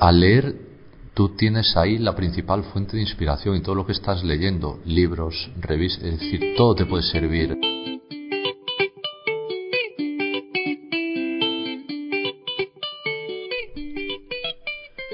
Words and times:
al 0.00 0.18
leer 0.18 0.54
tú 1.12 1.36
tienes 1.36 1.76
ahí 1.76 1.98
la 1.98 2.16
principal 2.16 2.64
fuente 2.64 2.96
de 2.96 3.02
inspiración 3.02 3.56
y 3.56 3.60
todo 3.60 3.74
lo 3.74 3.84
que 3.84 3.92
estás 3.92 4.24
leyendo, 4.24 4.80
libros, 4.86 5.50
revistas, 5.60 6.04
es 6.04 6.20
decir, 6.20 6.54
todo 6.56 6.74
te 6.74 6.86
puede 6.86 7.02
servir. 7.02 7.58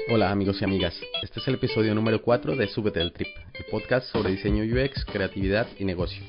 Hola 0.09 0.31
amigos 0.31 0.61
y 0.61 0.63
amigas, 0.63 0.95
este 1.21 1.41
es 1.41 1.47
el 1.49 1.55
episodio 1.55 1.93
número 1.93 2.21
4 2.21 2.55
de 2.55 2.67
Súbete 2.67 3.01
al 3.01 3.11
Trip, 3.11 3.27
el 3.55 3.65
podcast 3.69 4.09
sobre 4.09 4.31
diseño 4.31 4.63
UX, 4.63 5.03
creatividad 5.03 5.67
y 5.77 5.83
negocio. 5.83 6.23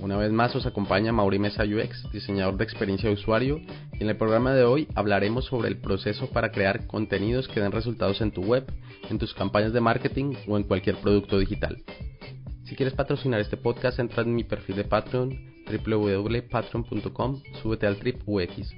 Una 0.00 0.16
vez 0.16 0.30
más 0.30 0.54
os 0.54 0.64
acompaña 0.64 1.10
Mauri 1.10 1.40
Mesa 1.40 1.64
UX, 1.64 2.08
diseñador 2.12 2.56
de 2.56 2.64
experiencia 2.64 3.08
de 3.08 3.14
usuario, 3.14 3.60
en 3.98 4.08
el 4.08 4.16
programa 4.16 4.54
de 4.54 4.64
hoy 4.64 4.88
hablaremos 4.94 5.46
sobre 5.46 5.68
el 5.68 5.78
proceso 5.78 6.28
para 6.30 6.50
crear 6.50 6.86
contenidos 6.86 7.48
que 7.48 7.60
den 7.60 7.72
resultados 7.72 8.20
en 8.20 8.30
tu 8.30 8.42
web, 8.42 8.70
en 9.08 9.18
tus 9.18 9.32
campañas 9.34 9.72
de 9.72 9.80
marketing 9.80 10.34
o 10.46 10.56
en 10.56 10.64
cualquier 10.64 10.96
producto 10.96 11.38
digital. 11.38 11.82
Si 12.64 12.74
quieres 12.76 12.94
patrocinar 12.94 13.40
este 13.40 13.56
podcast, 13.56 13.98
entra 13.98 14.22
en 14.22 14.34
mi 14.34 14.44
perfil 14.44 14.76
de 14.76 14.84
Patreon 14.84 15.56
www.patreon.com, 15.66 17.42
súbete 17.62 17.86
al 17.86 17.96
trip 17.96 18.22
UX. 18.26 18.72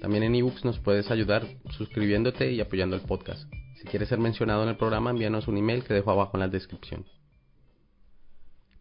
También 0.00 0.24
en 0.24 0.34
ebooks 0.34 0.64
nos 0.64 0.78
puedes 0.78 1.10
ayudar 1.10 1.46
suscribiéndote 1.70 2.52
y 2.52 2.60
apoyando 2.60 2.96
el 2.96 3.02
podcast. 3.02 3.50
Si 3.80 3.86
quieres 3.86 4.08
ser 4.08 4.18
mencionado 4.18 4.62
en 4.62 4.70
el 4.70 4.76
programa, 4.76 5.10
envíanos 5.10 5.48
un 5.48 5.58
email 5.58 5.84
que 5.84 5.94
dejo 5.94 6.10
abajo 6.10 6.32
en 6.34 6.40
la 6.40 6.48
descripción. 6.48 7.04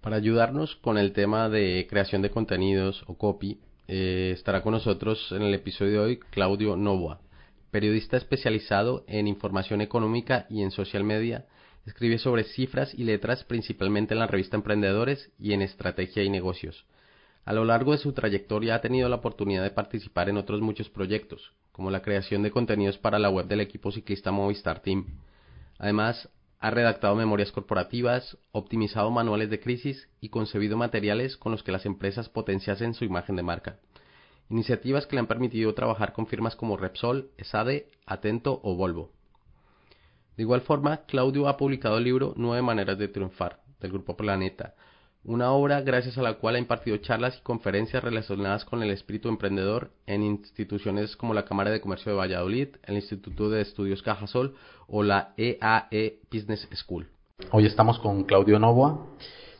Para 0.01 0.17
ayudarnos 0.17 0.75
con 0.77 0.97
el 0.97 1.13
tema 1.13 1.49
de 1.49 1.87
creación 1.89 2.21
de 2.21 2.31
contenidos 2.31 3.03
o 3.07 3.17
copy, 3.17 3.59
eh, 3.87 4.31
estará 4.33 4.61
con 4.61 4.73
nosotros 4.73 5.31
en 5.31 5.41
el 5.41 5.53
episodio 5.53 5.91
de 5.91 5.99
hoy 5.99 6.19
Claudio 6.31 6.75
Novoa, 6.75 7.19
periodista 7.71 8.17
especializado 8.17 9.03
en 9.07 9.27
información 9.27 9.81
económica 9.81 10.45
y 10.49 10.61
en 10.61 10.71
social 10.71 11.03
media. 11.03 11.45
Escribe 11.85 12.17
sobre 12.17 12.45
cifras 12.45 12.93
y 12.93 13.03
letras 13.03 13.43
principalmente 13.43 14.13
en 14.13 14.19
la 14.19 14.27
revista 14.27 14.55
Emprendedores 14.55 15.31
y 15.37 15.53
en 15.53 15.61
estrategia 15.61 16.23
y 16.23 16.29
negocios. 16.29 16.85
A 17.45 17.51
lo 17.51 17.65
largo 17.65 17.91
de 17.91 17.97
su 17.97 18.13
trayectoria 18.13 18.75
ha 18.75 18.81
tenido 18.81 19.09
la 19.09 19.17
oportunidad 19.17 19.63
de 19.63 19.71
participar 19.71 20.29
en 20.29 20.37
otros 20.37 20.61
muchos 20.61 20.89
proyectos, 20.89 21.51
como 21.73 21.91
la 21.91 22.01
creación 22.01 22.41
de 22.41 22.51
contenidos 22.51 22.97
para 22.97 23.19
la 23.19 23.29
web 23.29 23.47
del 23.47 23.59
equipo 23.59 23.91
ciclista 23.91 24.31
Movistar 24.31 24.81
Team. 24.81 25.19
Además, 25.77 26.29
ha 26.63 26.69
redactado 26.69 27.13
memorias 27.13 27.51
corporativas, 27.51 28.37
optimizado 28.53 29.11
manuales 29.11 29.49
de 29.49 29.59
crisis 29.59 30.07
y 30.21 30.29
concebido 30.29 30.77
materiales 30.77 31.35
con 31.35 31.51
los 31.51 31.61
que 31.61 31.73
las 31.73 31.85
empresas 31.85 32.29
potenciasen 32.29 32.93
su 32.93 33.03
imagen 33.03 33.35
de 33.35 33.43
marca. 33.43 33.79
Iniciativas 34.49 35.05
que 35.05 35.17
le 35.17 35.19
han 35.19 35.27
permitido 35.27 35.73
trabajar 35.73 36.13
con 36.13 36.25
firmas 36.25 36.55
como 36.55 36.77
Repsol, 36.77 37.31
ESADE, 37.35 37.89
Atento 38.05 38.61
o 38.63 38.77
Volvo. 38.77 39.11
De 40.37 40.43
igual 40.43 40.61
forma, 40.61 41.01
Claudio 41.05 41.49
ha 41.49 41.57
publicado 41.57 41.97
el 41.97 42.05
libro 42.05 42.33
Nueve 42.37 42.61
Maneras 42.61 42.97
de 42.97 43.09
Triunfar, 43.09 43.59
del 43.81 43.91
Grupo 43.91 44.15
Planeta, 44.15 44.73
una 45.25 45.51
obra 45.51 45.81
gracias 45.81 46.17
a 46.17 46.21
la 46.21 46.33
cual 46.33 46.55
ha 46.55 46.59
impartido 46.59 46.97
charlas 46.97 47.37
y 47.37 47.41
conferencias 47.41 48.03
relacionadas 48.03 48.65
con 48.65 48.83
el 48.83 48.89
espíritu 48.89 49.29
emprendedor 49.29 49.91
en 50.05 50.23
instituciones 50.23 51.15
como 51.15 51.33
la 51.33 51.45
Cámara 51.45 51.71
de 51.71 51.79
Comercio 51.79 52.11
de 52.11 52.17
Valladolid, 52.17 52.69
el 52.83 52.95
Instituto 52.95 53.49
de 53.49 53.61
Estudios 53.61 54.01
Cajasol 54.01 54.55
o 54.87 55.01
la 55.01 55.33
EAE 55.37 55.87
e 55.91 56.19
Business 56.31 56.67
School. 56.73 57.07
Hoy 57.51 57.65
estamos 57.65 57.99
con 57.99 58.25
Claudio 58.25 58.59
Novoa, 58.59 59.05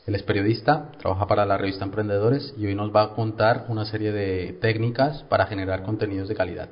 él 0.06 0.16
es 0.16 0.24
periodista, 0.24 0.92
trabaja 1.00 1.28
para 1.28 1.46
la 1.46 1.58
revista 1.58 1.86
Emprendedores 1.86 2.54
y 2.58 2.66
hoy 2.66 2.76
nos 2.76 2.94
va 2.94 3.04
a 3.04 3.10
contar 3.16 3.66
una 3.70 3.86
serie 3.86 4.12
de 4.12 4.58
técnicas 4.60 5.24
para 5.24 5.46
generar 5.46 5.84
contenidos 5.84 6.28
de 6.28 6.36
calidad. 6.36 6.70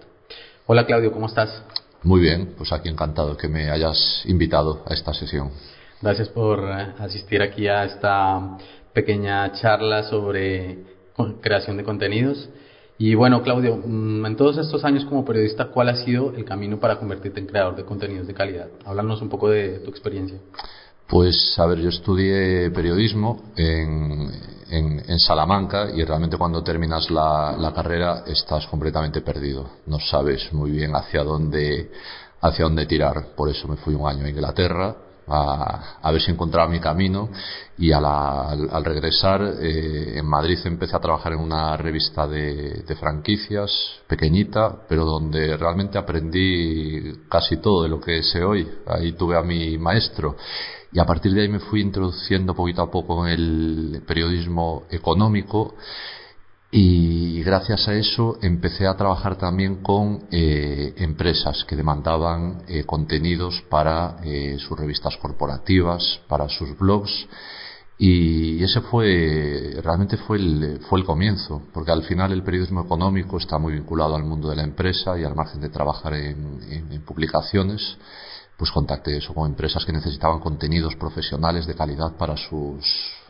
Hola 0.66 0.86
Claudio, 0.86 1.14
¿cómo 1.14 1.28
estás? 1.28 1.64
Muy 2.03 2.19
bien, 2.19 2.56
pues 2.58 2.73
aquí 2.73 2.89
encantado 2.89 3.38
que 3.38 3.47
me 3.47 3.69
hayas 3.69 4.23
invitado 4.25 4.84
a 4.86 4.94
esta 4.94 5.14
sesión. 5.14 5.52
Gracias 6.02 6.30
por 6.30 6.59
eh, 6.59 6.94
asistir 6.97 7.42
aquí 7.44 7.67
a 7.67 7.86
esta 7.86 8.58
pequeña 8.94 9.52
charla 9.53 10.03
sobre 10.03 10.80
creación 11.42 11.78
de 11.78 11.84
contenidos. 11.84 12.50
Y 12.97 13.16
bueno, 13.16 13.41
Claudio, 13.41 13.78
mm, 13.78 14.25
en 14.25 14.35
todos 14.35 14.57
estos 14.57 14.85
años 14.85 15.06
como 15.06 15.25
periodista, 15.25 15.69
¿cuál 15.69 15.90
ha 15.90 15.96
sido 15.96 16.34
el 16.35 16.46
camino 16.46 16.79
para 16.79 17.00
convertirte 17.00 17.40
en 17.40 17.47
creador 17.47 17.75
de 17.75 17.84
contenidos 17.84 18.28
de 18.28 18.34
calidad? 18.34 18.68
Háblanos 18.85 19.22
un 19.22 19.30
poco 19.30 19.50
de 19.50 19.80
tu 19.80 19.90
experiencia. 19.90 20.38
Pues, 21.07 21.56
a 21.57 21.66
ver, 21.66 21.80
yo 21.80 21.90
estudié 21.90 22.69
periodismo 22.69 23.51
en, 23.56 24.30
en, 24.69 25.19
Salamanca 25.19 25.90
y 25.94 26.03
realmente 26.06 26.38
cuando 26.38 26.63
terminas 26.63 27.09
la, 27.12 27.56
la, 27.57 27.74
carrera 27.74 28.24
estás 28.28 28.66
completamente 28.68 29.22
perdido. 29.22 29.68
No 29.88 30.00
sabes 30.00 30.53
muy 30.53 30.72
bien 30.72 30.96
hacia 30.96 31.24
dónde, 31.24 31.91
hacia 32.40 32.63
dónde 32.63 32.85
tirar. 32.85 33.35
Por 33.35 33.50
eso 33.50 33.68
me 33.68 33.75
fui 33.78 33.94
un 33.94 34.07
año 34.07 34.25
a 34.25 34.30
Inglaterra 34.30 34.96
a, 35.27 36.11
ver 36.11 36.21
si 36.21 36.31
encontraba 36.31 36.69
mi 36.69 36.79
camino. 36.79 37.29
Y 37.77 37.91
al, 37.91 38.83
regresar 38.83 39.41
eh, 39.59 40.19
en 40.19 40.25
Madrid 40.25 40.59
empecé 40.65 40.95
a 40.95 40.99
trabajar 40.99 41.33
en 41.33 41.39
una 41.39 41.75
revista 41.77 42.27
de, 42.27 42.83
franquicias 42.99 43.71
pequeñita 44.05 44.81
pero 44.87 45.05
donde 45.05 45.55
realmente 45.55 45.97
aprendí 45.97 47.23
casi 47.29 47.57
todo 47.57 47.83
de 47.83 47.89
lo 47.89 47.99
que 47.99 48.21
sé 48.23 48.43
hoy. 48.43 48.67
Ahí 48.85 49.13
tuve 49.13 49.37
a 49.37 49.41
mi 49.41 49.77
maestro. 49.77 50.35
Y 50.93 50.99
a 50.99 51.05
partir 51.05 51.33
de 51.33 51.41
ahí 51.41 51.47
me 51.47 51.59
fui 51.59 51.81
introduciendo 51.81 52.53
poquito 52.53 52.81
a 52.81 52.91
poco 52.91 53.25
en 53.25 53.33
el 53.33 54.03
periodismo 54.05 54.83
económico 54.89 55.75
y 56.73 57.43
gracias 57.43 57.85
a 57.89 57.93
eso 57.95 58.37
empecé 58.41 58.87
a 58.87 58.95
trabajar 58.95 59.37
también 59.37 59.83
con 59.83 60.27
eh, 60.31 60.93
empresas 60.97 61.65
que 61.65 61.75
demandaban 61.75 62.63
eh, 62.65 62.85
contenidos 62.85 63.61
para 63.69 64.15
eh, 64.23 64.57
sus 64.57 64.79
revistas 64.79 65.17
corporativas, 65.17 66.21
para 66.29 66.47
sus 66.47 66.77
blogs. 66.77 67.27
Y 67.97 68.63
ese 68.63 68.79
fue 68.81 69.79
realmente 69.83 70.15
fue 70.15 70.37
el, 70.37 70.79
fue 70.89 70.99
el 70.99 71.05
comienzo, 71.05 71.61
porque 71.73 71.91
al 71.91 72.03
final 72.03 72.31
el 72.31 72.41
periodismo 72.41 72.81
económico 72.81 73.38
está 73.38 73.57
muy 73.59 73.73
vinculado 73.73 74.15
al 74.15 74.23
mundo 74.23 74.49
de 74.49 74.55
la 74.55 74.63
empresa 74.63 75.19
y 75.19 75.25
al 75.25 75.35
margen 75.35 75.59
de 75.59 75.69
trabajar 75.69 76.13
en, 76.13 76.61
en 76.69 77.01
publicaciones, 77.01 77.97
pues 78.57 78.71
contacté 78.71 79.17
eso 79.17 79.35
con 79.35 79.51
empresas 79.51 79.85
que 79.85 79.91
necesitaban 79.91 80.39
contenidos 80.39 80.95
profesionales 80.95 81.67
de 81.67 81.75
calidad 81.75 82.15
para 82.17 82.38
sus 82.38 83.20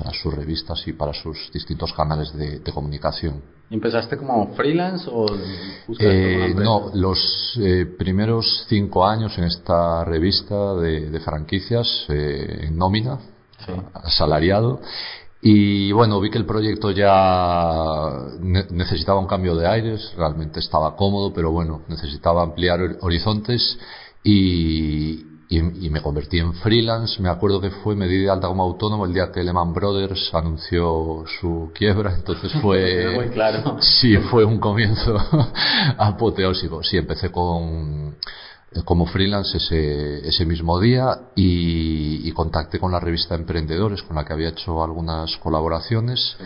para 0.00 0.14
sus 0.14 0.32
revistas 0.32 0.86
y 0.86 0.94
para 0.94 1.12
sus 1.12 1.50
distintos 1.52 1.92
canales 1.92 2.32
de, 2.34 2.62
comunicación. 2.72 3.42
¿Empezaste 3.68 4.16
como 4.16 4.54
freelance 4.54 5.08
o 5.12 5.26
eh, 5.98 6.54
No, 6.56 6.90
los 6.94 7.58
eh, 7.60 7.84
primeros 7.98 8.64
cinco 8.68 9.06
años 9.06 9.36
en 9.36 9.44
esta 9.44 10.04
revista 10.04 10.74
de, 10.76 11.20
franquicias 11.20 12.06
eh, 12.08 12.66
en 12.68 12.78
nómina, 12.78 13.18
asalariado. 13.92 14.80
Y 15.42 15.92
bueno, 15.92 16.20
vi 16.20 16.30
que 16.30 16.38
el 16.38 16.46
proyecto 16.46 16.90
ya 16.90 18.14
necesitaba 18.40 19.20
un 19.20 19.26
cambio 19.26 19.54
de 19.54 19.66
aires, 19.66 20.12
realmente 20.16 20.60
estaba 20.60 20.96
cómodo, 20.96 21.32
pero 21.32 21.50
bueno, 21.50 21.82
necesitaba 21.88 22.42
ampliar 22.42 22.96
horizontes 23.00 23.78
y, 24.22 25.29
y, 25.52 25.90
me 25.90 26.00
convertí 26.00 26.38
en 26.38 26.54
freelance. 26.54 27.20
Me 27.20 27.28
acuerdo 27.28 27.60
que 27.60 27.70
fue, 27.70 27.96
me 27.96 28.06
di 28.06 28.18
de 28.18 28.30
alta 28.30 28.46
como 28.46 28.62
autónomo 28.62 29.04
el 29.04 29.12
día 29.12 29.32
que 29.32 29.42
Lehman 29.42 29.74
Brothers 29.74 30.32
anunció 30.32 31.24
su 31.40 31.72
quiebra, 31.74 32.14
entonces 32.14 32.52
fue, 32.62 33.12
Muy 33.16 33.30
claro. 33.30 33.78
sí, 33.80 34.16
fue 34.30 34.44
un 34.44 34.60
comienzo 34.60 35.16
apoteósico. 35.98 36.84
Sí, 36.84 36.98
empecé 36.98 37.32
con, 37.32 38.16
como 38.84 39.06
freelance 39.06 39.56
ese, 39.56 40.28
ese 40.28 40.46
mismo 40.46 40.78
día 40.78 41.18
y, 41.34 42.28
y, 42.28 42.30
contacté 42.30 42.78
con 42.78 42.92
la 42.92 43.00
revista 43.00 43.34
Emprendedores 43.34 44.02
con 44.02 44.14
la 44.14 44.24
que 44.24 44.32
había 44.32 44.50
hecho 44.50 44.84
algunas 44.84 45.36
colaboraciones 45.38 46.36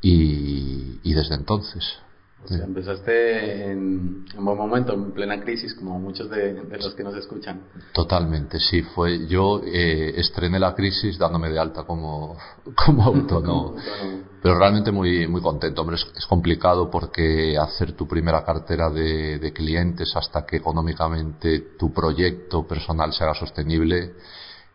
y, 0.00 1.00
y 1.02 1.12
desde 1.12 1.34
entonces 1.34 2.03
empezaste 2.50 3.70
en, 3.70 4.24
un 4.36 4.44
buen 4.44 4.58
momento, 4.58 4.92
en 4.92 5.12
plena 5.12 5.40
crisis, 5.40 5.74
como 5.74 5.98
muchos 5.98 6.28
de, 6.30 6.62
los 6.80 6.94
que 6.94 7.02
nos 7.02 7.14
escuchan. 7.16 7.62
Totalmente, 7.92 8.58
sí. 8.60 8.82
Fue, 8.82 9.26
yo 9.26 9.62
eh, 9.64 10.14
estrené 10.16 10.58
la 10.58 10.74
crisis 10.74 11.18
dándome 11.18 11.50
de 11.50 11.58
alta 11.58 11.84
como, 11.84 12.36
como 12.86 13.04
autónomo. 13.04 13.76
pero 14.42 14.58
realmente 14.58 14.92
muy, 14.92 15.26
muy 15.26 15.40
contento. 15.40 15.80
Hombre, 15.80 15.96
es, 15.96 16.26
complicado 16.26 16.90
porque 16.90 17.56
hacer 17.56 17.92
tu 17.92 18.06
primera 18.06 18.44
cartera 18.44 18.90
de, 18.90 19.38
de 19.38 19.52
clientes 19.52 20.14
hasta 20.14 20.44
que 20.44 20.56
económicamente 20.56 21.60
tu 21.78 21.92
proyecto 21.92 22.66
personal 22.66 23.12
se 23.14 23.24
haga 23.24 23.34
sostenible 23.34 24.12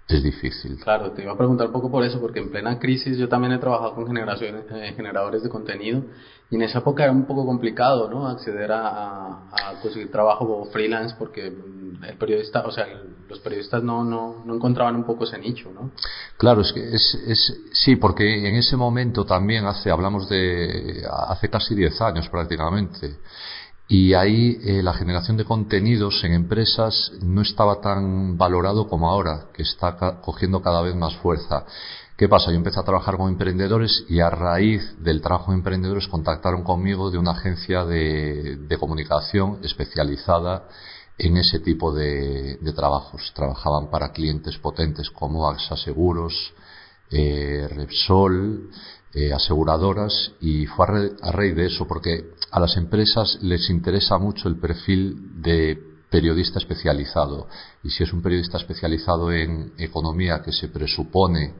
es 0.09 0.23
difícil. 0.23 0.77
Claro, 0.77 1.11
te 1.11 1.21
iba 1.21 1.33
a 1.33 1.37
preguntar 1.37 1.67
un 1.67 1.73
poco 1.73 1.91
por 1.91 2.03
eso, 2.03 2.19
porque 2.19 2.39
en 2.39 2.49
plena 2.49 2.79
crisis 2.79 3.17
yo 3.17 3.29
también 3.29 3.53
he 3.53 3.59
trabajado 3.59 3.93
con 3.93 4.07
generaciones, 4.07 4.63
eh, 4.71 4.93
generadores 4.95 5.43
de 5.43 5.49
contenido 5.49 6.03
y 6.49 6.55
en 6.55 6.63
esa 6.63 6.79
época 6.79 7.03
era 7.03 7.11
un 7.11 7.25
poco 7.25 7.45
complicado, 7.45 8.09
¿no? 8.09 8.27
Acceder 8.27 8.71
a, 8.71 9.45
conseguir 9.83 10.11
trabajo 10.11 10.47
como 10.47 10.65
freelance 10.65 11.15
porque 11.17 11.47
el 11.47 12.17
periodista, 12.17 12.65
o 12.65 12.71
sea, 12.71 12.87
los 13.29 13.39
periodistas 13.39 13.83
no, 13.83 14.03
no, 14.03 14.43
no 14.43 14.55
encontraban 14.55 14.95
un 14.95 15.03
poco 15.03 15.25
ese 15.25 15.37
nicho, 15.37 15.71
¿no? 15.71 15.91
Claro, 16.37 16.61
es 16.61 16.73
que 16.73 16.81
es, 16.81 17.13
es, 17.27 17.59
sí, 17.71 17.95
porque 17.95 18.47
en 18.47 18.55
ese 18.55 18.75
momento 18.75 19.25
también 19.25 19.65
hace, 19.65 19.91
hablamos 19.91 20.27
de 20.27 21.03
hace 21.27 21.49
casi 21.49 21.75
10 21.75 22.01
años 22.01 22.27
prácticamente 22.29 23.17
y 23.91 24.13
ahí 24.13 24.59
eh, 24.63 24.83
la 24.83 24.93
generación 24.93 25.35
de 25.35 25.45
contenidos 25.45 26.23
en 26.23 26.33
empresas 26.33 27.11
no 27.23 27.41
estaba 27.41 27.81
tan 27.81 28.37
valorado 28.37 28.87
como 28.87 29.09
ahora, 29.09 29.47
que 29.51 29.63
está 29.63 30.21
cogiendo 30.21 30.61
cada 30.61 30.83
vez 30.83 30.95
más 30.95 31.15
fuerza. 31.15 31.65
¿Qué 32.15 32.29
pasa? 32.29 32.51
Yo 32.51 32.57
empecé 32.57 32.79
a 32.79 32.83
trabajar 32.83 33.17
con 33.17 33.29
emprendedores 33.29 34.05
y 34.07 34.19
a 34.19 34.29
raíz 34.29 34.83
del 34.99 35.21
trabajo 35.21 35.51
de 35.51 35.57
emprendedores 35.57 36.07
contactaron 36.07 36.63
conmigo 36.63 37.09
de 37.09 37.17
una 37.17 37.31
agencia 37.31 37.83
de, 37.83 38.77
comunicación 38.79 39.57
especializada 39.63 40.67
en 41.17 41.37
ese 41.37 41.59
tipo 41.59 41.91
de, 41.91 42.59
trabajos. 42.75 43.31
Trabajaban 43.33 43.89
para 43.89 44.11
clientes 44.11 44.55
potentes 44.59 45.09
como 45.09 45.49
AXA 45.49 45.75
Seguros, 45.77 46.53
eh, 47.09 47.67
Repsol, 47.71 48.69
eh, 49.13 49.33
aseguradoras 49.33 50.33
y 50.39 50.65
fue 50.67 50.85
a, 51.21 51.31
raíz 51.31 51.55
de 51.55 51.65
eso 51.65 51.87
porque 51.87 52.31
a 52.51 52.59
las 52.59 52.77
empresas 52.77 53.39
les 53.41 53.69
interesa 53.69 54.17
mucho 54.17 54.47
el 54.47 54.57
perfil 54.57 55.41
de 55.41 55.81
periodista 56.09 56.59
especializado 56.59 57.47
y 57.83 57.89
si 57.89 58.03
es 58.03 58.13
un 58.13 58.21
periodista 58.21 58.57
especializado 58.57 59.31
en 59.31 59.73
economía 59.77 60.41
que 60.43 60.51
se 60.51 60.67
presupone 60.67 61.55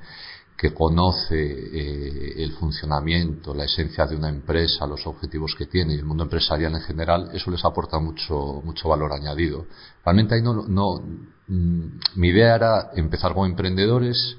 que 0.59 0.73
conoce 0.73 1.39
eh, 1.39 2.43
el 2.43 2.51
funcionamiento, 2.51 3.53
la 3.55 3.63
esencia 3.63 4.05
de 4.05 4.17
una 4.17 4.27
empresa, 4.27 4.85
los 4.85 5.07
objetivos 5.07 5.55
que 5.57 5.67
tiene 5.67 5.95
y 5.95 5.97
el 5.99 6.03
mundo 6.03 6.23
empresarial 6.23 6.75
en 6.75 6.81
general, 6.81 7.29
eso 7.33 7.49
les 7.49 7.63
aporta 7.63 7.97
mucho, 7.97 8.61
mucho 8.65 8.89
valor 8.89 9.13
añadido. 9.13 9.67
Realmente 10.03 10.35
ahí 10.35 10.41
no, 10.41 10.67
no 10.67 11.01
mm, 11.47 11.99
mi 12.15 12.27
idea 12.27 12.55
era 12.55 12.91
empezar 12.93 13.33
con 13.33 13.49
emprendedores, 13.49 14.37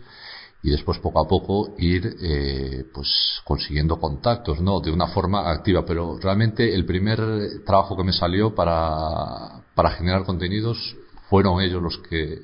y 0.62 0.70
después 0.70 0.98
poco 0.98 1.24
a 1.24 1.28
poco 1.28 1.74
ir 1.78 2.16
eh, 2.20 2.84
pues 2.92 3.40
consiguiendo 3.44 3.98
contactos 3.98 4.60
no 4.60 4.80
de 4.80 4.90
una 4.90 5.06
forma 5.08 5.50
activa. 5.50 5.84
Pero 5.86 6.18
realmente 6.18 6.74
el 6.74 6.84
primer 6.84 7.18
trabajo 7.64 7.96
que 7.96 8.04
me 8.04 8.12
salió 8.12 8.54
para, 8.54 9.62
para 9.74 9.90
generar 9.92 10.24
contenidos 10.24 10.96
fueron 11.28 11.60
ellos 11.60 11.82
los 11.82 11.98
que 11.98 12.42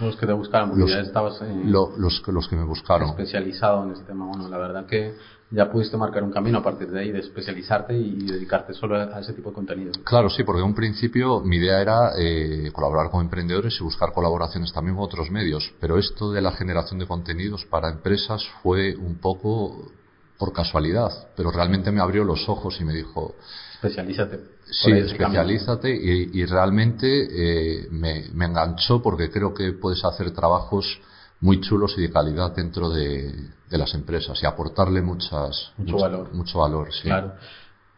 los 0.00 0.16
que 0.16 0.26
te 0.26 0.32
buscaron 0.32 0.78
los, 0.78 0.88
ya 0.88 1.00
estabas 1.00 1.42
los, 1.64 2.26
los 2.28 2.48
que 2.48 2.56
me 2.56 2.64
buscaron. 2.64 3.10
especializado 3.10 3.84
en 3.84 3.92
ese 3.92 4.04
tema. 4.04 4.26
Bueno 4.26 4.48
la 4.48 4.56
verdad 4.56 4.86
que 4.86 5.14
ya 5.50 5.70
pudiste 5.70 5.96
marcar 5.96 6.22
un 6.22 6.30
camino 6.30 6.58
a 6.58 6.62
partir 6.62 6.88
de 6.90 7.00
ahí, 7.00 7.10
de 7.10 7.18
especializarte 7.18 7.96
y 7.96 8.24
dedicarte 8.24 8.72
solo 8.72 8.96
a 8.96 9.18
ese 9.18 9.32
tipo 9.32 9.48
de 9.48 9.54
contenido. 9.56 9.92
Claro, 10.04 10.30
sí, 10.30 10.44
porque 10.44 10.60
en 10.60 10.68
un 10.68 10.74
principio 10.74 11.40
mi 11.40 11.56
idea 11.56 11.80
era 11.80 12.12
eh, 12.16 12.70
colaborar 12.72 13.10
con 13.10 13.22
emprendedores 13.22 13.76
y 13.80 13.82
buscar 13.82 14.12
colaboraciones 14.12 14.72
también 14.72 14.96
con 14.96 15.04
otros 15.04 15.30
medios, 15.30 15.72
pero 15.80 15.98
esto 15.98 16.30
de 16.30 16.40
la 16.40 16.52
generación 16.52 17.00
de 17.00 17.06
contenidos 17.06 17.64
para 17.66 17.90
empresas 17.90 18.46
fue 18.62 18.94
un 18.94 19.16
poco 19.16 19.90
por 20.38 20.52
casualidad, 20.52 21.10
pero 21.36 21.50
realmente 21.50 21.90
me 21.90 22.00
abrió 22.00 22.24
los 22.24 22.48
ojos 22.48 22.80
y 22.80 22.84
me 22.84 22.94
dijo... 22.94 23.34
Especialízate. 23.74 24.40
Sí, 24.70 24.92
especialízate 24.92 25.90
y, 25.90 26.44
realmente 26.44 27.06
eh, 27.08 27.88
me, 27.90 28.28
me 28.32 28.44
enganchó 28.44 29.02
porque 29.02 29.30
creo 29.30 29.52
que 29.52 29.72
puedes 29.72 30.04
hacer 30.04 30.30
trabajos 30.32 31.00
muy 31.40 31.60
chulos 31.60 31.94
y 31.96 32.02
de 32.02 32.10
calidad 32.10 32.54
dentro 32.54 32.90
de, 32.90 33.50
las 33.70 33.94
empresas 33.94 34.42
y 34.42 34.46
aportarle 34.46 35.00
muchas, 35.00 35.72
mucho, 35.78 35.98
valor. 35.98 36.34
Mucho 36.34 36.58
valor, 36.58 36.92
sí. 36.92 37.02
Claro. 37.02 37.34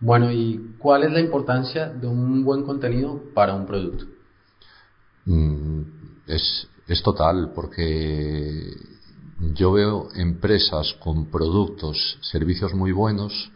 Bueno, 0.00 0.30
¿y 0.30 0.74
cuál 0.78 1.04
es 1.04 1.12
la 1.12 1.20
importancia 1.20 1.88
de 1.88 2.06
un 2.06 2.44
buen 2.44 2.64
contenido 2.64 3.22
para 3.34 3.54
un 3.54 3.66
producto? 3.66 4.04
Mm, 5.24 5.82
es, 6.26 6.68
es 6.88 7.02
total, 7.02 7.52
porque 7.54 8.76
yo 9.54 9.72
veo 9.72 10.08
empresas 10.14 10.94
con 11.00 11.30
productos, 11.30 12.18
servicios 12.20 12.74
muy 12.74 12.92
buenos, 12.92 13.50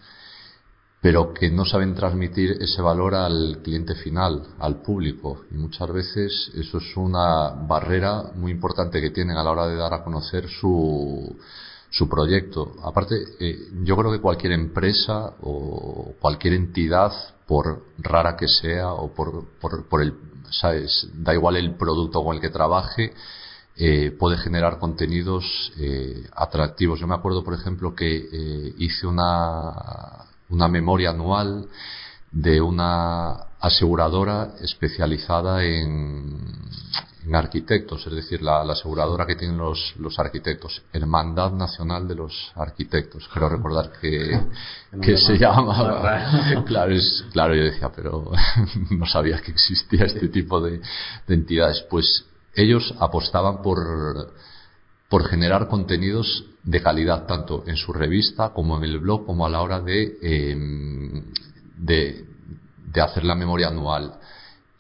pero 1.07 1.33
que 1.33 1.53
no 1.53 1.65
saben 1.65 1.95
transmitir 1.95 2.57
ese 2.61 2.83
valor 2.83 3.15
al 3.15 3.61
cliente 3.63 3.95
final, 3.95 4.43
al 4.59 4.83
público. 4.83 5.45
Y 5.53 5.55
muchas 5.55 5.89
veces 5.93 6.51
eso 6.57 6.79
es 6.79 6.97
una 6.97 7.51
barrera 7.51 8.33
muy 8.35 8.51
importante 8.51 9.01
que 9.01 9.11
tienen 9.11 9.37
a 9.37 9.45
la 9.45 9.53
hora 9.53 9.69
de 9.69 9.77
dar 9.77 9.95
a 9.95 10.03
conocer 10.03 10.49
su, 10.49 11.39
su 11.91 12.09
proyecto. 12.09 12.75
Aparte, 12.83 13.15
eh, 13.39 13.69
yo 13.85 13.97
creo 13.97 14.11
que 14.11 14.21
cualquier 14.21 14.55
empresa 14.55 15.35
o 15.43 16.13
cualquier 16.19 16.55
entidad, 16.55 17.13
por 17.47 17.85
rara 17.99 18.37
que 18.37 18.49
sea 18.49 18.93
o 18.93 19.15
por, 19.15 19.45
por, 19.61 20.03
el, 20.03 20.13
¿sabes? 20.51 21.09
da 21.15 21.33
igual 21.33 21.55
el 21.55 21.77
producto 21.77 22.25
con 22.25 22.35
el 22.35 22.41
que 22.41 22.51
trabaje, 22.51 23.15
eh, 23.77 24.11
puede 24.11 24.39
generar 24.39 24.81
contenidos 24.81 25.73
eh, 25.79 26.27
atractivos. 26.35 26.99
Yo 26.99 27.07
me 27.07 27.15
acuerdo, 27.15 27.45
por 27.45 27.55
ejemplo, 27.55 27.95
que 27.95 28.75
hice 28.77 29.07
una 29.07 30.35
una 30.49 30.69
memoria 30.69 31.11
anual 31.11 31.69
de 32.31 32.61
una 32.61 33.33
aseguradora 33.61 34.55
especializada 34.61 35.65
en, 35.65 36.55
arquitectos, 37.33 38.07
es 38.07 38.13
decir, 38.13 38.41
la, 38.41 38.61
aseguradora 38.63 39.27
que 39.27 39.35
tienen 39.35 39.59
los, 39.59 39.95
los, 39.99 40.17
arquitectos, 40.19 40.83
Hermandad 40.93 41.51
Nacional 41.53 42.07
de 42.07 42.15
los 42.15 42.53
Arquitectos. 42.55 43.29
Quiero 43.33 43.49
recordar 43.49 43.91
que, 44.01 44.41
que 45.03 45.17
se 45.17 45.37
llamaba. 45.37 46.63
claro, 46.67 46.95
es, 46.95 47.25
claro, 47.33 47.55
yo 47.57 47.65
decía, 47.65 47.91
pero 47.95 48.31
no 48.91 49.07
sabía 49.07 49.41
que 49.41 49.51
existía 49.51 50.05
este 50.05 50.29
tipo 50.29 50.61
de, 50.61 50.81
de 51.27 51.35
entidades. 51.35 51.85
Pues 51.91 52.27
ellos 52.55 52.95
apostaban 53.01 53.61
por, 53.61 54.33
por 55.09 55.29
generar 55.29 55.69
contenidos 55.69 56.47
de 56.65 56.83
calidad 56.83 57.27
tanto 57.27 57.63
en 57.67 57.77
su 57.77 57.93
revista 57.93 58.53
como 58.53 58.77
en 58.77 58.85
el 58.85 58.99
blog 58.99 59.25
como 59.25 59.47
a 59.47 59.51
la 59.51 59.63
hora 59.63 59.81
de, 59.81 60.19
em, 60.21 61.23
de, 61.77 62.25
de, 62.93 63.01
hacer 63.01 63.25
la 63.25 63.37
memoria 63.37 63.69
anual. 63.69 64.15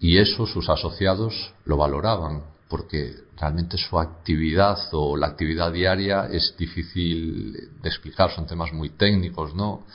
Y 0.00 0.18
eso 0.18 0.46
sus 0.46 0.68
asociados 0.68 1.54
lo 1.64 1.76
valoraban 1.76 2.42
porque 2.68 3.14
realmente 3.36 3.78
su 3.78 3.98
actividad 3.98 4.76
o 4.92 5.16
la 5.16 5.28
actividad 5.28 5.72
diaria 5.72 6.26
es 6.26 6.54
difícil 6.58 7.52
de 7.80 7.88
explicar, 7.88 8.32
son 8.32 8.46
temas 8.46 8.72
muy 8.72 8.90
técnicos, 8.90 9.54
¿no? 9.54 9.86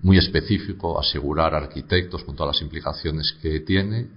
Muy 0.00 0.18
específico, 0.18 0.98
asegurar 0.98 1.54
arquitectos 1.54 2.24
con 2.24 2.34
todas 2.34 2.56
las 2.56 2.62
implicaciones 2.62 3.32
que 3.40 3.60
tiene 3.60 4.08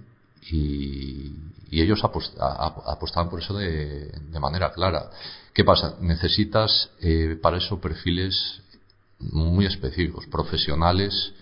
y, 0.50 1.32
ellos 1.70 2.04
apostaban 2.04 3.28
por 3.28 3.40
eso 3.40 3.58
de 3.58 4.38
manera 4.40 4.72
clara. 4.72 5.10
¿Qué 5.54 5.62
pasa? 5.64 5.96
Necesitas 6.00 6.90
eh, 7.00 7.38
para 7.40 7.58
eso 7.58 7.80
perfiles 7.80 8.60
muy 9.20 9.66
específicos, 9.66 10.26
profesionales, 10.26 11.32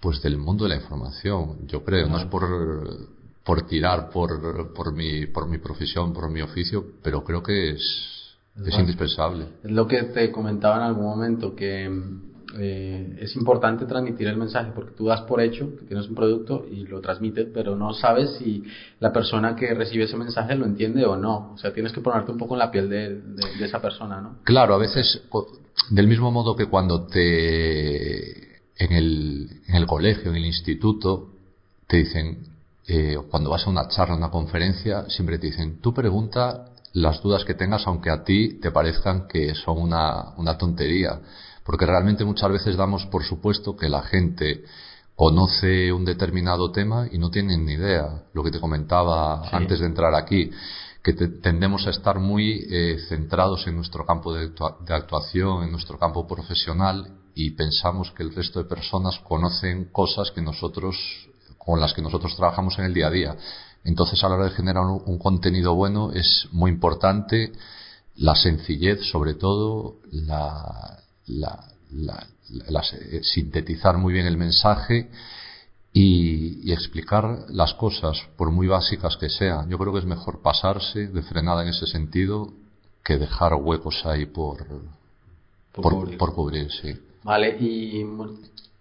pues 0.00 0.22
del 0.22 0.38
mundo 0.38 0.64
de 0.64 0.70
la 0.70 0.76
información, 0.76 1.66
yo 1.66 1.84
creo. 1.84 2.08
No 2.08 2.18
es 2.18 2.24
por, 2.24 2.44
por 3.44 3.66
tirar 3.66 4.08
por, 4.08 4.72
por, 4.72 4.92
mi, 4.92 5.26
por 5.26 5.46
mi 5.48 5.58
profesión, 5.58 6.14
por 6.14 6.30
mi 6.30 6.40
oficio, 6.40 6.84
pero 7.02 7.22
creo 7.24 7.42
que 7.42 7.72
es, 7.72 8.36
es 8.64 8.78
indispensable. 8.78 9.46
Es 9.62 9.70
lo 9.70 9.86
que 9.86 10.02
te 10.04 10.32
comentaba 10.32 10.76
en 10.76 10.82
algún 10.82 11.04
momento, 11.04 11.54
que 11.54 11.90
eh, 12.58 13.18
es 13.20 13.36
importante 13.36 13.86
transmitir 13.86 14.28
el 14.28 14.36
mensaje 14.36 14.70
porque 14.74 14.92
tú 14.92 15.06
das 15.06 15.22
por 15.22 15.40
hecho 15.40 15.76
que 15.76 15.84
tienes 15.84 16.08
un 16.08 16.14
producto 16.14 16.66
y 16.70 16.86
lo 16.86 17.00
transmites, 17.00 17.48
pero 17.52 17.76
no 17.76 17.92
sabes 17.92 18.36
si 18.38 18.64
la 19.00 19.12
persona 19.12 19.56
que 19.56 19.74
recibe 19.74 20.04
ese 20.04 20.16
mensaje 20.16 20.54
lo 20.54 20.64
entiende 20.64 21.04
o 21.04 21.16
no. 21.16 21.52
O 21.54 21.58
sea, 21.58 21.72
tienes 21.72 21.92
que 21.92 22.00
ponerte 22.00 22.32
un 22.32 22.38
poco 22.38 22.54
en 22.54 22.60
la 22.60 22.70
piel 22.70 22.88
de, 22.88 23.20
esa 23.60 23.80
persona, 23.80 24.20
¿no? 24.20 24.36
Claro, 24.44 24.74
a 24.74 24.78
veces, 24.78 25.22
del 25.90 26.06
mismo 26.06 26.30
modo 26.30 26.56
que 26.56 26.66
cuando 26.66 27.06
te. 27.06 28.56
en 28.76 28.92
el, 28.92 29.50
en 29.66 29.74
el 29.74 29.86
colegio, 29.86 30.30
en 30.30 30.36
el 30.36 30.46
instituto, 30.46 31.30
te 31.86 31.98
dicen, 31.98 32.38
eh, 32.86 33.16
cuando 33.30 33.50
vas 33.50 33.66
a 33.66 33.70
una 33.70 33.88
charla, 33.88 34.14
a 34.14 34.18
una 34.18 34.30
conferencia, 34.30 35.08
siempre 35.08 35.38
te 35.38 35.48
dicen, 35.48 35.80
tú 35.80 35.92
pregunta 35.92 36.70
las 36.92 37.22
dudas 37.22 37.44
que 37.44 37.54
tengas, 37.54 37.86
aunque 37.86 38.10
a 38.10 38.24
ti 38.24 38.58
te 38.60 38.70
parezcan 38.70 39.26
que 39.28 39.54
son 39.54 39.78
una, 39.78 40.34
una 40.36 40.56
tontería 40.56 41.20
porque 41.66 41.84
realmente 41.84 42.24
muchas 42.24 42.50
veces 42.50 42.76
damos 42.76 43.04
por 43.06 43.24
supuesto 43.24 43.76
que 43.76 43.88
la 43.88 44.02
gente 44.02 44.64
conoce 45.16 45.92
un 45.92 46.04
determinado 46.04 46.70
tema 46.70 47.08
y 47.10 47.18
no 47.18 47.30
tienen 47.30 47.66
ni 47.66 47.72
idea. 47.72 48.22
Lo 48.32 48.44
que 48.44 48.52
te 48.52 48.60
comentaba 48.60 49.48
antes 49.50 49.80
de 49.80 49.86
entrar 49.86 50.14
aquí, 50.14 50.50
que 51.02 51.12
tendemos 51.12 51.86
a 51.86 51.90
estar 51.90 52.20
muy 52.20 52.66
eh, 52.70 52.98
centrados 53.08 53.66
en 53.66 53.76
nuestro 53.76 54.06
campo 54.06 54.32
de, 54.32 54.52
actuación, 54.88 55.64
en 55.64 55.72
nuestro 55.72 55.98
campo 55.98 56.26
profesional 56.26 57.18
y 57.34 57.50
pensamos 57.50 58.12
que 58.12 58.22
el 58.22 58.34
resto 58.34 58.62
de 58.62 58.68
personas 58.68 59.18
conocen 59.20 59.86
cosas 59.86 60.30
que 60.30 60.42
nosotros 60.42 60.96
con 61.58 61.80
las 61.80 61.92
que 61.94 62.02
nosotros 62.02 62.36
trabajamos 62.36 62.78
en 62.78 62.84
el 62.84 62.94
día 62.94 63.08
a 63.08 63.10
día. 63.10 63.36
Entonces, 63.82 64.22
a 64.22 64.28
la 64.28 64.36
hora 64.36 64.44
de 64.44 64.50
generar 64.50 64.84
un 64.84 65.18
contenido 65.18 65.74
bueno 65.74 66.12
es 66.12 66.48
muy 66.52 66.70
importante 66.70 67.52
la 68.14 68.36
sencillez, 68.36 69.00
sobre 69.10 69.34
todo, 69.34 69.96
la, 70.10 71.02
la, 71.26 71.64
eh, 71.90 73.20
sintetizar 73.22 73.96
muy 73.98 74.12
bien 74.12 74.26
el 74.26 74.36
mensaje 74.36 75.10
y, 75.92 76.70
explicar 76.72 77.46
las 77.48 77.74
cosas, 77.74 78.18
por 78.36 78.50
muy 78.50 78.66
básicas 78.66 79.16
que 79.16 79.30
sean. 79.30 79.68
Yo 79.70 79.78
creo 79.78 79.92
que 79.92 80.00
es 80.00 80.04
mejor 80.04 80.42
pasarse 80.42 81.08
de 81.08 81.22
frenada 81.22 81.62
en 81.62 81.68
ese 81.68 81.86
sentido 81.86 82.52
que 83.02 83.18
dejar 83.18 83.54
huecos 83.54 84.04
ahí 84.04 84.26
por, 84.26 84.66
por, 85.72 86.34
cubrir. 86.34 86.70
sí. 86.70 86.98
Vale, 87.22 87.56
y 87.58 88.04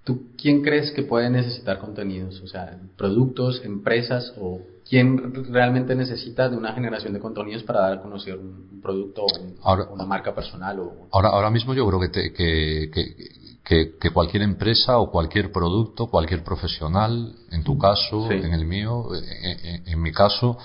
¿Tú 0.06 0.28
quién 0.38 0.62
crees 0.62 0.92
que 0.92 1.02
puede 1.02 1.32
necesitar 1.32 1.80
contenidos? 1.80 2.40
O 2.42 2.48
sea, 2.48 2.80
productos, 2.96 3.66
empresas 3.66 4.34
o 4.40 4.62
quién 4.88 5.46
realmente 5.52 5.96
necesita 5.96 6.50
de 6.50 6.58
una 6.58 6.74
generación 6.74 7.14
de 7.14 7.20
contenidos 7.20 7.64
para 7.64 7.82
dar 7.82 7.94
a 7.94 8.02
conocer 8.02 8.38
un 8.38 8.80
producto 8.82 9.26
o 9.26 9.94
una 9.94 10.06
marca 10.06 10.34
personal? 10.34 10.80
O... 10.80 11.08
Ahora, 11.12 11.30
ahora 11.30 11.50
mismo 11.50 11.74
yo 11.74 11.88
creo 11.88 12.00
que, 12.00 12.34
que, 12.34 13.98
que, 14.00 14.10
cualquier 14.12 14.44
empresa 14.44 15.00
o 15.00 15.10
cualquier 15.10 15.52
producto, 15.52 16.08
cualquier 16.08 16.44
profesional, 16.44 17.36
en 17.52 17.64
tu 17.64 17.78
caso, 17.78 18.32
en 18.32 18.54
el 18.54 18.66
mío, 18.66 19.08
en 19.14 20.02
mi 20.02 20.12
caso, 20.12 20.58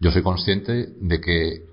yo 0.00 0.10
soy 0.10 0.22
consciente 0.22 0.88
de 1.00 1.20
que 1.20 1.66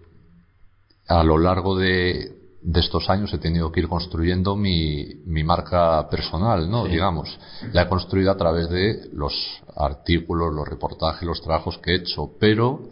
a 1.07 1.23
lo 1.23 1.37
largo 1.37 1.77
de, 1.77 2.42
de 2.63 2.79
estos 2.79 3.09
años 3.09 3.33
he 3.33 3.37
tenido 3.37 3.71
que 3.71 3.81
ir 3.81 3.87
construyendo 3.87 4.55
mi, 4.55 5.05
mi 5.25 5.43
marca 5.43 6.07
personal, 6.09 6.69
¿no? 6.69 6.85
Digamos, 6.85 7.37
la 7.73 7.83
he 7.83 7.89
construido 7.89 8.31
a 8.31 8.37
través 8.37 8.69
de 8.69 9.09
los 9.13 9.33
artículos, 9.75 10.53
los 10.53 10.67
reportajes, 10.67 11.23
los 11.23 11.41
trabajos 11.41 11.77
que 11.79 11.91
he 11.91 11.95
hecho, 11.97 12.31
pero 12.39 12.89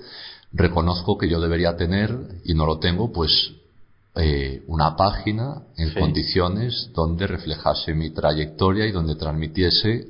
reconozco 0.52 1.18
que 1.18 1.30
yo 1.30 1.40
debería 1.40 1.78
tener, 1.78 2.42
y 2.44 2.54
no 2.54 2.66
lo 2.66 2.80
tengo, 2.80 3.12
pues 3.14 3.54
eh, 4.16 4.64
una 4.68 4.98
página 4.98 5.64
en 5.78 5.94
condiciones 5.94 6.92
donde 6.94 7.28
reflejase 7.28 7.94
mi 7.94 8.10
trayectoria 8.10 8.86
y 8.86 8.92
donde 8.92 9.16
transmitiese 9.16 10.10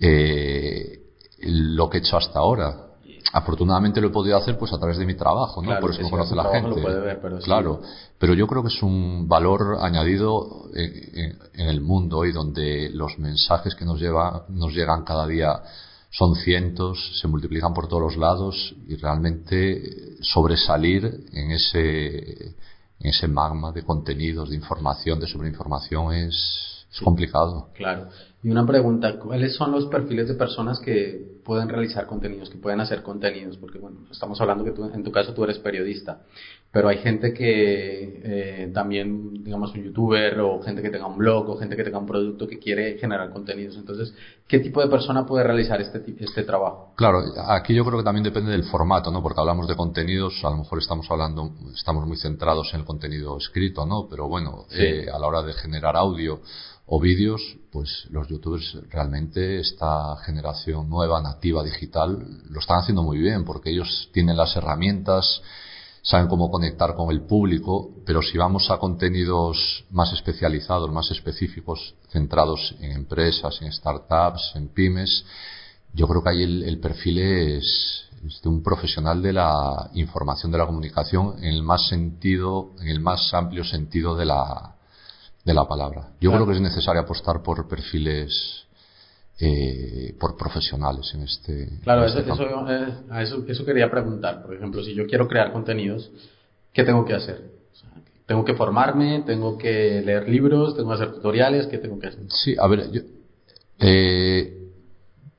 eh, 0.00 0.98
lo 1.42 1.88
que 1.88 1.98
he 1.98 2.00
hecho 2.00 2.16
hasta 2.16 2.40
ahora 2.40 2.89
afortunadamente 3.32 4.00
lo 4.00 4.08
he 4.08 4.10
podido 4.10 4.36
hacer 4.36 4.58
pues 4.58 4.72
a 4.72 4.78
través 4.78 4.98
de 4.98 5.06
mi 5.06 5.14
trabajo, 5.14 5.62
¿no? 5.62 5.78
Por 5.80 5.90
eso 5.90 6.02
me 6.02 6.10
conoce 6.10 6.34
la 6.34 6.50
gente. 6.50 6.82
pero 7.20 7.38
claro, 7.38 7.80
pero 8.18 8.34
yo 8.34 8.46
creo 8.46 8.62
que 8.62 8.68
es 8.68 8.82
un 8.82 9.28
valor 9.28 9.78
añadido 9.80 10.66
en, 10.74 11.38
el 11.54 11.80
mundo 11.80 12.18
hoy 12.18 12.32
donde 12.32 12.90
los 12.90 13.18
mensajes 13.18 13.74
que 13.74 13.84
nos 13.84 14.00
lleva, 14.00 14.46
nos 14.48 14.72
llegan 14.72 15.04
cada 15.04 15.26
día 15.26 15.62
son 16.10 16.34
cientos, 16.34 17.20
se 17.20 17.28
multiplican 17.28 17.72
por 17.72 17.86
todos 17.86 18.02
los 18.02 18.16
lados 18.16 18.74
y 18.88 18.96
realmente 18.96 20.16
sobresalir 20.22 21.26
en 21.32 21.52
ese 21.52 22.56
en 23.00 23.08
ese 23.08 23.28
magma 23.28 23.72
de 23.72 23.82
contenidos, 23.82 24.50
de 24.50 24.56
información, 24.56 25.18
de 25.20 25.26
sobreinformación 25.26 26.12
es, 26.12 26.69
es 26.92 27.00
complicado. 27.00 27.68
Claro. 27.74 28.08
Y 28.42 28.50
una 28.50 28.66
pregunta, 28.66 29.18
¿cuáles 29.18 29.54
son 29.54 29.70
los 29.70 29.86
perfiles 29.86 30.26
de 30.28 30.34
personas 30.34 30.80
que 30.80 31.40
pueden 31.44 31.68
realizar 31.68 32.06
contenidos, 32.06 32.50
que 32.50 32.58
pueden 32.58 32.80
hacer 32.80 33.02
contenidos? 33.02 33.56
Porque, 33.58 33.78
bueno, 33.78 33.98
estamos 34.10 34.40
hablando 34.40 34.64
que 34.64 34.72
tú, 34.72 34.84
en 34.92 35.04
tu 35.04 35.12
caso 35.12 35.34
tú 35.34 35.44
eres 35.44 35.58
periodista, 35.58 36.22
pero 36.72 36.88
hay 36.88 36.98
gente 36.98 37.32
que 37.32 38.20
eh, 38.22 38.70
también, 38.72 39.42
digamos, 39.42 39.74
un 39.74 39.82
youtuber 39.82 40.38
o 40.40 40.62
gente 40.62 40.82
que 40.82 40.90
tenga 40.90 41.06
un 41.06 41.18
blog 41.18 41.48
o 41.50 41.58
gente 41.58 41.74
que 41.74 41.82
tenga 41.82 41.98
un 41.98 42.06
producto 42.06 42.46
que 42.46 42.60
quiere 42.60 42.96
generar 42.98 43.30
contenidos. 43.30 43.76
Entonces, 43.76 44.14
¿qué 44.46 44.60
tipo 44.60 44.80
de 44.80 44.88
persona 44.88 45.26
puede 45.26 45.42
realizar 45.42 45.80
este, 45.80 46.04
este 46.20 46.44
trabajo? 46.44 46.94
Claro, 46.96 47.22
aquí 47.48 47.74
yo 47.74 47.84
creo 47.84 47.98
que 47.98 48.04
también 48.04 48.22
depende 48.22 48.52
del 48.52 48.64
formato, 48.64 49.10
¿no? 49.10 49.20
Porque 49.20 49.40
hablamos 49.40 49.66
de 49.66 49.74
contenidos, 49.74 50.44
a 50.44 50.50
lo 50.50 50.58
mejor 50.58 50.78
estamos 50.78 51.10
hablando, 51.10 51.50
estamos 51.74 52.06
muy 52.06 52.16
centrados 52.16 52.72
en 52.72 52.80
el 52.80 52.86
contenido 52.86 53.36
escrito, 53.36 53.84
¿no? 53.84 54.06
Pero 54.08 54.28
bueno, 54.28 54.66
eh, 54.70 55.06
a 55.12 55.18
la 55.18 55.26
hora 55.26 55.42
de 55.42 55.54
generar 55.54 55.96
audio, 55.96 56.40
o 56.92 56.98
vídeos, 56.98 57.40
pues 57.70 58.08
los 58.10 58.26
youtubers 58.26 58.76
realmente 58.90 59.60
esta 59.60 60.16
generación 60.26 60.90
nueva, 60.90 61.22
nativa, 61.22 61.62
digital, 61.62 62.18
lo 62.48 62.58
están 62.58 62.78
haciendo 62.78 63.04
muy 63.04 63.18
bien 63.18 63.44
porque 63.44 63.70
ellos 63.70 64.08
tienen 64.12 64.36
las 64.36 64.56
herramientas, 64.56 65.40
saben 66.02 66.28
cómo 66.28 66.50
conectar 66.50 66.94
con 66.94 67.10
el 67.10 67.22
público, 67.22 67.90
pero 68.06 68.22
si 68.22 68.38
vamos 68.38 68.70
a 68.70 68.78
contenidos 68.78 69.84
más 69.90 70.12
especializados, 70.12 70.90
más 70.90 71.10
específicos, 71.10 71.94
centrados 72.08 72.74
en 72.80 72.92
empresas, 72.92 73.60
en 73.60 73.72
startups, 73.72 74.52
en 74.54 74.68
pymes, 74.68 75.24
yo 75.92 76.06
creo 76.06 76.22
que 76.22 76.30
ahí 76.30 76.42
el, 76.42 76.78
perfil 76.78 77.18
es, 77.18 78.04
es, 78.24 78.40
de 78.42 78.48
un 78.48 78.62
profesional 78.62 79.22
de 79.22 79.32
la 79.32 79.90
información 79.94 80.52
de 80.52 80.58
la 80.58 80.66
comunicación 80.66 81.36
en 81.38 81.52
el 81.52 81.62
más 81.62 81.88
sentido, 81.88 82.70
en 82.80 82.88
el 82.88 83.00
más 83.00 83.34
amplio 83.34 83.64
sentido 83.64 84.14
de 84.14 84.24
la, 84.24 84.76
de 85.44 85.54
la 85.54 85.66
palabra. 85.66 86.12
Yo 86.20 86.30
creo 86.30 86.46
que 86.46 86.52
es 86.52 86.60
necesario 86.60 87.02
apostar 87.02 87.42
por 87.42 87.66
perfiles, 87.68 88.66
eh, 89.40 90.14
por 90.18 90.36
profesionales 90.36 91.10
en 91.14 91.22
este. 91.22 91.68
Claro, 91.82 92.04
este 92.04 92.20
eso, 92.20 92.70
eh, 92.70 92.94
a 93.10 93.22
eso, 93.22 93.44
eso, 93.46 93.64
quería 93.64 93.90
preguntar. 93.90 94.42
Por 94.42 94.54
ejemplo, 94.54 94.82
si 94.82 94.94
yo 94.94 95.06
quiero 95.06 95.28
crear 95.28 95.52
contenidos, 95.52 96.10
¿qué 96.72 96.84
tengo 96.84 97.04
que 97.04 97.14
hacer? 97.14 97.60
tengo 98.26 98.44
que 98.44 98.54
formarme, 98.54 99.24
tengo 99.26 99.58
que 99.58 100.02
leer 100.06 100.28
libros, 100.28 100.76
tengo 100.76 100.90
que 100.90 100.94
hacer 100.94 101.14
tutoriales, 101.14 101.66
¿qué 101.66 101.78
tengo 101.78 101.98
que 101.98 102.06
hacer? 102.06 102.22
Sí, 102.28 102.54
a 102.56 102.68
ver, 102.68 102.88
yo, 102.92 103.00
eh, 103.80 104.60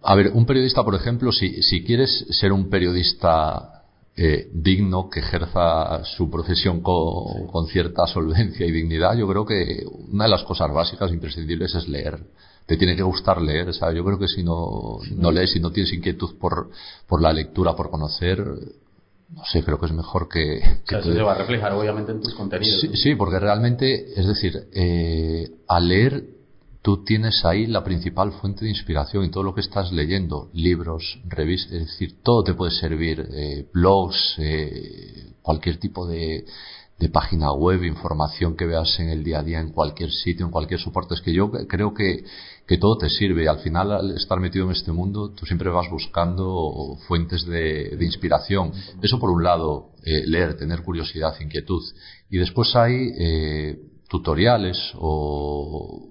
a 0.03 0.15
ver, 0.15 0.31
un 0.33 0.45
periodista, 0.45 0.83
por 0.83 0.95
ejemplo, 0.95 1.31
si, 1.31 1.61
si 1.61 1.83
quieres 1.83 2.25
ser 2.31 2.51
un 2.51 2.69
periodista 2.69 3.83
eh, 4.17 4.49
digno, 4.51 5.09
que 5.09 5.19
ejerza 5.19 6.03
su 6.03 6.29
profesión 6.29 6.81
con, 6.81 7.67
cierta 7.67 8.07
solvencia 8.07 8.65
y 8.65 8.71
dignidad, 8.71 9.15
yo 9.15 9.27
creo 9.27 9.45
que 9.45 9.85
una 10.11 10.25
de 10.25 10.31
las 10.31 10.43
cosas 10.43 10.73
básicas, 10.73 11.11
imprescindibles, 11.11 11.75
es 11.75 11.87
leer. 11.87 12.19
Te 12.65 12.77
tiene 12.77 12.95
que 12.95 13.03
gustar 13.03 13.41
leer, 13.41 13.73
¿sabes? 13.73 13.97
Yo 13.97 14.05
creo 14.05 14.17
que 14.17 14.27
si 14.27 14.43
no, 14.43 14.99
no 15.15 15.31
lees, 15.31 15.51
si 15.51 15.59
no 15.59 15.71
tienes 15.71 15.91
inquietud 15.93 16.37
por, 16.39 16.69
por 17.07 17.21
la 17.21 17.33
lectura, 17.33 17.75
por 17.75 17.89
conocer, 17.89 18.39
no 18.39 19.45
sé, 19.45 19.63
creo 19.63 19.79
que 19.79 19.85
es 19.85 19.93
mejor 19.93 20.27
que... 20.27 20.57
eso 20.57 21.13
se 21.13 21.21
va 21.21 21.33
a 21.33 21.37
reflejar 21.37 21.73
obviamente 21.73 22.11
en 22.11 22.21
tus 22.21 22.33
contenidos. 22.33 22.81
Sí, 22.81 22.89
sí 22.95 23.15
porque 23.15 23.39
realmente, 23.39 24.13
es 24.19 24.27
decir, 24.27 24.67
eh, 24.73 25.49
al 25.67 25.87
leer 25.87 26.23
tú 26.81 27.03
tienes 27.03 27.45
ahí 27.45 27.67
la 27.67 27.83
principal 27.83 28.31
fuente 28.33 28.65
de 28.65 28.71
inspiración 28.71 29.23
en 29.23 29.31
todo 29.31 29.43
lo 29.43 29.53
que 29.53 29.61
estás 29.61 29.91
leyendo, 29.91 30.49
libros, 30.53 31.19
revistas, 31.27 31.73
es 31.73 31.87
decir, 31.87 32.15
todo 32.23 32.43
te 32.43 32.53
puede 32.53 32.71
servir, 32.71 33.27
eh, 33.31 33.67
blogs, 33.71 34.35
eh, 34.39 35.33
cualquier 35.41 35.77
tipo 35.77 36.07
de, 36.07 36.45
de, 37.01 37.09
página 37.09 37.51
web, 37.51 37.83
información 37.83 38.55
que 38.55 38.65
veas 38.65 38.99
en 38.99 39.09
el 39.09 39.23
día 39.23 39.39
a 39.39 39.43
día, 39.43 39.59
en 39.59 39.71
cualquier 39.71 40.11
sitio, 40.11 40.45
en 40.45 40.51
cualquier 40.51 40.79
soporte. 40.79 41.15
Es 41.15 41.21
que 41.21 41.33
yo 41.33 41.51
creo 41.51 41.93
que, 41.93 42.23
que 42.67 42.77
todo 42.77 42.97
te 42.97 43.09
sirve. 43.09 43.47
Al 43.49 43.59
final, 43.59 43.91
al 43.91 44.11
estar 44.11 44.39
metido 44.39 44.65
en 44.65 44.71
este 44.71 44.91
mundo, 44.91 45.31
tú 45.31 45.45
siempre 45.45 45.69
vas 45.69 45.89
buscando 45.89 46.97
fuentes 47.07 47.45
de, 47.45 47.95
de 47.97 48.05
inspiración. 48.05 48.71
Eso 49.01 49.19
por 49.19 49.29
un 49.29 49.43
lado, 49.43 49.91
eh, 50.03 50.23
leer, 50.25 50.57
tener 50.57 50.81
curiosidad, 50.83 51.33
inquietud. 51.39 51.83
Y 52.29 52.37
después 52.37 52.75
hay 52.75 53.11
eh, 53.19 53.79
tutoriales 54.07 54.77
o 54.95 56.09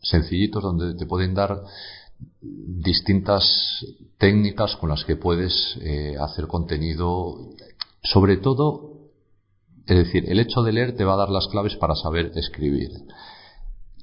sencillitos 0.00 0.62
donde 0.62 0.94
te 0.94 1.06
pueden 1.06 1.34
dar 1.34 1.62
distintas 2.40 3.44
técnicas 4.18 4.76
con 4.76 4.90
las 4.90 5.04
que 5.04 5.16
puedes 5.16 5.76
eh, 5.80 6.16
hacer 6.18 6.46
contenido. 6.46 7.50
Sobre 8.02 8.36
todo, 8.36 8.93
es 9.86 9.96
decir, 9.96 10.30
el 10.30 10.40
hecho 10.40 10.62
de 10.62 10.72
leer 10.72 10.96
te 10.96 11.04
va 11.04 11.14
a 11.14 11.18
dar 11.18 11.30
las 11.30 11.46
claves 11.48 11.76
para 11.76 11.94
saber 11.94 12.32
escribir. 12.34 12.90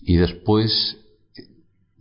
Y 0.03 0.17
después, 0.17 0.97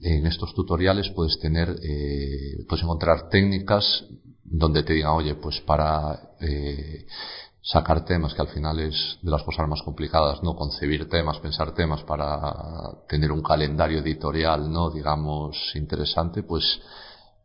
en 0.01 0.27
estos 0.27 0.55
tutoriales 0.55 1.11
puedes 1.11 1.39
tener, 1.39 1.77
eh, 1.83 2.65
puedes 2.69 2.85
encontrar 2.85 3.29
técnicas 3.29 4.05
donde 4.45 4.83
te 4.83 4.95
digan, 4.95 5.13
oye, 5.13 5.35
pues 5.35 5.61
para 5.61 6.35
eh, 6.41 7.07
sacar 7.63 8.05
temas, 8.05 8.35
que 8.35 8.43
al 8.43 8.49
final 8.49 8.81
es 8.81 9.19
de 9.23 9.31
las 9.31 9.43
cosas 9.43 9.69
más 9.69 9.83
complicadas, 9.83 10.43
¿no? 10.43 10.57
Concebir 10.57 11.09
temas, 11.09 11.39
pensar 11.39 11.73
temas 11.73 12.03
para 12.05 12.55
tener 13.09 13.31
un 13.33 13.43
calendario 13.43 14.01
editorial, 14.01 14.71
¿no? 14.71 14.91
Digamos, 14.91 15.57
interesante, 15.75 16.43
pues 16.43 16.81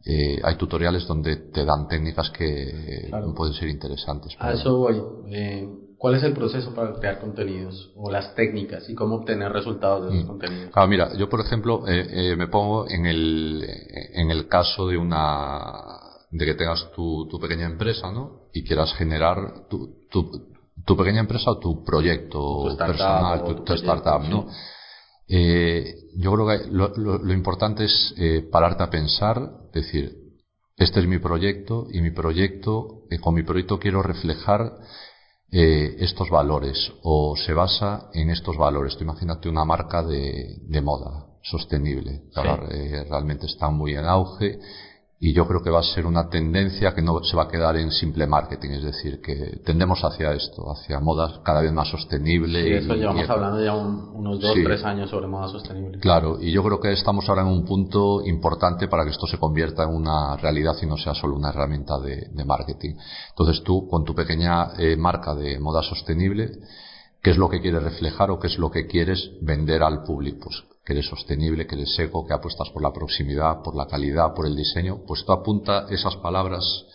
eh, 0.06 0.40
hay 0.44 0.56
tutoriales 0.56 1.08
donde 1.08 1.36
te 1.36 1.66
dan 1.66 1.88
técnicas 1.88 2.30
que 2.30 3.10
pueden 3.36 3.54
ser 3.54 3.70
interesantes. 3.70 4.36
A 4.40 4.54
eso 4.54 4.78
voy. 4.78 5.02
Eh, 5.32 5.68
¿Cuál 5.98 6.16
es 6.16 6.24
el 6.24 6.34
proceso 6.34 6.74
para 6.74 6.94
crear 6.94 7.20
contenidos 7.20 7.92
o 7.96 8.12
las 8.12 8.36
técnicas 8.36 8.90
y 8.90 8.96
cómo 8.96 9.16
obtener 9.16 9.52
resultados 9.52 10.08
de 10.08 10.16
esos 10.16 10.26
mm. 10.26 10.28
contenidos? 10.28 10.72
Ah, 10.74 10.88
mira, 10.88 11.14
yo 11.16 11.30
por 11.30 11.42
ejemplo 11.42 11.84
eh, 11.88 12.36
me 12.38 12.48
pongo 12.48 12.90
en 12.90 13.06
el, 13.06 13.66
en 14.14 14.32
el 14.32 14.48
caso 14.48 14.88
de 14.88 14.98
una 14.98 16.06
de 16.38 16.46
que 16.46 16.56
tengas 16.56 16.92
tu, 16.94 17.28
tu 17.30 17.40
pequeña 17.40 17.66
empresa, 17.66 18.12
¿no? 18.12 18.50
Y 18.54 18.64
quieras 18.64 18.94
generar 18.96 19.68
tu, 19.70 20.06
tu, 20.10 20.30
tu 20.86 20.98
pequeña 20.98 21.22
empresa 21.22 21.52
o 21.52 21.60
tu 21.60 21.84
proyecto 21.84 22.76
personal, 22.78 23.44
tu, 23.64 23.74
startup, 23.74 24.22
¿no? 24.28 24.48
Eh, 25.28 25.96
yo 26.18 26.34
creo 26.34 26.48
que 26.48 26.68
lo, 26.72 26.90
lo, 26.96 27.34
importante 27.34 27.86
es 27.86 28.14
eh, 28.18 28.48
pararte 28.52 28.84
a 28.84 28.90
pensar, 28.90 29.50
decir, 29.74 30.14
este 30.78 31.00
es 31.00 31.08
mi 31.08 31.18
proyecto 31.20 31.88
y 31.92 32.02
mi 32.02 32.12
proyecto, 32.12 33.06
eh, 33.10 33.18
con 33.20 33.34
mi 33.34 33.44
proyecto 33.44 33.80
quiero 33.80 34.04
reflejar 34.04 34.74
eh, 35.58 35.96
estos 36.00 36.30
valores 36.30 36.92
o 37.02 37.38
se 37.38 37.54
basa 37.54 38.10
en 38.14 38.30
estos 38.30 38.58
valores. 38.58 38.98
Tú 38.98 39.06
imagínate 39.06 39.48
una 39.48 39.64
marca 39.64 40.04
de, 40.04 40.58
de 40.68 40.82
moda 40.82 41.28
sostenible, 41.42 42.24
eh, 42.72 43.06
realmente 43.10 43.46
está 43.46 43.70
muy 43.70 43.94
en 43.94 44.04
auge 44.04 44.60
y 45.26 45.34
yo 45.34 45.48
creo 45.48 45.64
que 45.64 45.72
va 45.72 45.80
a 45.80 45.84
ser 45.84 46.06
una 46.06 46.30
tendencia 46.30 46.94
que 46.94 47.02
no 47.02 47.24
se 47.24 47.36
va 47.36 47.46
a 47.46 47.48
quedar 47.48 47.78
en 47.78 47.90
simple 47.90 48.28
marketing, 48.28 48.70
es 48.74 48.84
decir, 48.84 49.22
que 49.22 49.60
tendemos 49.66 50.04
hacia 50.04 50.34
esto, 50.34 50.72
hacia 50.72 51.00
moda 51.00 51.42
cada 51.44 51.62
vez 51.62 51.74
más 51.74 51.90
sostenible. 51.90 52.62
Sí, 52.62 52.74
eso 52.74 52.94
llevamos 52.94 53.28
hablando 53.28 53.64
ya 53.64 53.74
unos 53.74 54.40
dos, 54.40 54.54
tres 54.54 54.84
años 54.84 55.10
sobre 55.10 55.26
moda 55.26 55.48
sostenible. 55.48 55.98
Claro, 55.98 56.38
y 56.40 56.52
yo 56.52 56.64
creo 56.64 56.80
que 56.80 56.92
estamos 56.92 57.28
ahora 57.28 57.42
en 57.42 57.48
un 57.48 57.66
punto 57.66 58.24
importante 58.24 58.88
para 58.88 59.04
que 59.04 59.10
esto 59.10 59.26
se 59.26 59.40
convierta 59.40 59.82
en 59.86 59.96
una 59.96 60.38
realidad 60.38 60.76
y 60.84 60.86
no 60.86 60.96
sea 60.96 61.16
solo 61.16 61.36
una 61.36 61.50
herramienta 61.50 62.00
de, 62.00 62.46
marketing. 62.46 62.94
Entonces 63.30 63.64
tú, 63.64 63.88
con 63.90 64.06
tu 64.06 64.14
pequeña 64.14 64.74
eh, 64.78 64.96
marca 64.96 65.34
de 65.34 65.58
moda 65.60 65.82
sostenible, 65.82 66.52
¿qué 67.24 67.32
es 67.32 67.38
lo 67.38 67.50
que 67.50 67.62
quieres 67.62 67.82
reflejar 67.82 68.30
o 68.30 68.38
qué 68.38 68.46
es 68.46 68.60
lo 68.60 68.70
que 68.70 68.86
quieres 68.86 69.32
vender 69.42 69.82
al 69.82 70.04
público? 70.04 70.52
Pues 70.52 70.75
que 70.86 70.94
eres 70.94 71.08
sostenible, 71.08 71.66
que 71.66 71.76
eres 71.76 71.96
seco, 71.96 72.26
que 72.26 72.34
apuestas 72.34 72.70
por 72.70 72.84
la 72.84 72.94
proximidad, 72.94 73.64
por 73.64 73.76
la 73.76 73.88
calidad, 73.88 74.34
por 74.36 74.46
el 74.46 74.56
diseño, 74.56 75.02
pues 75.08 75.26
tú 75.26 75.32
apunta 75.32 75.88
esas 75.90 76.16
palabras 76.18 76.86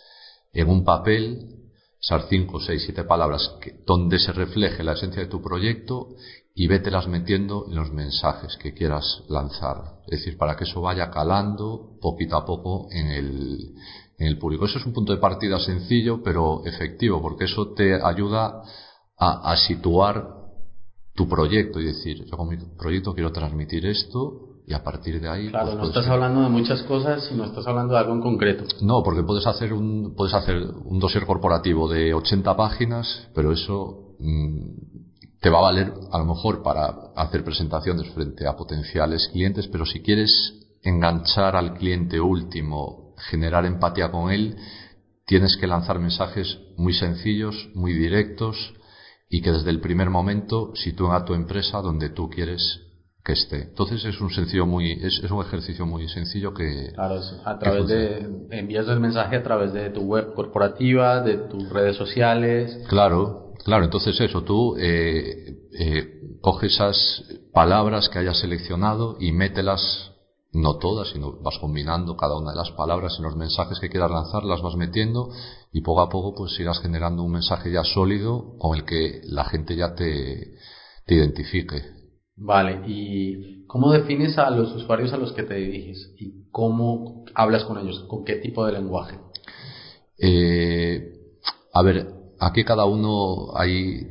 en 0.53 0.69
un 0.69 0.85
papel, 0.85 1.57
esas 2.01 2.27
cinco, 2.29 2.59
seis, 2.59 2.83
siete 2.85 3.03
palabras 3.03 3.53
donde 3.85 4.17
se 4.17 4.31
refleje 4.31 4.83
la 4.83 4.93
esencia 4.93 5.21
de 5.21 5.27
tu 5.27 5.41
proyecto 5.41 6.15
y 6.55 6.67
vételas 6.67 7.07
metiendo 7.07 7.65
en 7.67 7.75
los 7.75 7.91
mensajes 7.91 8.57
que 8.57 8.73
quieras 8.73 9.23
lanzar. 9.27 9.99
Es 10.07 10.19
decir, 10.19 10.37
para 10.37 10.55
que 10.55 10.63
eso 10.63 10.81
vaya 10.81 11.11
calando 11.11 11.97
poquito 12.01 12.37
a 12.37 12.45
poco 12.45 12.87
en 12.91 13.07
el, 13.07 13.73
en 14.17 14.27
el 14.27 14.37
público. 14.37 14.65
Eso 14.65 14.79
es 14.79 14.85
un 14.85 14.93
punto 14.93 15.13
de 15.13 15.19
partida 15.19 15.59
sencillo, 15.59 16.23
pero 16.23 16.63
efectivo, 16.65 17.21
porque 17.21 17.45
eso 17.45 17.73
te 17.73 18.01
ayuda 18.01 18.63
a, 19.17 19.51
a 19.51 19.57
situar 19.57 20.40
tu 21.15 21.27
proyecto 21.27 21.79
y 21.79 21.85
decir, 21.85 22.25
yo 22.25 22.37
con 22.37 22.49
mi 22.49 22.57
proyecto 22.57 23.13
quiero 23.13 23.31
transmitir 23.31 23.85
esto 23.85 24.51
y 24.65 24.73
a 24.73 24.83
partir 24.83 25.19
de 25.19 25.29
ahí... 25.29 25.49
Claro, 25.49 25.71
pues, 25.71 25.77
no 25.77 25.87
estás 25.87 26.07
hablando 26.07 26.41
de 26.41 26.49
muchas 26.49 26.83
cosas, 26.83 27.25
sino 27.25 27.45
estás 27.45 27.67
hablando 27.67 27.93
de 27.93 27.99
algo 27.99 28.13
en 28.13 28.21
concreto. 28.21 28.63
No, 28.81 29.03
porque 29.03 29.23
puedes 29.23 29.45
hacer 29.45 29.73
un, 29.73 30.15
puedes 30.15 30.33
hacer 30.33 30.63
un 30.85 30.99
dossier 30.99 31.25
corporativo 31.25 31.89
de 31.89 32.13
80 32.13 32.55
páginas, 32.55 33.27
pero 33.33 33.51
eso 33.51 34.15
mm, 34.19 34.59
te 35.41 35.49
va 35.49 35.59
a 35.59 35.63
valer 35.63 35.93
a 36.11 36.17
lo 36.19 36.25
mejor 36.25 36.63
para 36.63 36.85
hacer 37.15 37.43
presentaciones 37.43 38.09
frente 38.13 38.47
a 38.47 38.55
potenciales 38.55 39.27
clientes, 39.33 39.67
pero 39.67 39.85
si 39.85 40.01
quieres 40.01 40.53
enganchar 40.83 41.55
al 41.55 41.73
cliente 41.73 42.19
último, 42.19 43.13
generar 43.29 43.65
empatía 43.65 44.11
con 44.11 44.31
él, 44.31 44.55
tienes 45.25 45.57
que 45.57 45.67
lanzar 45.67 45.99
mensajes 45.99 46.59
muy 46.77 46.93
sencillos, 46.93 47.69
muy 47.73 47.93
directos, 47.93 48.73
y 49.31 49.41
que 49.41 49.51
desde 49.51 49.69
el 49.69 49.79
primer 49.79 50.09
momento 50.09 50.73
sitúen 50.75 51.13
a 51.13 51.23
tu 51.23 51.33
empresa 51.33 51.81
donde 51.81 52.09
tú 52.09 52.29
quieres 52.29 52.81
que 53.23 53.31
esté. 53.31 53.61
Entonces 53.61 54.03
es 54.03 54.19
un 54.19 54.29
sencillo 54.29 54.65
muy, 54.65 54.91
es, 54.91 55.21
un 55.31 55.41
ejercicio 55.41 55.85
muy 55.85 56.07
sencillo 56.09 56.53
que. 56.53 56.91
Claro, 56.93 57.21
a 57.45 57.57
través 57.57 57.87
de, 57.87 58.27
envías 58.51 58.87
el 58.89 58.99
mensaje 58.99 59.37
a 59.37 59.43
través 59.43 59.71
de 59.71 59.89
tu 59.89 60.01
web 60.01 60.33
corporativa, 60.33 61.21
de 61.21 61.37
tus 61.37 61.69
redes 61.69 61.95
sociales. 61.95 62.77
Claro, 62.89 63.53
claro, 63.63 63.85
entonces 63.85 64.19
eso, 64.19 64.43
tú 64.43 64.75
eh, 64.77 65.55
eh, 65.79 66.07
coges 66.41 66.73
esas 66.73 67.23
palabras 67.53 68.09
que 68.09 68.19
hayas 68.19 68.37
seleccionado 68.37 69.15
y 69.17 69.31
mételas 69.31 70.10
no 70.53 70.77
todas, 70.77 71.09
sino 71.09 71.39
vas 71.41 71.57
combinando 71.59 72.17
cada 72.17 72.37
una 72.37 72.51
de 72.51 72.57
las 72.57 72.71
palabras 72.71 73.15
en 73.17 73.23
los 73.23 73.35
mensajes 73.35 73.79
que 73.79 73.89
quieras 73.89 74.11
lanzar, 74.11 74.43
las 74.43 74.61
vas 74.61 74.75
metiendo 74.75 75.29
y 75.71 75.81
poco 75.81 76.01
a 76.01 76.09
poco 76.09 76.35
pues 76.35 76.59
irás 76.59 76.79
generando 76.81 77.23
un 77.23 77.31
mensaje 77.31 77.71
ya 77.71 77.83
sólido 77.83 78.57
con 78.57 78.77
el 78.77 78.85
que 78.85 79.21
la 79.25 79.45
gente 79.45 79.75
ya 79.75 79.95
te, 79.95 80.55
te 81.05 81.15
identifique. 81.15 81.81
Vale, 82.35 82.81
¿y 82.87 83.65
cómo 83.67 83.91
defines 83.91 84.37
a 84.37 84.49
los 84.49 84.73
usuarios 84.75 85.13
a 85.13 85.17
los 85.17 85.31
que 85.33 85.43
te 85.43 85.55
diriges? 85.55 86.13
¿Y 86.17 86.49
cómo 86.49 87.23
hablas 87.33 87.63
con 87.65 87.77
ellos? 87.77 88.03
¿Con 88.09 88.25
qué 88.25 88.35
tipo 88.35 88.65
de 88.65 88.73
lenguaje? 88.73 89.19
Eh, 90.17 91.13
a 91.73 91.81
ver, 91.81 92.07
aquí 92.39 92.63
cada 92.63 92.85
uno 92.85 93.55
hay 93.55 94.07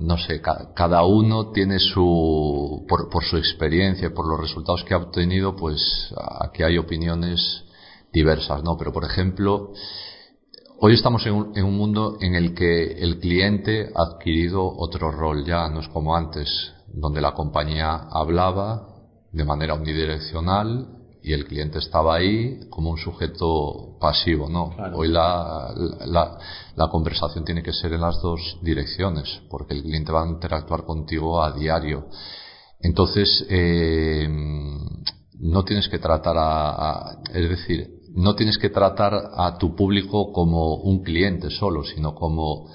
no 0.00 0.18
sé, 0.18 0.40
cada 0.74 1.04
uno 1.04 1.50
tiene 1.52 1.78
su, 1.78 2.84
por, 2.88 3.08
por, 3.08 3.24
su 3.24 3.36
experiencia, 3.36 4.12
por 4.12 4.28
los 4.28 4.40
resultados 4.40 4.84
que 4.84 4.94
ha 4.94 4.98
obtenido, 4.98 5.56
pues 5.56 6.12
aquí 6.40 6.62
hay 6.62 6.78
opiniones 6.78 7.64
diversas, 8.12 8.62
¿no? 8.62 8.76
Pero, 8.76 8.92
por 8.92 9.04
ejemplo, 9.04 9.72
hoy 10.80 10.94
estamos 10.94 11.24
en 11.26 11.34
un, 11.34 11.52
en 11.56 11.64
un 11.64 11.76
mundo 11.76 12.18
en 12.20 12.34
el 12.34 12.54
que 12.54 12.92
el 12.92 13.18
cliente 13.20 13.90
ha 13.94 14.14
adquirido 14.14 14.66
otro 14.76 15.10
rol 15.10 15.44
ya, 15.44 15.68
no 15.68 15.80
es 15.80 15.88
como 15.88 16.14
antes, 16.14 16.72
donde 16.88 17.20
la 17.20 17.32
compañía 17.32 17.94
hablaba 18.10 18.88
de 19.32 19.44
manera 19.44 19.74
unidireccional 19.74 20.88
y 21.22 21.32
el 21.32 21.44
cliente 21.44 21.78
estaba 21.78 22.14
ahí 22.14 22.68
como 22.70 22.90
un 22.90 22.98
sujeto 22.98 23.96
pasivo, 24.00 24.48
¿no? 24.48 24.74
Hoy 24.94 25.08
la, 25.08 25.72
la, 25.74 26.06
la, 26.06 26.38
conversación 26.90 27.44
tiene 27.44 27.62
que 27.62 27.72
ser 27.72 27.92
en 27.92 28.02
las 28.02 28.20
dos 28.20 28.58
direcciones, 28.62 29.40
porque 29.50 29.74
el 29.74 29.82
cliente 29.82 30.12
va 30.12 30.24
a 30.24 30.28
interactuar 30.28 30.84
contigo 30.84 31.42
a 31.42 31.52
diario. 31.52 32.08
Entonces, 32.80 33.46
eh, 33.48 34.28
no 35.38 35.64
tienes 35.64 35.88
que 35.88 35.98
tratar 35.98 36.36
a, 36.36 36.70
a, 36.70 37.22
es 37.32 37.48
decir, 37.48 37.96
no 38.14 38.34
tienes 38.34 38.58
que 38.58 38.70
tratar 38.70 39.14
a 39.34 39.58
tu 39.58 39.74
público 39.74 40.32
como 40.32 40.76
un 40.76 41.02
cliente 41.02 41.50
solo, 41.50 41.84
sino 41.84 42.14
como 42.14 42.70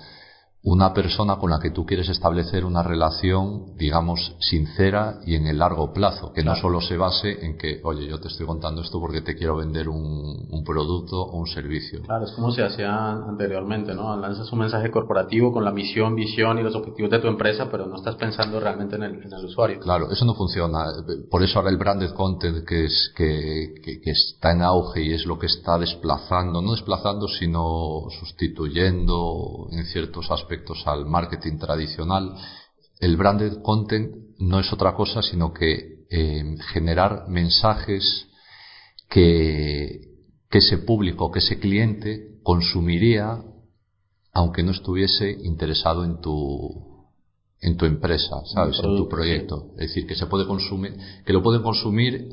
una 0.63 0.93
persona 0.93 1.37
con 1.37 1.49
la 1.49 1.59
que 1.59 1.71
tú 1.71 1.85
quieres 1.85 2.07
establecer 2.09 2.65
una 2.65 2.83
relación, 2.83 3.75
digamos, 3.77 4.35
sincera 4.39 5.19
y 5.25 5.33
en 5.33 5.47
el 5.47 5.57
largo 5.57 5.91
plazo, 5.91 6.31
que 6.33 6.43
no 6.43 6.55
solo 6.55 6.81
se 6.81 6.97
base 6.97 7.43
en 7.43 7.57
que, 7.57 7.81
oye, 7.83 8.05
yo 8.07 8.19
te 8.19 8.27
estoy 8.27 8.45
contando 8.45 8.81
esto 8.81 8.99
porque 8.99 9.21
te 9.21 9.35
quiero 9.35 9.55
vender 9.55 9.89
un, 9.89 10.47
un, 10.51 10.63
producto 10.63 11.19
o 11.19 11.39
un 11.39 11.47
servicio. 11.47 12.03
Claro, 12.03 12.25
es 12.25 12.31
como 12.33 12.51
se 12.51 12.63
hacía 12.63 13.11
anteriormente, 13.11 13.95
¿no? 13.95 14.15
Lanzas 14.17 14.51
un 14.53 14.59
mensaje 14.59 14.91
corporativo 14.91 15.51
con 15.51 15.65
la 15.65 15.71
misión, 15.71 16.13
visión 16.13 16.59
y 16.59 16.63
los 16.63 16.75
objetivos 16.75 17.09
de 17.09 17.19
tu 17.19 17.27
empresa, 17.27 17.67
pero 17.71 17.87
no 17.87 17.95
estás 17.95 18.15
pensando 18.15 18.59
realmente 18.59 18.97
en 18.97 19.03
el, 19.03 19.13
en 19.15 19.33
el 19.33 19.45
usuario. 19.45 19.79
Claro, 19.79 20.11
eso 20.11 20.25
no 20.25 20.35
funciona. 20.35 20.85
Por 21.31 21.41
eso 21.41 21.57
ahora 21.57 21.71
el 21.71 21.77
branded 21.77 22.11
content 22.11 22.67
que, 22.67 22.85
es, 22.85 23.11
que, 23.15 23.73
que, 23.83 23.99
que 23.99 24.11
está 24.11 24.51
en 24.51 24.61
auge 24.61 25.01
y 25.01 25.13
es 25.13 25.25
lo 25.25 25.39
que 25.39 25.47
está 25.47 25.79
desplazando, 25.79 26.61
no 26.61 26.71
desplazando, 26.73 27.27
sino 27.27 28.03
sustituyendo 28.19 29.67
en 29.71 29.85
ciertos 29.85 30.29
aspectos 30.29 30.50
al 30.85 31.05
marketing 31.05 31.57
tradicional, 31.57 32.35
el 32.99 33.17
branded 33.17 33.61
content 33.61 34.15
no 34.37 34.59
es 34.59 34.71
otra 34.71 34.95
cosa 34.95 35.21
sino 35.21 35.53
que 35.53 36.05
eh, 36.09 36.55
generar 36.73 37.27
mensajes 37.27 38.27
que, 39.09 40.01
que 40.49 40.57
ese 40.57 40.79
público, 40.79 41.31
que 41.31 41.39
ese 41.39 41.59
cliente 41.59 42.39
consumiría 42.43 43.43
aunque 44.33 44.63
no 44.63 44.71
estuviese 44.71 45.31
interesado 45.43 46.05
en 46.05 46.21
tu, 46.21 46.91
en 47.59 47.77
tu 47.77 47.85
empresa, 47.85 48.41
¿sabes? 48.53 48.79
En 48.79 48.95
tu 48.95 49.09
proyecto. 49.09 49.71
Es 49.73 49.89
decir, 49.89 50.07
que 50.07 50.15
se 50.15 50.25
puede 50.25 50.47
consumir, 50.47 50.95
que 51.25 51.33
lo 51.33 51.43
pueden 51.43 51.61
consumir 51.61 52.29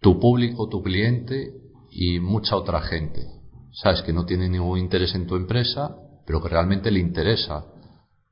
tu 0.00 0.20
público, 0.20 0.68
tu 0.68 0.82
cliente 0.82 1.54
y 1.90 2.20
mucha 2.20 2.56
otra 2.56 2.80
gente. 2.82 3.26
¿Sabes? 3.72 4.02
Que 4.02 4.12
no 4.12 4.26
tiene 4.26 4.48
ningún 4.48 4.78
interés 4.78 5.14
en 5.14 5.26
tu 5.26 5.36
empresa 5.36 5.96
pero 6.30 6.40
que 6.40 6.48
realmente 6.48 6.92
le 6.92 7.00
interesa 7.00 7.64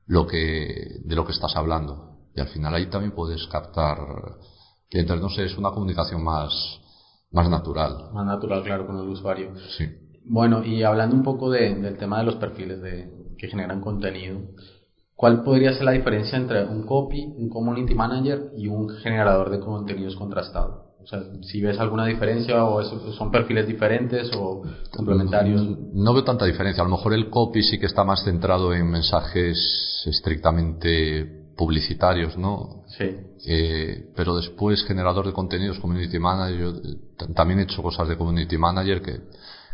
lo 0.07 0.25
que, 0.25 1.01
de 1.03 1.15
lo 1.17 1.25
que 1.25 1.33
estás 1.33 1.53
hablando. 1.57 2.29
Y 2.33 2.39
al 2.39 2.47
final 2.47 2.73
ahí 2.73 2.85
también 2.85 3.11
puedes 3.11 3.45
captar 3.47 3.97
clientes, 4.89 5.19
no 5.19 5.27
sé, 5.27 5.43
es 5.43 5.57
una 5.57 5.71
comunicación 5.71 6.23
más, 6.23 6.79
más 7.29 7.49
natural. 7.49 8.09
Más 8.13 8.25
natural, 8.25 8.63
claro, 8.63 8.87
con 8.87 8.99
el 8.99 9.09
usuario. 9.09 9.51
Sí. 9.77 9.85
Bueno, 10.23 10.63
y 10.63 10.81
hablando 10.83 11.13
un 11.13 11.23
poco 11.23 11.51
de, 11.51 11.75
del 11.75 11.97
tema 11.97 12.19
de 12.19 12.23
los 12.23 12.35
perfiles 12.35 12.81
de, 12.81 13.11
que 13.37 13.49
generan 13.49 13.81
contenido, 13.81 14.43
¿cuál 15.13 15.43
podría 15.43 15.73
ser 15.73 15.83
la 15.83 15.91
diferencia 15.91 16.37
entre 16.37 16.63
un 16.63 16.85
copy, 16.85 17.33
un 17.35 17.49
community 17.49 17.95
manager 17.95 18.51
y 18.55 18.69
un 18.69 18.87
generador 18.87 19.49
de 19.49 19.59
contenidos 19.59 20.15
contrastado? 20.15 20.88
Sea, 21.09 21.23
si 21.41 21.59
ves 21.59 21.79
alguna 21.79 22.05
diferencia 22.05 22.63
o 22.63 22.83
son 22.83 23.31
perfiles 23.31 23.65
diferentes 23.65 24.29
o 24.35 24.61
complementarios. 24.95 25.65
No 25.91 26.13
veo 26.13 26.23
tanta 26.23 26.45
diferencia. 26.45 26.83
A 26.83 26.85
lo 26.85 26.95
mejor 26.95 27.13
el 27.13 27.31
copy 27.31 27.63
sí 27.63 27.79
que 27.79 27.87
está 27.87 28.03
más 28.03 28.23
centrado 28.23 28.73
en 28.75 28.87
mensajes 28.87 30.03
estrictamente 30.05 31.25
publicitarios, 31.57 32.37
¿no? 32.37 32.83
Sí. 32.95 33.17
Eh, 33.47 34.11
pero 34.15 34.35
después 34.35 34.83
generador 34.85 35.25
de 35.25 35.33
contenidos, 35.33 35.79
community 35.79 36.19
manager, 36.19 36.59
yo 36.59 36.73
también 37.33 37.59
he 37.59 37.63
hecho 37.63 37.81
cosas 37.81 38.07
de 38.07 38.15
community 38.15 38.59
manager 38.59 39.01
que 39.01 39.21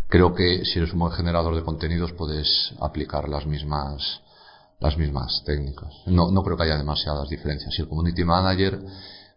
creo 0.08 0.34
que 0.34 0.64
si 0.64 0.80
eres 0.80 0.94
un 0.94 1.00
buen 1.00 1.12
generador 1.12 1.54
de 1.54 1.64
contenidos 1.64 2.14
puedes 2.14 2.74
aplicar 2.80 3.28
las 3.28 3.46
mismas 3.46 4.22
las 4.80 4.98
mismas 4.98 5.44
técnicas. 5.46 5.94
No, 6.06 6.32
no 6.32 6.44
creo 6.44 6.56
que 6.56 6.64
haya 6.64 6.78
demasiadas 6.78 7.28
diferencias. 7.30 7.74
Si 7.74 7.82
el 7.82 7.90
community 7.90 8.24
manager 8.24 8.80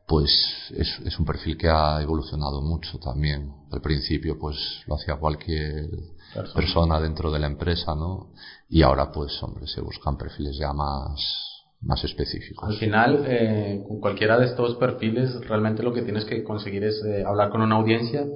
pues 0.08 0.30
es, 0.70 0.88
es, 1.04 1.18
un 1.18 1.26
perfil 1.26 1.58
que 1.58 1.68
ha 1.68 2.00
evolucionado 2.00 2.62
mucho 2.62 2.98
también. 2.98 3.52
Al 3.70 3.82
principio 3.82 4.38
pues 4.38 4.56
lo 4.86 4.94
hacía 4.94 5.16
cualquier 5.16 5.90
persona. 6.54 6.98
dentro 6.98 7.30
de 7.30 7.38
la 7.38 7.46
empresa, 7.46 7.94
¿no? 7.94 8.32
Y 8.70 8.80
ahora 8.80 9.12
pues 9.12 9.40
hombre 9.42 9.66
se 9.66 9.82
buscan 9.82 10.16
perfiles 10.16 10.56
ya 10.58 10.72
más 10.72 11.20
más 11.80 12.02
específicos. 12.02 12.68
Al 12.68 12.76
final, 12.76 13.24
eh, 13.28 13.84
con 13.86 14.00
cualquiera 14.00 14.36
de 14.36 14.46
estos 14.46 14.74
perfiles, 14.76 15.32
realmente 15.46 15.82
lo 15.82 15.92
que 15.92 16.02
tienes 16.02 16.24
que 16.24 16.42
conseguir 16.42 16.82
es 16.82 17.00
eh, 17.04 17.22
hablar 17.24 17.50
con 17.50 17.60
una 17.60 17.76
audiencia 17.76 18.26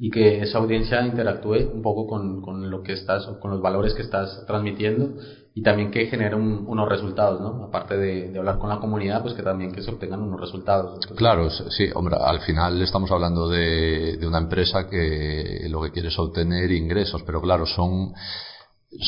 y 0.00 0.10
que 0.10 0.42
esa 0.42 0.58
audiencia 0.58 1.04
interactúe 1.04 1.72
un 1.74 1.82
poco 1.82 2.06
con, 2.06 2.40
con 2.40 2.70
lo 2.70 2.84
que 2.84 2.92
estás, 2.92 3.26
con 3.40 3.50
los 3.50 3.60
valores 3.60 3.94
que 3.94 4.02
estás 4.02 4.44
transmitiendo 4.46 5.14
y 5.54 5.62
también 5.62 5.90
que 5.90 6.06
genere 6.06 6.36
unos 6.36 6.88
resultados, 6.88 7.40
¿no? 7.40 7.64
Aparte 7.64 7.96
de, 7.96 8.30
de, 8.30 8.38
hablar 8.38 8.58
con 8.58 8.68
la 8.68 8.78
comunidad, 8.78 9.22
pues 9.22 9.34
que 9.34 9.42
también 9.42 9.72
que 9.72 9.82
se 9.82 9.90
obtengan 9.90 10.22
unos 10.22 10.40
resultados. 10.40 11.04
claro, 11.16 11.50
sí, 11.50 11.88
hombre, 11.96 12.16
al 12.20 12.40
final 12.42 12.80
estamos 12.80 13.10
hablando 13.10 13.48
de, 13.48 14.18
de 14.18 14.26
una 14.26 14.38
empresa 14.38 14.88
que 14.88 15.66
lo 15.68 15.82
que 15.82 15.90
quiere 15.90 16.08
es 16.08 16.18
obtener 16.18 16.70
ingresos, 16.70 17.24
pero 17.24 17.42
claro, 17.42 17.66
son, 17.66 18.12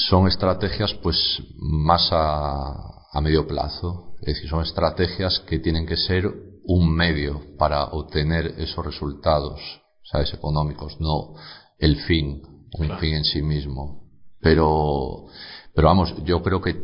son 0.09 0.27
estrategias 0.27 0.93
pues 0.95 1.41
más 1.57 2.09
a, 2.11 3.07
a 3.13 3.21
medio 3.21 3.47
plazo, 3.47 4.15
es 4.23 4.35
decir, 4.35 4.51
son 4.51 4.63
estrategias 4.63 5.39
que 5.47 5.61
tienen 5.61 5.87
que 5.87 5.97
ser 5.97 6.29
un 6.65 6.93
medio 6.93 7.41
para 7.57 7.85
obtener 7.85 8.55
esos 8.59 8.85
resultados 8.85 9.80
¿sabes? 10.11 10.33
económicos, 10.35 11.01
no 11.01 11.35
el 11.79 11.97
fin, 12.03 12.43
un 12.79 12.99
fin 12.99 13.15
en 13.15 13.25
sí 13.25 13.43
mismo. 13.43 14.05
Pero, 14.41 15.27
pero 15.75 15.89
vamos, 15.89 16.15
yo 16.25 16.43
creo 16.43 16.61
que 16.61 16.77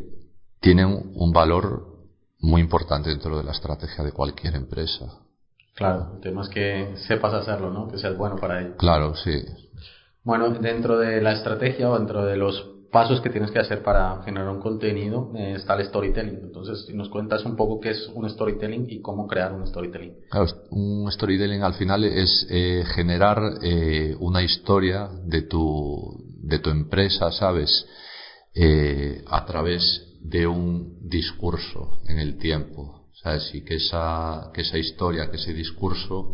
tienen 0.60 1.12
un 1.14 1.32
valor 1.32 1.96
muy 2.40 2.60
importante 2.60 3.10
dentro 3.10 3.36
de 3.36 3.44
la 3.44 3.52
estrategia 3.52 4.04
de 4.04 4.12
cualquier 4.12 4.54
empresa. 4.54 5.06
Claro, 5.74 6.12
el 6.14 6.20
tema 6.20 6.42
es 6.42 6.48
que 6.48 6.94
sepas 7.06 7.34
hacerlo, 7.34 7.70
¿no? 7.70 7.88
Que 7.88 7.98
seas 7.98 8.16
bueno 8.16 8.36
para 8.36 8.60
ello. 8.62 8.76
Claro, 8.76 9.14
sí. 9.14 9.44
Bueno, 10.22 10.50
dentro 10.50 10.98
de 10.98 11.20
la 11.20 11.32
estrategia 11.32 11.90
o 11.90 11.98
dentro 11.98 12.24
de 12.24 12.36
los 12.36 12.75
pasos 12.90 13.20
que 13.20 13.31
tienes 13.31 13.51
que 13.51 13.59
hacer 13.59 13.83
para 13.83 14.22
generar 14.25 14.49
un 14.49 14.61
contenido 14.61 15.33
eh, 15.37 15.55
está 15.57 15.75
el 15.75 15.87
storytelling. 15.87 16.40
Entonces, 16.42 16.85
si 16.87 16.94
nos 16.94 17.09
cuentas 17.09 17.44
un 17.44 17.57
poco 17.57 17.81
qué 17.81 17.90
es 17.90 18.09
un 18.14 18.29
storytelling 18.29 18.87
y 18.88 19.01
cómo 19.01 19.27
crear 19.27 19.53
un 19.53 19.66
storytelling. 19.66 20.14
Claro, 20.31 20.46
un 20.70 21.11
storytelling 21.11 21.62
al 21.62 21.75
final 21.75 22.05
es 22.05 22.46
eh, 22.51 22.85
generar 22.94 23.38
eh, 23.62 24.14
una 24.18 24.42
historia 24.42 25.09
de 25.25 25.42
tu, 25.42 26.25
de 26.42 26.59
tu 26.59 26.70
empresa, 26.70 27.31
¿sabes? 27.33 27.87
a 29.27 29.44
través 29.44 30.07
de 30.22 30.46
un 30.46 30.96
discurso 31.07 31.99
en 32.09 32.18
el 32.18 32.38
tiempo, 32.38 33.11
¿sabes? 33.22 33.55
Y 33.55 33.62
que 33.62 33.75
esa, 33.75 34.51
que 34.55 34.62
esa 34.62 34.79
historia, 34.79 35.31
que 35.31 35.37
ese 35.37 35.53
discurso 35.53 36.33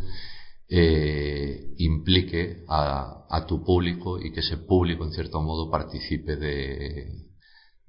eh, 0.75 1.75
implique 1.77 2.65
a, 2.67 3.27
a, 3.29 3.45
tu 3.45 3.63
público 3.63 4.19
y 4.19 4.33
que 4.33 4.41
ese 4.41 4.57
público 4.57 5.05
en 5.05 5.13
cierto 5.13 5.43
modo 5.43 5.71
participe 5.71 6.37
de, 6.37 7.09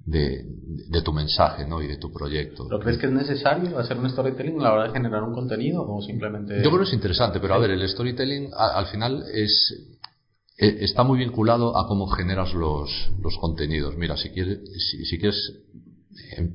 de, 0.00 0.44
de, 0.90 1.02
tu 1.02 1.10
mensaje 1.10 1.66
¿no? 1.66 1.80
y 1.80 1.86
de 1.86 1.96
tu 1.96 2.12
proyecto. 2.12 2.66
¿Pero 2.68 2.80
crees 2.80 2.98
que 2.98 3.06
es 3.06 3.12
necesario 3.12 3.78
hacer 3.78 3.96
un 3.96 4.10
storytelling 4.10 4.60
a 4.60 4.64
la 4.64 4.72
hora 4.74 4.84
de 4.88 4.90
generar 4.90 5.22
un 5.22 5.32
contenido 5.32 5.82
o 5.82 6.02
simplemente...? 6.02 6.56
Yo 6.62 6.68
creo 6.68 6.80
que 6.80 6.88
es 6.88 6.92
interesante, 6.92 7.40
pero 7.40 7.54
a 7.54 7.58
ver, 7.58 7.70
el 7.70 7.88
storytelling 7.88 8.50
al 8.54 8.86
final 8.88 9.24
es 9.32 9.96
e, 10.58 10.84
está 10.84 11.04
muy 11.04 11.20
vinculado 11.20 11.78
a 11.78 11.86
cómo 11.88 12.06
generas 12.08 12.52
los, 12.52 12.90
los 13.22 13.38
contenidos. 13.38 13.96
Mira, 13.96 14.18
si 14.18 14.28
quieres, 14.28 14.58
si, 14.90 15.06
si 15.06 15.18
quieres 15.18 15.40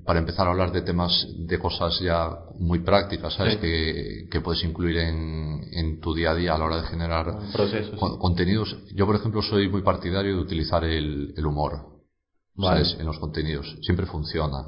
para 0.06 0.20
empezar 0.20 0.48
a 0.48 0.52
hablar 0.52 0.72
de 0.72 0.82
temas, 0.82 1.28
de 1.38 1.60
cosas 1.60 2.00
ya 2.00 2.30
muy 2.60 2.80
prácticas, 2.80 3.34
¿sabes? 3.34 3.58
Que, 3.58 4.28
que, 4.30 4.42
puedes 4.42 4.64
incluir 4.64 4.98
en, 4.98 5.62
en, 5.72 6.00
tu 6.00 6.14
día 6.14 6.32
a 6.32 6.36
día 6.36 6.56
a 6.56 6.58
la 6.58 6.66
hora 6.66 6.82
de 6.82 6.88
generar 6.88 7.38
contenidos. 8.20 8.78
Yo, 8.94 9.06
por 9.06 9.16
ejemplo, 9.16 9.42
soy 9.42 9.70
muy 9.70 9.82
partidario 9.82 10.36
de 10.36 10.42
utilizar 10.42 10.84
el, 10.84 11.34
el 11.36 11.46
humor, 11.46 12.02
¿sabes? 12.58 12.96
En 13.00 13.06
los 13.06 13.20
contenidos. 13.20 13.78
Siempre 13.82 14.06
funciona. 14.06 14.64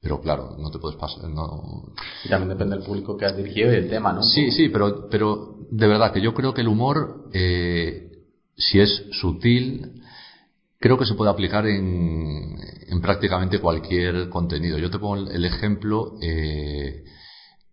Pero 0.00 0.20
claro, 0.20 0.56
no 0.58 0.70
te 0.70 0.78
puedes 0.78 0.98
pasar. 0.98 1.28
No... 1.28 1.92
Y 2.24 2.28
también 2.28 2.50
depende 2.50 2.76
del 2.76 2.84
público 2.84 3.16
que 3.16 3.24
has 3.24 3.36
dirigido 3.36 3.72
y 3.72 3.76
del 3.76 3.88
tema, 3.88 4.12
¿no? 4.12 4.22
Sí, 4.22 4.50
sí, 4.52 4.68
pero, 4.68 5.08
pero 5.10 5.56
de 5.70 5.86
verdad 5.86 6.12
que 6.12 6.20
yo 6.20 6.32
creo 6.32 6.54
que 6.54 6.60
el 6.60 6.68
humor, 6.68 7.28
eh, 7.32 8.12
si 8.56 8.78
es 8.78 9.06
sutil, 9.20 10.02
creo 10.78 10.98
que 10.98 11.06
se 11.06 11.14
puede 11.14 11.30
aplicar 11.30 11.66
en, 11.66 12.56
en 12.88 13.00
prácticamente 13.00 13.60
cualquier 13.60 14.28
contenido. 14.28 14.78
Yo 14.78 14.90
te 14.90 14.98
pongo 14.98 15.16
el 15.30 15.44
ejemplo 15.44 16.14
eh, 16.20 17.04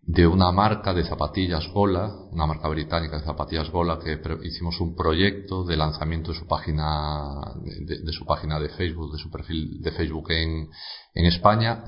de 0.06 0.28
una 0.28 0.52
marca 0.52 0.94
de 0.94 1.06
zapatillas 1.06 1.68
Gola, 1.74 2.14
una 2.32 2.46
marca 2.46 2.68
británica 2.68 3.18
de 3.18 3.26
zapatillas 3.26 3.70
Gola, 3.72 4.00
que 4.00 4.20
hicimos 4.44 4.80
un 4.82 4.96
proyecto 4.96 5.64
de 5.64 5.78
lanzamiento 5.78 6.34
de 6.34 6.40
su 6.40 6.46
página 6.46 7.24
de, 7.64 8.12
su 8.12 8.26
página 8.26 8.60
de 8.60 8.70
Facebook, 8.70 9.14
de 9.14 9.20
su 9.20 9.32
perfil 9.32 9.82
de 9.82 9.92
Facebook 9.92 10.30
en, 10.32 10.70
en 11.14 11.26
España 11.26 11.86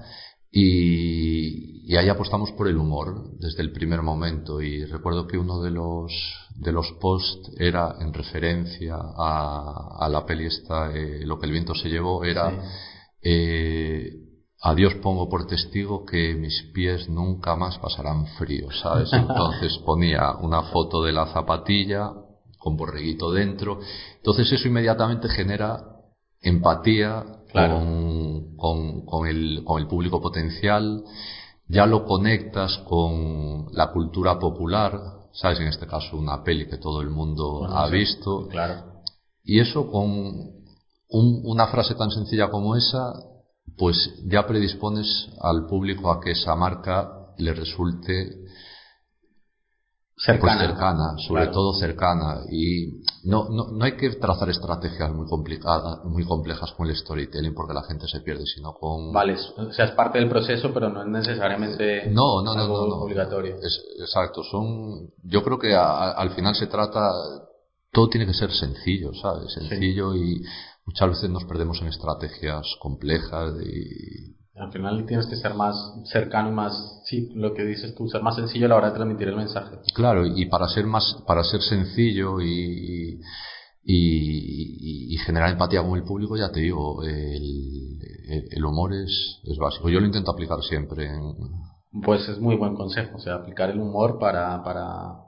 y, 0.58 1.92
y, 1.92 1.98
ahí 1.98 2.08
apostamos 2.08 2.54
por 2.54 2.70
el 2.70 2.78
humor 2.78 3.38
desde 3.40 3.62
el 3.62 3.74
primer 3.74 4.02
momento. 4.02 4.62
Y 4.62 4.86
recuerdo 4.86 5.28
que 5.28 5.38
uno 5.38 5.62
de 5.62 5.70
los, 5.70 6.14
de 6.56 6.72
los 6.72 6.94
posts 7.02 7.52
era 7.58 7.98
en 8.00 8.14
referencia 8.14 8.96
a, 8.96 9.98
a 10.00 10.08
la 10.08 10.26
peli 10.26 10.46
esta, 10.46 10.96
eh, 10.96 11.26
Lo 11.26 11.38
que 11.38 11.48
el 11.48 11.52
viento 11.52 11.76
se 11.76 11.90
llevó, 11.90 12.24
era 12.24 12.54
eh, 13.22 14.14
a 14.62 14.74
Dios 14.74 14.94
pongo 14.96 15.28
por 15.28 15.46
testigo 15.46 16.06
que 16.06 16.36
mis 16.36 16.72
pies 16.74 17.10
nunca 17.10 17.58
más 17.58 17.78
pasarán 17.80 18.26
frío, 18.38 18.72
¿sabes? 18.72 19.10
Entonces 19.14 19.78
ponía 19.80 20.36
una 20.38 20.62
foto 20.72 21.04
de 21.04 21.12
la 21.12 21.26
zapatilla 21.34 22.14
con 22.58 22.78
borreguito 22.78 23.30
dentro. 23.34 23.80
Entonces 24.16 24.50
eso 24.54 24.70
inmediatamente 24.70 25.28
genera 25.28 25.84
empatía 26.42 27.26
con, 27.56 28.56
con, 28.58 29.06
con, 29.06 29.28
el, 29.28 29.64
con 29.64 29.82
el 29.82 29.88
público 29.88 30.22
potencial, 30.22 31.04
ya 31.68 31.86
lo 31.86 32.06
conectas 32.06 32.78
con 32.88 33.68
la 33.72 33.92
cultura 33.92 34.38
popular, 34.38 35.00
¿sabes? 35.34 35.60
En 35.60 35.68
este 35.68 35.88
caso 35.88 36.18
una 36.18 36.44
peli 36.44 36.68
que 36.68 36.78
todo 36.78 37.02
el 37.02 37.10
mundo 37.10 37.66
ha 37.66 37.90
visto. 37.90 38.48
Claro. 38.50 39.02
Y 39.44 39.60
eso 39.60 39.90
con 39.92 40.10
un, 41.10 41.42
una 41.46 41.68
frase 41.68 41.96
tan 41.96 42.12
sencilla 42.12 42.50
como 42.50 42.76
esa, 42.76 43.14
pues 43.78 43.96
ya 44.26 44.46
predispones 44.46 45.30
al 45.42 45.66
público 45.66 46.12
a 46.12 46.20
que 46.20 46.32
esa 46.32 46.56
marca 46.56 47.34
le 47.38 47.54
resulte 47.54 48.45
cercana, 50.18 50.58
pues 50.58 50.70
cercana 50.70 51.16
sobre 51.28 51.48
todo 51.48 51.74
cercana. 51.74 52.42
Y 52.50 53.02
no, 53.26 53.50
no, 53.50 53.72
no 53.72 53.84
hay 53.84 53.98
que 53.98 54.10
trazar 54.12 54.50
estrategias 54.50 55.12
muy 55.12 55.28
complicadas 55.28 56.06
muy 56.06 56.24
complejas 56.24 56.72
con 56.72 56.88
el 56.88 56.96
storytelling 56.96 57.54
porque 57.54 57.74
la 57.74 57.84
gente 57.84 58.08
se 58.08 58.22
pierde 58.22 58.46
sino 58.46 58.74
con 58.74 59.12
vale 59.12 59.36
o 59.58 59.72
sea 59.72 59.86
es 59.86 59.92
parte 59.92 60.20
del 60.20 60.30
proceso 60.30 60.72
pero 60.74 60.90
no 60.90 61.02
es 61.02 61.08
necesariamente 61.08 62.10
no 62.12 62.42
no 62.42 62.56
no, 62.56 62.68
no, 62.68 62.96
obligatorio. 63.02 63.58
Es, 63.58 63.84
exacto 64.00 64.44
son 64.44 65.10
yo 65.24 65.44
creo 65.44 65.60
que 65.60 65.76
al 65.76 66.30
final 66.32 66.56
se 66.56 66.68
trata 66.68 67.12
todo 67.92 68.08
tiene 68.08 68.26
que 68.26 68.34
ser 68.34 68.52
sencillo 68.52 69.12
sabes 69.22 69.54
sencillo 69.54 70.16
y 70.16 70.42
muchas 70.86 71.10
veces 71.10 71.30
nos 71.30 71.46
perdemos 71.46 71.82
en 71.82 71.88
estrategias 71.88 72.66
complejas 72.80 73.54
y 73.66 74.36
al 74.58 74.72
final 74.72 75.06
tienes 75.06 75.28
que 75.28 75.36
ser 75.36 75.54
más 75.54 75.76
cercano 76.06 76.50
y 76.50 76.54
más, 76.54 77.02
sí, 77.06 77.30
lo 77.36 77.54
que 77.54 77.66
dices 77.66 77.94
tú, 77.96 78.08
ser 78.08 78.22
más 78.22 78.36
sencillo 78.36 78.68
a 78.68 78.70
la 78.70 78.76
hora 78.78 78.88
de 78.90 78.96
transmitir 78.96 79.28
el 79.28 79.36
mensaje. 79.36 79.78
Claro, 79.94 80.26
y 80.26 80.46
para 80.46 80.68
ser 80.70 80.86
más, 80.86 81.24
para 81.28 81.44
ser 81.44 81.62
sencillo 81.62 82.42
y, 82.42 83.20
y, 83.84 85.14
y 85.14 85.18
generar 85.26 85.52
empatía 85.52 85.84
con 85.84 85.98
el 85.98 86.04
público, 86.04 86.38
ya 86.38 86.52
te 86.52 86.62
digo, 86.62 87.04
el, 87.04 88.00
el, 88.52 88.66
humor 88.66 88.94
es, 88.94 89.42
es 89.44 89.58
básico. 89.58 89.90
Yo 89.90 90.00
lo 90.00 90.06
intento 90.06 90.32
aplicar 90.32 90.62
siempre. 90.64 91.10
Pues 92.04 92.28
es 92.28 92.40
muy 92.40 92.56
buen 92.56 92.76
consejo, 92.76 93.18
o 93.18 93.20
sea, 93.20 93.36
aplicar 93.36 93.70
el 93.70 93.80
humor 93.80 94.20
para, 94.20 94.64
para, 94.64 95.25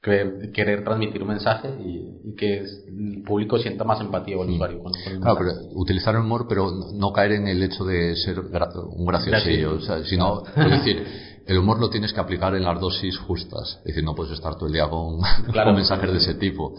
querer, 0.00 0.84
transmitir 0.84 1.22
un 1.22 1.28
mensaje 1.28 1.68
y, 1.84 2.34
que 2.36 2.58
el 2.60 3.22
público 3.26 3.58
sienta 3.58 3.84
más 3.84 4.00
empatía 4.00 4.36
o 4.36 4.44
el 4.44 4.50
usuario 4.50 4.82
con, 4.82 4.92
claro, 4.92 5.38
pero 5.38 5.52
utilizar 5.72 6.14
el 6.14 6.20
humor 6.20 6.46
pero 6.48 6.70
no 6.94 7.12
caer 7.12 7.32
en 7.32 7.48
el 7.48 7.62
hecho 7.62 7.84
de 7.84 8.14
ser 8.14 8.38
un 8.38 9.06
graciosillo 9.06 9.74
o 9.74 9.80
sea, 9.80 10.04
sino 10.04 10.44
es 10.46 10.70
decir 10.70 11.04
el 11.48 11.56
humor 11.56 11.80
lo 11.80 11.88
tienes 11.88 12.12
que 12.12 12.20
aplicar 12.20 12.54
en 12.54 12.62
las 12.62 12.78
dosis 12.78 13.16
justas. 13.16 13.78
Es 13.78 13.84
decir 13.84 14.04
no 14.04 14.14
puedes 14.14 14.34
estar 14.34 14.54
todo 14.56 14.66
el 14.66 14.74
día 14.74 14.86
con, 14.86 15.18
con 15.52 15.74
mensajes 15.74 16.12
de 16.12 16.18
ese 16.18 16.34
tipo. 16.34 16.74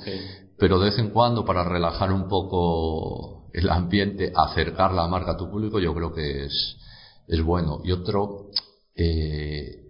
Pero 0.60 0.78
de 0.78 0.86
vez 0.86 1.00
en 1.00 1.10
cuando 1.10 1.44
para 1.44 1.64
relajar 1.64 2.12
un 2.12 2.28
poco 2.28 3.50
el 3.52 3.68
ambiente 3.68 4.32
acercar 4.36 4.94
la 4.94 5.08
marca 5.08 5.32
a 5.32 5.38
tu 5.38 5.50
público 5.50 5.80
yo 5.80 5.94
creo 5.96 6.14
que 6.14 6.46
es 6.46 6.78
es 7.28 7.42
bueno. 7.42 7.82
Y 7.84 7.92
otro 7.92 8.52
eh, 8.96 9.86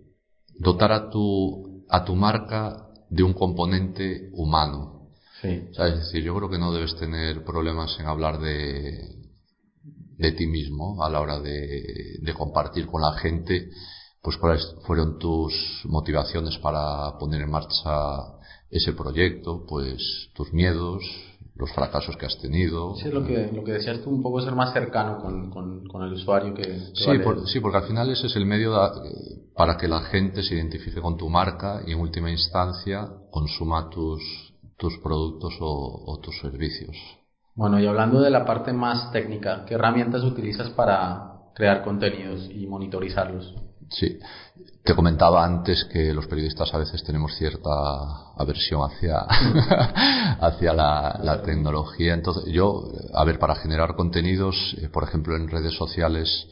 dotar 0.57 0.93
a 0.93 1.09
tu 1.09 1.83
a 1.89 2.05
tu 2.05 2.15
marca 2.15 2.88
de 3.09 3.23
un 3.23 3.33
componente 3.33 4.29
humano. 4.33 5.09
Sí. 5.41 5.67
O 5.71 5.73
sea, 5.73 5.87
es 5.87 5.99
decir, 5.99 6.23
yo 6.23 6.35
creo 6.35 6.49
que 6.49 6.57
no 6.57 6.73
debes 6.73 6.95
tener 6.97 7.43
problemas 7.43 7.97
en 7.99 8.07
hablar 8.07 8.39
de, 8.39 9.19
de 10.17 10.31
ti 10.33 10.47
mismo 10.47 11.03
a 11.03 11.09
la 11.09 11.21
hora 11.21 11.39
de, 11.39 12.17
de 12.21 12.33
compartir 12.33 12.87
con 12.87 13.01
la 13.01 13.13
gente, 13.13 13.69
pues 14.21 14.37
cuáles 14.37 14.75
fueron 14.85 15.17
tus 15.17 15.53
motivaciones 15.85 16.57
para 16.57 17.17
poner 17.17 17.41
en 17.41 17.51
marcha 17.51 18.39
ese 18.69 18.93
proyecto, 18.93 19.65
pues 19.67 20.29
tus 20.33 20.53
miedos, 20.53 21.03
los 21.59 21.71
fracasos 21.73 22.15
que 22.15 22.25
has 22.25 22.37
tenido. 22.39 22.95
Sí, 22.95 23.09
lo 23.09 23.25
que, 23.25 23.51
lo 23.53 23.63
que 23.65 23.73
decías 23.73 24.01
tú, 24.01 24.09
un 24.09 24.23
poco 24.23 24.41
ser 24.41 24.55
más 24.55 24.71
cercano 24.71 25.19
con, 25.19 25.49
con, 25.51 25.85
con 25.87 26.03
el 26.03 26.13
usuario 26.13 26.53
que... 26.53 26.63
sí, 26.63 27.11
sí, 27.47 27.59
porque 27.59 27.77
al 27.77 27.83
final 27.83 28.09
ese 28.09 28.27
es 28.27 28.35
el 28.37 28.45
medio 28.45 28.73
para 29.53 29.75
que 29.75 29.89
la 29.89 30.01
gente 30.03 30.41
se 30.41 30.55
identifique 30.55 31.01
con 31.01 31.17
tu 31.17 31.27
marca 31.29 31.81
y 31.85 31.91
en 31.91 31.99
última 31.99 32.31
instancia 32.31 33.09
consuma 33.29 33.89
tus, 33.89 34.21
tus 34.77 34.97
productos 34.99 35.53
o, 35.59 36.17
tus 36.23 36.39
servicios. 36.39 36.95
Bueno, 37.55 37.77
y 37.79 37.85
hablando 37.85 38.21
de 38.21 38.29
la 38.29 38.45
parte 38.45 38.71
más 38.71 39.11
técnica, 39.11 39.65
¿qué 39.65 39.73
herramientas 39.73 40.23
utilizas 40.23 40.69
para 40.69 41.51
crear 41.55 41.83
contenidos 41.83 42.49
y 42.49 42.65
monitorizarlos? 42.67 43.53
Sí, 43.91 44.19
te 44.83 44.95
comentaba 44.95 45.45
antes 45.45 45.85
que 45.85 46.13
los 46.13 46.27
periodistas 46.27 46.73
a 46.73 46.77
veces 46.77 47.03
tenemos 47.03 47.35
cierta 47.35 47.69
aversión 48.37 48.81
hacia, 48.81 49.19
hacia 50.39 50.73
la, 50.73 51.41
tecnología. 51.43 52.13
Entonces, 52.13 52.51
yo, 52.51 52.83
a 53.13 53.23
ver, 53.23 53.39
para 53.39 53.55
generar 53.55 53.95
contenidos, 53.95 54.75
eh, 54.81 54.89
por 54.89 55.03
ejemplo, 55.03 55.35
en 55.35 55.47
redes 55.47 55.75
sociales, 55.75 56.47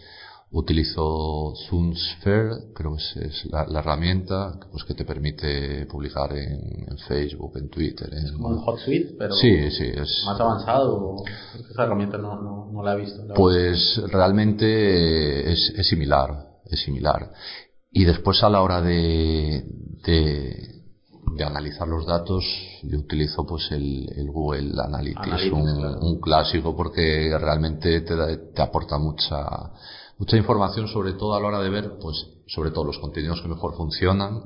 utilizo 0.52 1.54
Zoomsphere, 1.68 2.74
creo 2.74 2.96
que 2.96 3.26
es, 3.26 3.46
la, 3.52 3.80
herramienta 3.80 4.60
pues, 4.72 4.84
que 4.84 4.94
te 4.94 5.04
permite 5.04 5.86
publicar 5.88 6.32
en, 6.36 6.98
Facebook, 7.08 7.58
en 7.58 7.70
Twitter. 7.70 8.10
Es 8.14 8.32
como 8.32 8.50
un 8.50 8.64
HotSuite, 8.66 9.16
pero 9.18 9.34
sí, 9.36 9.72
sí, 9.72 9.86
es 9.86 10.24
más 10.26 10.40
avanzado. 10.40 11.16
esa 11.70 11.84
herramienta 11.84 12.18
no, 12.18 12.70
no, 12.72 12.84
la 12.84 12.94
he 12.94 12.98
visto. 12.98 13.24
pues 13.36 14.02
realmente 14.12 15.52
es, 15.52 15.74
es, 15.76 15.88
similar, 15.88 16.47
es 16.70 16.82
similar. 16.82 17.32
Y 17.92 18.06
después 18.06 18.44
a 18.44 18.50
la 18.50 18.62
hora 18.62 18.82
de, 18.82 19.64
de, 20.04 20.78
de 21.36 21.44
analizar 21.44 21.88
los 21.88 22.06
datos, 22.06 22.44
yo 22.84 23.00
utilizo 23.00 23.46
pues 23.46 23.72
el, 23.72 24.08
el 24.16 24.30
Google 24.32 24.74
Analytics, 24.84 25.52
un, 25.52 25.68
un, 26.02 26.20
clásico 26.20 26.76
porque 26.76 27.36
realmente 27.40 28.02
te, 28.02 28.38
te 28.54 28.62
aporta 28.62 28.98
mucha 28.98 29.72
mucha 30.18 30.38
información 30.38 30.88
sobre 30.88 31.14
todo 31.14 31.36
a 31.36 31.40
la 31.40 31.48
hora 31.48 31.60
de 31.60 31.70
ver, 31.70 31.98
pues, 32.00 32.16
sobre 32.48 32.72
todo 32.72 32.86
los 32.86 33.00
contenidos 33.00 33.42
que 33.42 33.48
mejor 33.48 33.76
funcionan 33.76 34.44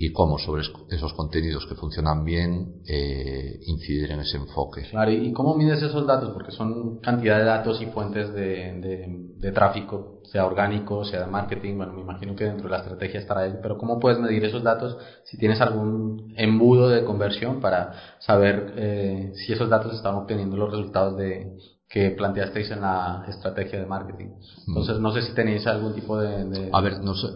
y 0.00 0.12
cómo 0.12 0.38
sobre 0.38 0.62
esos 0.90 1.12
contenidos 1.12 1.66
que 1.66 1.74
funcionan 1.74 2.24
bien 2.24 2.82
eh, 2.86 3.58
incidir 3.66 4.12
en 4.12 4.20
ese 4.20 4.36
enfoque. 4.36 4.82
Claro, 4.88 5.10
¿y 5.10 5.32
cómo 5.32 5.56
mides 5.56 5.82
esos 5.82 6.06
datos? 6.06 6.30
Porque 6.30 6.52
son 6.52 7.00
cantidad 7.00 7.38
de 7.38 7.44
datos 7.44 7.82
y 7.82 7.86
fuentes 7.86 8.32
de, 8.32 9.34
de, 9.36 9.52
tráfico, 9.52 10.20
sea 10.30 10.46
orgánico, 10.46 11.04
sea 11.04 11.22
de 11.22 11.26
marketing, 11.26 11.78
bueno, 11.78 11.94
me 11.94 12.02
imagino 12.02 12.36
que 12.36 12.44
dentro 12.44 12.64
de 12.64 12.70
la 12.70 12.78
estrategia 12.78 13.18
estará 13.18 13.40
ahí, 13.40 13.54
pero 13.60 13.76
¿cómo 13.76 13.98
puedes 13.98 14.20
medir 14.20 14.44
esos 14.44 14.62
datos 14.62 14.96
si 15.24 15.36
tienes 15.36 15.60
algún 15.60 16.32
embudo 16.36 16.88
de 16.90 17.02
conversión 17.02 17.60
para 17.60 17.92
saber 18.20 18.74
eh, 18.76 19.32
si 19.34 19.52
esos 19.52 19.68
datos 19.68 19.96
están 19.96 20.14
obteniendo 20.14 20.56
los 20.56 20.70
resultados 20.70 21.16
de, 21.16 21.56
que 21.88 22.10
planteasteis 22.10 22.70
en 22.70 22.82
la 22.82 23.24
estrategia 23.26 23.80
de 23.80 23.86
marketing. 23.86 24.28
Entonces, 24.66 25.00
no 25.00 25.10
sé 25.10 25.22
si 25.22 25.34
tenéis 25.34 25.66
algún 25.66 25.94
tipo 25.94 26.18
de... 26.18 26.70
A, 26.72 26.80
ver, 26.82 27.00
no 27.00 27.14
sé, 27.14 27.28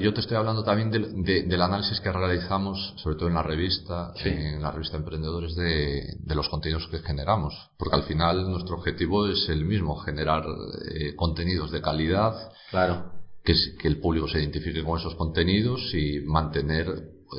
yo 0.00 0.14
te 0.14 0.20
estoy 0.20 0.36
hablando 0.36 0.64
también 0.64 0.90
del 0.90 1.62
análisis 1.62 2.00
que 2.00 2.10
realizamos, 2.10 2.94
sobre 2.96 3.16
todo 3.16 3.28
en 3.28 3.34
la 3.34 3.42
revista, 3.42 4.12
en 4.24 4.62
la 4.62 4.70
revista 4.70 4.96
Emprendedores, 4.96 5.54
de, 5.56 6.16
de, 6.18 6.34
los 6.34 6.48
contenidos 6.48 6.88
que 6.88 6.98
generamos. 7.00 7.54
Porque 7.78 7.96
al 7.96 8.04
final 8.04 8.50
nuestro 8.50 8.76
objetivo 8.76 9.26
es 9.26 9.48
el 9.48 9.64
mismo, 9.64 9.96
generar 9.96 10.44
eh, 10.90 11.14
contenidos 11.16 11.70
de 11.70 11.82
calidad. 11.82 12.50
Claro. 12.70 13.12
Que, 13.44 13.54
que 13.80 13.88
el 13.88 14.00
público 14.00 14.28
se 14.28 14.40
identifique 14.40 14.84
con 14.84 14.98
esos 14.98 15.14
contenidos 15.14 15.94
y 15.94 16.20
mantener 16.20 16.86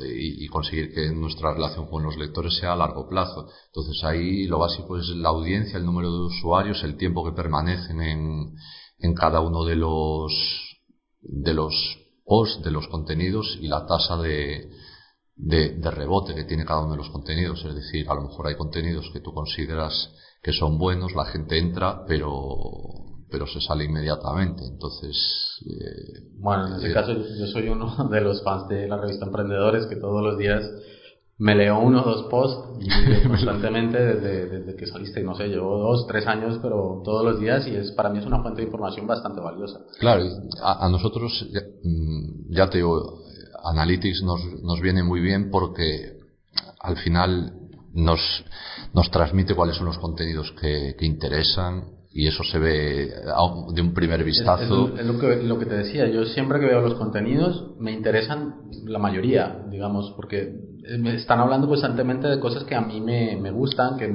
y, 0.04 0.46
conseguir 0.48 0.94
que 0.94 1.10
nuestra 1.10 1.52
relación 1.52 1.88
con 1.88 2.02
los 2.02 2.16
lectores 2.16 2.56
sea 2.56 2.72
a 2.72 2.76
largo 2.76 3.08
plazo. 3.08 3.48
Entonces 3.66 4.02
ahí 4.04 4.46
lo 4.46 4.58
básico 4.58 4.98
es 4.98 5.08
la 5.08 5.30
audiencia, 5.30 5.78
el 5.78 5.84
número 5.84 6.12
de 6.12 6.24
usuarios, 6.26 6.82
el 6.84 6.96
tiempo 6.96 7.24
que 7.24 7.32
permanecen 7.32 8.00
en, 8.00 8.54
en 8.98 9.14
cada 9.14 9.40
uno 9.40 9.64
de 9.64 9.76
los, 9.76 10.32
de 11.20 11.54
los 11.54 11.99
posts, 12.30 12.62
de 12.62 12.70
los 12.70 12.86
contenidos 12.86 13.58
y 13.60 13.66
la 13.66 13.84
tasa 13.86 14.16
de, 14.16 14.70
de, 15.34 15.70
de, 15.70 15.90
rebote 15.90 16.32
que 16.32 16.44
tiene 16.44 16.64
cada 16.64 16.82
uno 16.82 16.92
de 16.92 16.98
los 16.98 17.10
contenidos. 17.10 17.64
Es 17.64 17.74
decir, 17.74 18.08
a 18.08 18.14
lo 18.14 18.22
mejor 18.22 18.46
hay 18.46 18.54
contenidos 18.54 19.10
que 19.12 19.18
tú 19.18 19.34
consideras 19.34 20.14
que 20.40 20.52
son 20.52 20.78
buenos, 20.78 21.12
la 21.16 21.24
gente 21.24 21.58
entra, 21.58 22.04
pero 22.06 22.30
pero 23.30 23.46
se 23.46 23.60
sale 23.60 23.84
inmediatamente. 23.84 24.64
Entonces. 24.64 25.16
Eh, 25.66 26.20
bueno, 26.38 26.68
en 26.68 26.74
ese 26.74 26.90
eh, 26.90 26.94
caso 26.94 27.12
yo 27.12 27.46
soy 27.46 27.68
uno 27.68 28.08
de 28.10 28.20
los 28.20 28.42
fans 28.44 28.68
de 28.68 28.86
la 28.86 28.96
revista 28.96 29.26
Emprendedores 29.26 29.86
que 29.86 29.96
todos 29.96 30.22
los 30.22 30.38
días 30.38 30.62
me 31.40 31.54
leo 31.54 31.80
uno 31.80 32.02
o 32.02 32.04
dos 32.04 32.28
posts 32.28 32.68
constantemente 33.26 33.98
desde, 33.98 34.46
desde 34.46 34.76
que 34.76 34.86
saliste, 34.86 35.22
no 35.22 35.34
sé, 35.34 35.48
llevo 35.48 35.78
dos, 35.78 36.06
tres 36.06 36.26
años, 36.26 36.58
pero 36.62 37.00
todos 37.02 37.24
los 37.24 37.40
días 37.40 37.66
y 37.66 37.74
es 37.74 37.92
para 37.92 38.10
mí 38.10 38.18
es 38.18 38.26
una 38.26 38.42
fuente 38.42 38.60
de 38.60 38.66
información 38.66 39.06
bastante 39.06 39.40
valiosa. 39.40 39.80
Claro, 39.98 40.22
a, 40.62 40.84
a 40.84 40.88
nosotros, 40.90 41.48
ya, 41.50 41.62
mm, 41.82 42.52
ya 42.52 42.68
te 42.68 42.78
digo, 42.78 43.22
Analytics 43.64 44.22
nos, 44.22 44.40
nos 44.62 44.80
viene 44.80 45.02
muy 45.02 45.20
bien 45.20 45.50
porque 45.50 46.18
al 46.78 46.98
final 46.98 47.54
nos, 47.94 48.20
nos 48.92 49.10
transmite 49.10 49.54
cuáles 49.54 49.76
son 49.76 49.86
los 49.86 49.98
contenidos 49.98 50.52
que, 50.60 50.94
que 50.98 51.06
interesan, 51.06 51.99
y 52.12 52.26
eso 52.26 52.42
se 52.42 52.58
ve 52.58 53.14
de 53.72 53.82
un 53.82 53.94
primer 53.94 54.24
vistazo. 54.24 54.90
Es, 54.98 55.06
lo, 55.06 55.18
que, 55.18 55.36
lo 55.42 55.58
que 55.58 55.66
te 55.66 55.76
decía, 55.76 56.08
yo 56.08 56.24
siempre 56.24 56.58
que 56.58 56.66
veo 56.66 56.80
los 56.80 56.94
contenidos 56.94 57.70
me 57.78 57.92
interesan 57.92 58.62
la 58.84 58.98
mayoría, 58.98 59.64
digamos, 59.70 60.12
porque 60.16 60.52
me 60.98 61.14
están 61.14 61.38
hablando 61.38 61.68
constantemente 61.68 62.26
de 62.26 62.40
cosas 62.40 62.64
que 62.64 62.74
a 62.74 62.80
mí 62.80 63.00
me, 63.00 63.36
me 63.36 63.52
gustan, 63.52 63.96
que, 63.96 64.12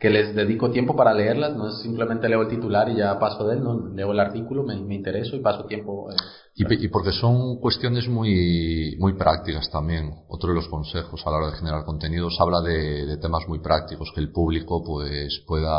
que, 0.00 0.10
les 0.10 0.34
dedico 0.34 0.70
tiempo 0.70 0.96
para 0.96 1.14
leerlas, 1.14 1.54
no 1.54 1.68
es 1.68 1.78
simplemente 1.82 2.28
leo 2.28 2.42
el 2.42 2.48
titular 2.48 2.88
y 2.88 2.96
ya 2.96 3.18
paso 3.18 3.46
de 3.46 3.56
él, 3.56 3.62
no 3.62 3.90
leo 3.94 4.10
el 4.10 4.20
artículo, 4.20 4.64
me, 4.64 4.74
me 4.76 4.96
intereso 4.96 5.36
y 5.36 5.40
paso 5.40 5.66
tiempo. 5.66 6.10
Eh, 6.10 6.16
y, 6.58 6.84
y, 6.86 6.88
porque 6.88 7.12
son 7.12 7.60
cuestiones 7.60 8.08
muy, 8.08 8.96
muy 8.98 9.12
prácticas 9.12 9.70
también. 9.70 10.10
Otro 10.28 10.48
de 10.48 10.54
los 10.54 10.68
consejos 10.68 11.20
a 11.26 11.30
la 11.30 11.36
hora 11.36 11.50
de 11.50 11.58
generar 11.58 11.84
contenidos 11.84 12.40
habla 12.40 12.62
de, 12.62 13.04
de 13.04 13.18
temas 13.18 13.46
muy 13.46 13.58
prácticos 13.58 14.10
que 14.14 14.22
el 14.22 14.32
público 14.32 14.82
pues 14.82 15.44
pueda 15.46 15.76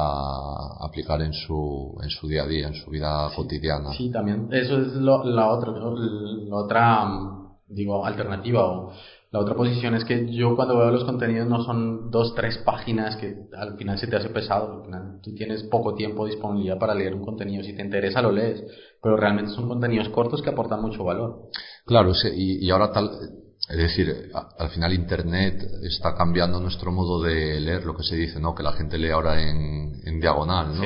aplicar 0.85 1.21
en 1.21 1.33
su, 1.33 1.97
en 2.03 2.09
su 2.11 2.27
día 2.27 2.43
a 2.43 2.47
día, 2.47 2.67
en 2.67 2.75
su 2.75 2.91
vida 2.91 3.27
cotidiana. 3.35 3.91
Sí, 3.93 4.11
también. 4.11 4.49
Eso 4.51 4.77
es 4.77 4.93
lo, 4.93 5.23
la 5.23 5.49
otra, 5.51 5.71
la 5.71 6.55
otra, 6.55 7.07
digo, 7.67 8.05
alternativa 8.05 8.63
o 8.63 8.91
la 9.31 9.39
otra 9.39 9.55
posición 9.55 9.93
es 9.95 10.05
que 10.05 10.31
yo 10.31 10.55
cuando 10.55 10.77
veo 10.77 10.89
los 10.89 11.03
contenidos 11.03 11.47
no 11.47 11.63
son 11.63 12.09
dos, 12.11 12.33
tres 12.33 12.59
páginas 12.59 13.17
que 13.17 13.35
al 13.57 13.77
final 13.77 13.97
se 13.97 14.07
te 14.07 14.15
hace 14.15 14.29
pesado, 14.29 14.77
al 14.77 14.85
final 14.85 15.19
tú 15.21 15.33
tienes 15.35 15.63
poco 15.63 15.95
tiempo 15.95 16.25
disponibilidad 16.25 16.79
para 16.79 16.95
leer 16.95 17.13
un 17.13 17.25
contenido, 17.25 17.61
si 17.63 17.75
te 17.75 17.81
interesa 17.81 18.21
lo 18.21 18.31
lees, 18.31 18.63
pero 19.01 19.17
realmente 19.17 19.51
son 19.51 19.67
contenidos 19.67 20.09
cortos 20.09 20.41
que 20.41 20.49
aportan 20.49 20.81
mucho 20.81 21.03
valor. 21.03 21.49
Claro, 21.85 22.13
y, 22.35 22.65
y 22.65 22.69
ahora 22.69 22.91
tal, 22.93 23.09
es 23.69 23.77
decir, 23.77 24.31
al 24.57 24.69
final 24.69 24.93
Internet 24.93 25.61
está 25.83 26.15
cambiando 26.15 26.61
nuestro 26.61 26.93
modo 26.93 27.21
de 27.21 27.59
leer, 27.59 27.85
lo 27.85 27.95
que 27.95 28.03
se 28.03 28.15
dice, 28.15 28.39
¿no? 28.39 28.55
Que 28.55 28.63
la 28.63 28.73
gente 28.73 28.97
lee 28.97 29.09
ahora 29.09 29.41
en, 29.41 29.93
en 30.05 30.19
diagonal, 30.21 30.73
¿no? 30.77 30.83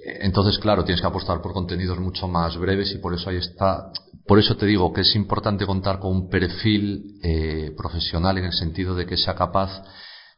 entonces, 0.00 0.58
claro, 0.60 0.84
tienes 0.84 1.00
que 1.00 1.06
apostar 1.06 1.42
por 1.42 1.52
contenidos 1.52 1.98
mucho 1.98 2.28
más 2.28 2.56
breves 2.56 2.92
y 2.94 2.98
por 2.98 3.14
eso 3.14 3.30
ahí 3.30 3.36
está. 3.36 3.90
Por 4.28 4.38
eso 4.38 4.58
te 4.58 4.66
digo 4.66 4.92
que 4.92 5.00
es 5.00 5.16
importante 5.16 5.64
contar 5.64 6.00
con 6.00 6.12
un 6.12 6.28
perfil 6.28 7.18
eh, 7.22 7.72
profesional 7.74 8.36
en 8.36 8.44
el 8.44 8.52
sentido 8.52 8.94
de 8.94 9.06
que 9.06 9.16
sea 9.16 9.34
capaz 9.34 9.82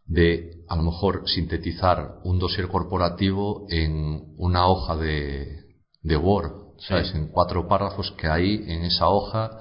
de, 0.07 0.62
a 0.68 0.76
lo 0.76 0.85
mejor, 0.85 1.29
sintetizar 1.29 2.20
un 2.22 2.38
dossier 2.38 2.68
corporativo 2.68 3.66
en 3.68 4.35
una 4.37 4.68
hoja 4.68 4.96
de, 4.96 5.64
de 6.03 6.16
Word, 6.16 6.79
¿sabes? 6.79 7.12
En 7.16 7.33
cuatro 7.33 7.66
párrafos 7.66 8.12
que 8.12 8.29
ahí, 8.29 8.64
en 8.68 8.85
esa 8.85 9.09
hoja, 9.09 9.59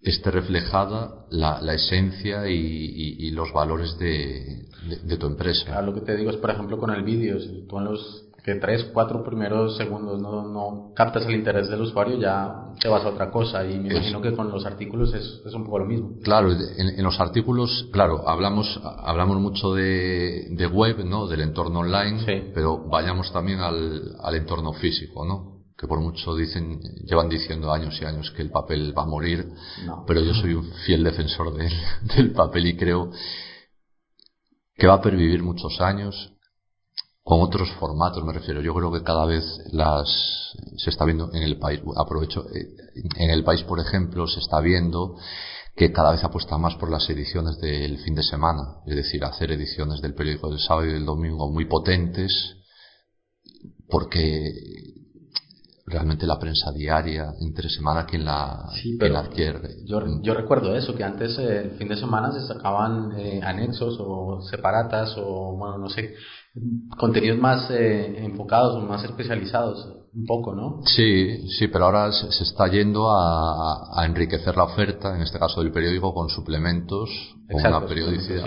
esté 0.00 0.30
reflejada 0.30 1.26
la, 1.28 1.60
la 1.60 1.74
esencia 1.74 2.48
y, 2.48 2.54
y, 2.54 3.26
y, 3.26 3.30
los 3.32 3.52
valores 3.52 3.98
de, 3.98 4.64
de, 5.04 5.16
tu 5.18 5.26
empresa. 5.26 5.80
lo 5.82 5.92
que 5.92 6.00
te 6.00 6.16
digo 6.16 6.30
es, 6.30 6.38
por 6.38 6.50
ejemplo, 6.50 6.78
con 6.78 6.90
el 6.90 7.02
vídeo, 7.02 7.38
si 7.38 7.66
tú 7.68 7.78
en 7.78 7.84
los 7.84 8.31
que 8.42 8.56
tres, 8.56 8.90
cuatro 8.92 9.22
primeros 9.22 9.76
segundos 9.76 10.20
no, 10.20 10.42
no 10.48 10.92
captas 10.94 11.24
el 11.26 11.34
interés 11.34 11.68
del 11.68 11.82
usuario, 11.82 12.18
ya 12.18 12.72
te 12.80 12.88
vas 12.88 13.04
a 13.04 13.10
otra 13.10 13.30
cosa. 13.30 13.64
Y 13.64 13.78
me 13.78 13.92
imagino 13.92 14.20
que 14.20 14.34
con 14.34 14.50
los 14.50 14.66
artículos 14.66 15.14
es, 15.14 15.42
es, 15.46 15.54
un 15.54 15.64
poco 15.64 15.78
lo 15.80 15.86
mismo. 15.86 16.18
Claro, 16.22 16.50
en, 16.50 16.88
en, 16.98 17.04
los 17.04 17.20
artículos, 17.20 17.88
claro, 17.92 18.28
hablamos, 18.28 18.80
hablamos 18.82 19.40
mucho 19.40 19.74
de, 19.74 20.48
de 20.50 20.66
web, 20.66 21.04
¿no? 21.04 21.28
Del 21.28 21.42
entorno 21.42 21.80
online, 21.80 22.50
pero 22.52 22.88
vayamos 22.88 23.32
también 23.32 23.60
al, 23.60 24.16
al 24.20 24.34
entorno 24.34 24.72
físico, 24.72 25.24
¿no? 25.24 25.52
que 25.78 25.88
por 25.88 26.00
mucho 26.00 26.36
dicen, 26.36 26.80
llevan 27.04 27.28
diciendo 27.28 27.72
años 27.72 27.98
y 28.00 28.04
años 28.04 28.30
que 28.36 28.42
el 28.42 28.50
papel 28.50 28.96
va 28.96 29.02
a 29.02 29.06
morir, 29.06 29.48
pero 30.06 30.20
yo 30.20 30.32
soy 30.32 30.54
un 30.54 30.70
fiel 30.86 31.02
defensor 31.02 31.52
de, 31.54 31.68
del 32.16 32.30
papel 32.30 32.68
y 32.68 32.76
creo 32.76 33.10
que 34.76 34.86
va 34.86 34.94
a 34.94 35.02
pervivir 35.02 35.42
muchos 35.42 35.80
años 35.80 36.31
con 37.22 37.40
otros 37.40 37.70
formatos 37.78 38.24
me 38.24 38.32
refiero. 38.32 38.60
Yo 38.60 38.74
creo 38.74 38.92
que 38.92 39.02
cada 39.02 39.26
vez 39.26 39.44
las 39.72 40.08
se 40.76 40.90
está 40.90 41.04
viendo 41.04 41.30
en 41.32 41.42
el 41.42 41.58
país, 41.58 41.80
aprovecho, 41.96 42.44
eh, 42.54 42.74
en 43.16 43.30
el 43.30 43.44
país 43.44 43.62
por 43.62 43.80
ejemplo 43.80 44.26
se 44.26 44.40
está 44.40 44.60
viendo 44.60 45.16
que 45.74 45.92
cada 45.92 46.12
vez 46.12 46.22
apuesta 46.22 46.58
más 46.58 46.74
por 46.76 46.90
las 46.90 47.08
ediciones 47.08 47.58
del 47.58 47.98
fin 47.98 48.14
de 48.14 48.22
semana, 48.22 48.82
es 48.86 48.96
decir, 48.96 49.24
hacer 49.24 49.52
ediciones 49.52 50.02
del 50.02 50.14
periódico 50.14 50.50
del 50.50 50.58
sábado 50.58 50.86
y 50.86 50.92
del 50.92 51.06
domingo 51.06 51.50
muy 51.50 51.64
potentes, 51.64 52.56
porque 53.88 54.52
realmente 55.86 56.26
la 56.26 56.38
prensa 56.38 56.72
diaria, 56.72 57.32
entre 57.40 57.68
semana, 57.70 58.04
quien 58.06 58.24
la, 58.24 58.68
la 59.00 59.18
adquiere. 59.20 59.84
Yo, 59.84 60.00
yo, 60.22 60.34
recuerdo 60.34 60.76
eso, 60.76 60.94
que 60.94 61.04
antes 61.04 61.38
eh, 61.38 61.62
el 61.62 61.70
fin 61.72 61.88
de 61.88 61.96
semana 61.96 62.32
se 62.32 62.46
sacaban 62.46 63.12
eh, 63.18 63.40
anexos 63.42 63.96
o 63.98 64.42
separatas 64.42 65.14
o, 65.16 65.56
bueno, 65.56 65.78
no 65.78 65.88
sé, 65.88 66.14
contenidos 66.98 67.38
más 67.38 67.70
eh, 67.70 68.24
enfocados 68.24 68.76
o 68.76 68.86
más 68.86 69.02
especializados, 69.04 69.88
un 70.14 70.26
poco, 70.26 70.54
¿no? 70.54 70.82
Sí, 70.84 71.48
sí, 71.58 71.68
pero 71.68 71.86
ahora 71.86 72.12
se, 72.12 72.42
está 72.42 72.68
yendo 72.68 73.10
a, 73.10 74.00
a, 74.00 74.04
enriquecer 74.04 74.56
la 74.56 74.64
oferta, 74.64 75.14
en 75.16 75.22
este 75.22 75.38
caso 75.38 75.62
del 75.62 75.72
periódico, 75.72 76.12
con 76.12 76.28
suplementos, 76.28 77.08
con 77.50 77.60
una 77.66 77.86
periodicidad. 77.86 78.44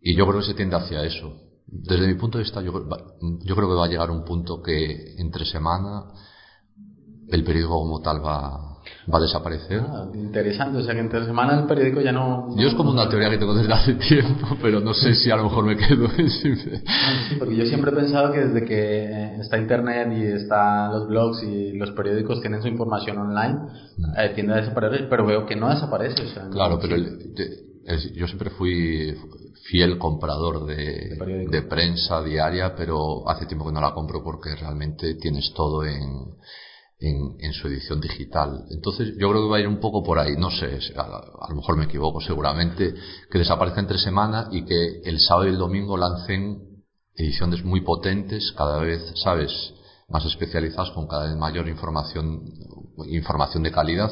Y 0.00 0.16
yo 0.16 0.26
creo 0.26 0.40
que 0.40 0.46
se 0.46 0.54
tiende 0.54 0.76
hacia 0.76 1.04
eso. 1.04 1.32
Desde 1.66 2.06
mi 2.06 2.14
punto 2.14 2.36
de 2.36 2.44
vista, 2.44 2.60
yo, 2.60 2.72
yo 2.72 3.56
creo 3.56 3.68
que 3.68 3.74
va 3.74 3.86
a 3.86 3.88
llegar 3.88 4.10
un 4.10 4.24
punto 4.24 4.60
que 4.60 5.14
entre 5.16 5.46
semana 5.46 6.12
el 7.28 7.44
periódico 7.44 7.78
como 7.78 8.00
tal 8.00 8.22
va, 8.22 8.71
va 9.12 9.18
a 9.18 9.22
desaparecer. 9.22 9.80
Ah, 9.80 10.06
interesante, 10.14 10.78
o 10.78 10.82
sea 10.82 10.94
que 10.94 11.00
entre 11.00 11.24
semana 11.24 11.60
el 11.60 11.66
periódico 11.66 12.00
ya 12.00 12.12
no, 12.12 12.54
Yo 12.56 12.68
es 12.68 12.74
como 12.74 12.90
una 12.90 13.08
teoría 13.08 13.30
que 13.30 13.38
tengo 13.38 13.54
desde 13.54 13.72
hace 13.72 13.94
tiempo, 14.08 14.56
pero 14.60 14.80
no 14.80 14.94
sé 14.94 15.14
si 15.14 15.30
a 15.30 15.36
lo 15.36 15.44
mejor 15.44 15.64
me 15.64 15.76
quedo 15.76 16.06
ah, 16.06 17.26
Sí, 17.28 17.36
porque 17.38 17.56
yo 17.56 17.66
siempre 17.66 17.90
he 17.90 17.94
pensado 17.94 18.32
que 18.32 18.40
desde 18.40 18.64
que 18.64 19.36
está 19.40 19.58
internet 19.58 20.08
y 20.16 20.22
están 20.24 20.92
los 20.92 21.08
blogs 21.08 21.42
y 21.42 21.72
los 21.72 21.90
periódicos 21.92 22.40
tienen 22.40 22.62
su 22.62 22.68
información 22.68 23.18
online, 23.18 23.58
eh, 24.18 24.32
tiende 24.34 24.54
a 24.54 24.56
desaparecer, 24.56 25.08
pero 25.08 25.26
veo 25.26 25.46
que 25.46 25.56
no 25.56 25.68
desaparece. 25.68 26.22
claro, 26.50 26.78
pero 26.80 26.96
yo 28.14 28.26
siempre 28.26 28.50
fui 28.50 29.14
fiel 29.64 29.98
comprador 29.98 30.66
de, 30.66 31.46
de, 31.50 31.62
prensa 31.62 32.22
diaria, 32.22 32.74
pero 32.76 33.28
hace 33.28 33.46
tiempo 33.46 33.66
que 33.66 33.72
no 33.72 33.80
la 33.80 33.94
compro 33.94 34.22
porque 34.22 34.54
realmente 34.56 35.14
tienes 35.14 35.52
todo 35.54 35.84
en, 35.84 36.00
en, 37.02 37.52
su 37.52 37.68
edición 37.68 38.00
digital. 38.00 38.64
Entonces 38.70 39.14
yo 39.18 39.30
creo 39.30 39.42
que 39.42 39.50
va 39.50 39.56
a 39.56 39.60
ir 39.60 39.68
un 39.68 39.80
poco 39.80 40.02
por 40.02 40.18
ahí, 40.18 40.36
no 40.36 40.50
sé, 40.50 40.78
a, 40.96 41.48
lo 41.48 41.56
mejor 41.56 41.76
me 41.76 41.84
equivoco 41.84 42.20
seguramente, 42.20 42.94
que 43.30 43.38
desaparezca 43.38 43.80
entre 43.80 43.98
semana 43.98 44.48
y 44.50 44.64
que 44.64 45.00
el 45.04 45.18
sábado 45.20 45.46
y 45.46 45.50
el 45.50 45.58
domingo 45.58 45.96
lancen 45.96 46.84
ediciones 47.14 47.64
muy 47.64 47.80
potentes, 47.80 48.52
cada 48.56 48.78
vez, 48.78 49.02
sabes, 49.16 49.52
más 50.08 50.24
especializadas, 50.24 50.90
con 50.90 51.06
cada 51.06 51.28
vez 51.28 51.36
mayor 51.36 51.68
información, 51.68 52.42
información 53.06 53.62
de 53.62 53.72
calidad. 53.72 54.10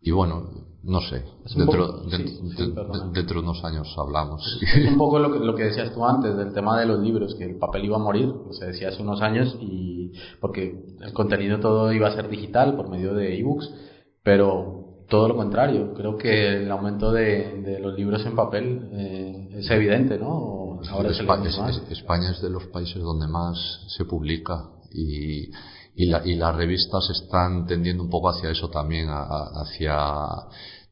Y 0.00 0.10
bueno, 0.12 0.67
no 0.82 1.00
sé, 1.00 1.24
dentro, 1.56 2.02
de, 2.04 3.38
unos 3.38 3.64
años 3.64 3.92
hablamos. 3.98 4.42
Es 4.62 4.90
un 4.90 4.98
poco 4.98 5.18
lo 5.18 5.32
que, 5.32 5.38
lo 5.40 5.54
que 5.54 5.64
decías 5.64 5.92
tú 5.92 6.04
antes 6.04 6.36
del 6.36 6.52
tema 6.52 6.78
de 6.78 6.86
los 6.86 7.00
libros, 7.00 7.34
que 7.34 7.44
el 7.44 7.56
papel 7.56 7.84
iba 7.86 7.96
a 7.96 8.00
morir, 8.00 8.32
se 8.52 8.66
decía 8.66 8.88
hace 8.88 9.02
unos 9.02 9.20
años, 9.20 9.56
y 9.60 10.12
porque 10.40 10.96
el 11.00 11.12
contenido 11.12 11.58
todo 11.58 11.92
iba 11.92 12.08
a 12.08 12.14
ser 12.14 12.28
digital 12.28 12.76
por 12.76 12.88
medio 12.88 13.14
de 13.14 13.38
ebooks, 13.38 13.70
pero 14.22 15.04
todo 15.08 15.26
lo 15.26 15.36
contrario, 15.36 15.94
creo 15.94 16.16
que 16.16 16.62
el 16.62 16.70
aumento 16.70 17.12
de, 17.12 17.78
los 17.80 17.96
libros 17.96 18.24
en 18.26 18.36
papel 18.36 18.88
eh, 18.92 19.48
es 19.54 19.70
evidente, 19.70 20.18
¿no? 20.18 20.80
Ahora 20.90 21.10
España, 21.10 21.48
es, 21.48 21.82
España 21.90 22.30
es 22.30 22.40
de 22.40 22.50
los 22.50 22.66
países 22.66 23.02
donde 23.02 23.26
más 23.26 23.58
se 23.88 24.04
publica 24.04 24.68
y 24.92 25.50
y, 25.98 26.36
las 26.36 26.54
revistas 26.54 27.10
están 27.10 27.66
tendiendo 27.66 28.04
un 28.04 28.08
poco 28.08 28.28
hacia 28.28 28.50
eso 28.50 28.70
también, 28.70 29.08
hacia 29.08 29.96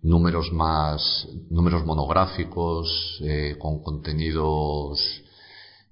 números 0.03 0.53
más, 0.53 1.29
números 1.49 1.87
monográficos, 1.87 3.21
eh, 3.23 3.55
con 3.57 3.85
contenidos 3.85 4.99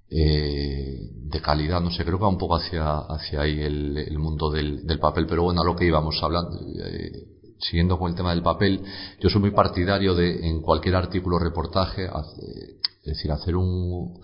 eh, 0.09 0.99
de 1.13 1.41
calidad, 1.41 1.79
no 1.79 1.91
sé, 1.91 2.03
creo 2.03 2.17
que 2.17 2.23
va 2.23 2.29
un 2.29 2.37
poco 2.37 2.57
hacia, 2.57 2.97
hacia 2.97 3.39
ahí 3.39 3.61
el, 3.61 4.19
mundo 4.19 4.51
del, 4.51 4.99
papel, 4.99 5.27
pero 5.27 5.43
bueno, 5.43 5.61
a 5.61 5.65
lo 5.65 5.77
que 5.77 5.85
íbamos 5.85 6.21
hablando, 6.21 6.59
eh, 6.83 7.25
siguiendo 7.59 7.97
con 7.97 8.11
el 8.11 8.17
tema 8.17 8.31
del 8.31 8.43
papel, 8.43 8.81
yo 9.21 9.29
soy 9.29 9.39
muy 9.39 9.51
partidario 9.51 10.13
de 10.13 10.45
en 10.45 10.61
cualquier 10.61 10.95
artículo 10.95 11.37
o 11.37 11.39
reportaje, 11.39 12.05
es 12.05 13.05
decir, 13.05 13.31
hacer 13.31 13.55
un, 13.55 14.19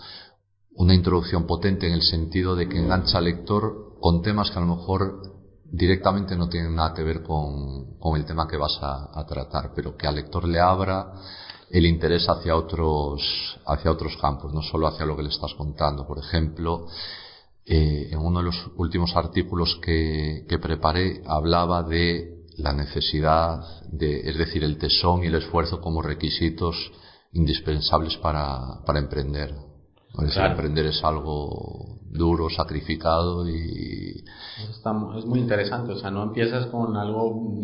una 0.76 0.94
introducción 0.94 1.48
potente 1.48 1.88
en 1.88 1.94
el 1.94 2.02
sentido 2.02 2.58
de 2.58 2.68
que 2.68 2.78
engancha 2.78 3.20
al 3.20 3.24
lector 3.24 3.91
con 4.02 4.22
temas 4.22 4.50
que 4.50 4.58
a 4.58 4.62
lo 4.62 4.76
mejor 4.76 5.22
directamente 5.64 6.36
no 6.36 6.50
tienen 6.50 6.76
nada 6.76 6.94
que 6.94 7.04
ver 7.04 7.22
con, 7.24 7.98
con 8.00 8.20
el 8.20 8.26
tema 8.26 8.48
que 8.48 8.58
vas 8.58 8.78
a, 8.82 9.26
tratar, 9.26 9.72
pero 9.74 9.96
que 9.96 10.08
al 10.08 10.16
lector 10.16 10.46
le 10.48 10.60
abra 10.60 11.14
el 11.70 11.86
interés 11.86 12.28
hacia 12.28 12.56
otros, 12.56 13.22
hacia 13.66 13.92
otros 13.92 14.18
campos, 14.18 14.54
no 14.54 14.62
solo 14.62 14.88
hacia 14.88 15.06
lo 15.06 15.16
que 15.16 15.24
le 15.24 15.30
estás 15.30 15.54
contando. 15.54 16.06
Por 16.06 16.18
ejemplo, 16.18 16.88
eh, 17.66 18.10
en 18.12 18.20
uno 18.20 18.40
de 18.40 18.46
los 18.46 18.72
últimos 18.76 19.16
artículos 19.16 19.80
que, 19.82 20.46
que 20.50 20.60
preparé 20.60 21.22
hablaba 21.26 21.84
de 21.84 22.48
la 22.58 22.74
necesidad 22.74 23.62
de, 23.92 24.30
es 24.30 24.38
decir, 24.38 24.64
el 24.64 24.78
tesón 24.78 25.24
y 25.24 25.28
el 25.28 25.36
esfuerzo 25.36 25.80
como 25.80 26.02
requisitos 26.02 26.76
indispensables 27.34 28.18
para, 28.18 28.82
para 28.86 29.00
emprender. 29.00 29.71
Emprender 30.18 30.86
es 30.88 31.04
algo 31.04 32.00
duro, 32.12 32.50
sacrificado 32.50 33.48
y... 33.48 34.24
es 35.18 35.26
muy 35.26 35.40
interesante, 35.40 35.94
o 35.94 35.96
sea, 35.96 36.12
no 36.12 36.24
empiezas 36.24 36.68
con 36.68 36.98
algo 36.98 37.58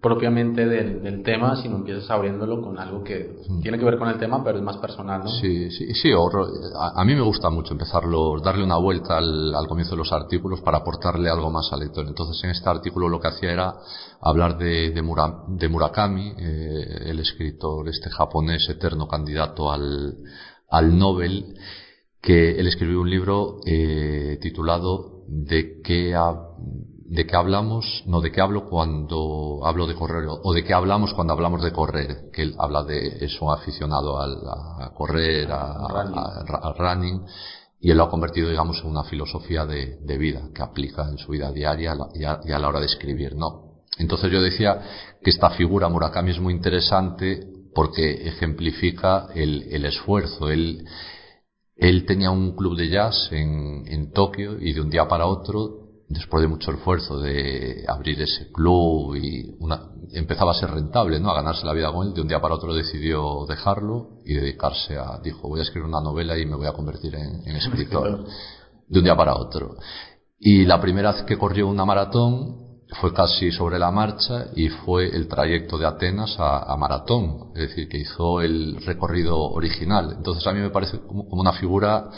propiamente 0.00 0.66
del, 0.66 1.22
tema, 1.24 1.56
sino 1.56 1.76
empiezas 1.76 2.08
abriéndolo 2.10 2.62
con 2.62 2.78
algo 2.78 3.02
que 3.02 3.36
mm. 3.48 3.60
tiene 3.60 3.78
que 3.78 3.84
ver 3.84 3.98
con 3.98 4.08
el 4.08 4.18
tema, 4.18 4.44
pero 4.44 4.58
es 4.58 4.64
más 4.64 4.76
personal, 4.76 5.24
¿no? 5.24 5.30
Sí, 5.30 5.70
sí, 5.70 5.92
sí, 5.94 6.10
a, 6.12 7.04
mí 7.04 7.14
me 7.14 7.22
gusta 7.22 7.50
mucho 7.50 7.72
empezarlo, 7.72 8.38
darle 8.40 8.62
una 8.62 8.78
vuelta 8.78 9.18
al, 9.18 9.66
comienzo 9.68 9.92
de 9.92 9.98
los 9.98 10.12
artículos 10.12 10.60
para 10.60 10.78
aportarle 10.78 11.28
algo 11.28 11.50
más 11.50 11.72
al 11.72 11.80
lector. 11.80 12.06
Entonces, 12.06 12.42
en 12.44 12.50
este 12.50 12.68
artículo 12.68 13.08
lo 13.08 13.20
que 13.20 13.28
hacía 13.28 13.52
era 13.52 13.74
hablar 14.20 14.56
de, 14.56 14.92
de, 14.92 15.68
Murakami, 15.68 16.34
eh, 16.38 17.02
el 17.06 17.18
escritor 17.18 17.88
este 17.88 18.08
japonés 18.10 18.68
eterno 18.68 19.08
candidato 19.08 19.72
al, 19.72 20.14
al 20.70 20.96
Nobel, 20.96 21.56
que 22.20 22.58
él 22.58 22.66
escribió 22.66 23.00
un 23.00 23.10
libro 23.10 23.60
eh, 23.66 24.38
titulado 24.40 25.18
¿De 25.28 25.80
qué, 25.82 26.16
¿De 27.04 27.26
qué 27.26 27.36
hablamos? 27.36 28.02
No, 28.06 28.20
¿de 28.20 28.32
qué 28.32 28.40
hablo 28.40 28.68
cuando 28.68 29.60
hablo 29.64 29.86
de 29.86 29.94
correr? 29.94 30.24
O 30.28 30.52
¿de 30.52 30.64
qué 30.64 30.72
hablamos 30.72 31.12
cuando 31.14 31.34
hablamos 31.34 31.62
de 31.62 31.72
correr? 31.72 32.30
Que 32.32 32.42
él 32.42 32.54
habla 32.58 32.82
de 32.82 33.24
eso 33.24 33.52
aficionado 33.52 34.18
a, 34.18 34.92
correr, 34.94 35.48
a, 35.50 36.74
running. 36.78 37.24
y 37.80 37.90
él 37.90 37.98
lo 37.98 38.04
ha 38.04 38.10
convertido, 38.10 38.48
digamos, 38.48 38.80
en 38.80 38.90
una 38.90 39.04
filosofía 39.04 39.66
de, 39.66 40.18
vida 40.18 40.48
que 40.54 40.62
aplica 40.62 41.08
en 41.08 41.18
su 41.18 41.32
vida 41.32 41.52
diaria 41.52 41.94
y 42.14 42.24
a, 42.24 42.58
la 42.58 42.68
hora 42.68 42.80
de 42.80 42.86
escribir, 42.86 43.36
¿no? 43.36 43.82
Entonces 43.98 44.30
yo 44.30 44.40
decía 44.40 44.80
que 45.22 45.30
esta 45.30 45.50
figura 45.50 45.88
Murakami 45.88 46.30
es 46.30 46.40
muy 46.40 46.54
interesante 46.54 47.46
porque 47.74 48.28
ejemplifica 48.28 49.28
el, 49.34 49.66
el 49.70 49.84
esfuerzo. 49.84 50.50
Él, 50.50 50.84
él 51.78 52.04
tenía 52.06 52.30
un 52.30 52.56
club 52.56 52.76
de 52.76 52.88
jazz 52.88 53.28
en, 53.30 53.84
en 53.86 54.12
Tokio 54.12 54.58
y 54.60 54.72
de 54.72 54.80
un 54.80 54.90
día 54.90 55.06
para 55.06 55.26
otro, 55.26 55.88
después 56.08 56.42
de 56.42 56.48
mucho 56.48 56.72
esfuerzo 56.72 57.20
de 57.20 57.84
abrir 57.86 58.20
ese 58.20 58.50
club 58.50 59.14
y 59.14 59.54
una, 59.60 59.88
empezaba 60.12 60.50
a 60.50 60.54
ser 60.54 60.70
rentable, 60.70 61.20
¿no? 61.20 61.30
A 61.30 61.36
ganarse 61.36 61.64
la 61.64 61.72
vida 61.72 61.92
con 61.92 62.08
él, 62.08 62.14
de 62.14 62.22
un 62.22 62.28
día 62.28 62.40
para 62.40 62.56
otro 62.56 62.74
decidió 62.74 63.46
dejarlo 63.46 64.18
y 64.24 64.34
dedicarse 64.34 64.96
a, 64.96 65.20
dijo, 65.22 65.48
voy 65.48 65.60
a 65.60 65.62
escribir 65.62 65.88
una 65.88 66.00
novela 66.00 66.36
y 66.36 66.46
me 66.46 66.56
voy 66.56 66.66
a 66.66 66.72
convertir 66.72 67.14
en, 67.14 67.46
en 67.46 67.56
escritor. 67.56 68.24
De 68.88 69.00
un 69.00 69.04
día 69.04 69.14
para 69.14 69.36
otro. 69.36 69.76
Y 70.38 70.64
la 70.64 70.80
primera 70.80 71.12
vez 71.12 71.24
que 71.24 71.36
corrió 71.36 71.68
una 71.68 71.84
maratón, 71.84 72.67
fue 73.00 73.12
casi 73.12 73.50
sobre 73.52 73.78
la 73.78 73.90
marcha 73.90 74.46
y 74.54 74.68
fue 74.68 75.14
el 75.14 75.28
trayecto 75.28 75.76
de 75.76 75.86
Atenas 75.86 76.36
a, 76.38 76.74
Maratón, 76.76 77.52
es 77.54 77.68
decir, 77.68 77.88
que 77.88 77.98
hizo 77.98 78.40
el 78.40 78.76
recorrido 78.84 79.38
original. 79.38 80.14
Entonces 80.16 80.46
a 80.46 80.52
mí 80.52 80.60
me 80.60 80.70
parece 80.70 80.98
como, 81.00 81.24
una 81.30 81.52
figura 81.52 82.10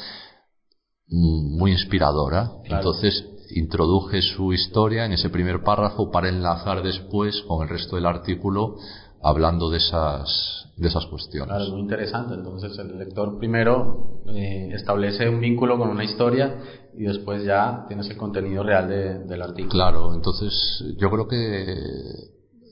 mm, 1.09 1.59
muy 1.59 1.73
inspiradora. 1.73 2.53
Entonces 2.65 3.25
introduje 3.51 4.23
su 4.23 4.53
historia 4.53 5.05
en 5.05 5.13
ese 5.13 5.29
primer 5.29 5.65
párrafo 5.65 6.11
para 6.11 6.29
enlazar 6.29 6.83
después 6.85 7.43
con 7.49 7.63
el 7.63 7.69
resto 7.69 7.97
del 7.97 8.07
artículo 8.07 8.77
hablando 9.23 9.71
de 9.71 9.79
esas, 9.79 10.67
de 10.77 10.89
esas 10.89 11.07
cuestiones. 11.07 11.49
Claro, 11.49 11.65
es 11.65 11.71
muy 11.71 11.81
interesante. 11.81 12.35
Entonces 12.35 12.79
el 12.79 12.99
lector 12.99 13.39
primero 13.39 14.23
eh, 14.29 14.71
establece 14.75 15.29
un 15.29 15.41
vínculo 15.41 15.79
con 15.79 15.89
una 15.89 16.05
historia 16.05 16.57
y 16.97 17.05
después 17.05 17.45
ya 17.45 17.85
tienes 17.87 18.09
el 18.11 18.17
contenido 18.17 18.63
real 18.63 18.89
del 18.89 19.43
artículo. 19.43 19.71
Claro, 19.71 20.15
entonces 20.15 20.85
yo 20.97 21.11
creo 21.11 21.29
que 21.29 21.77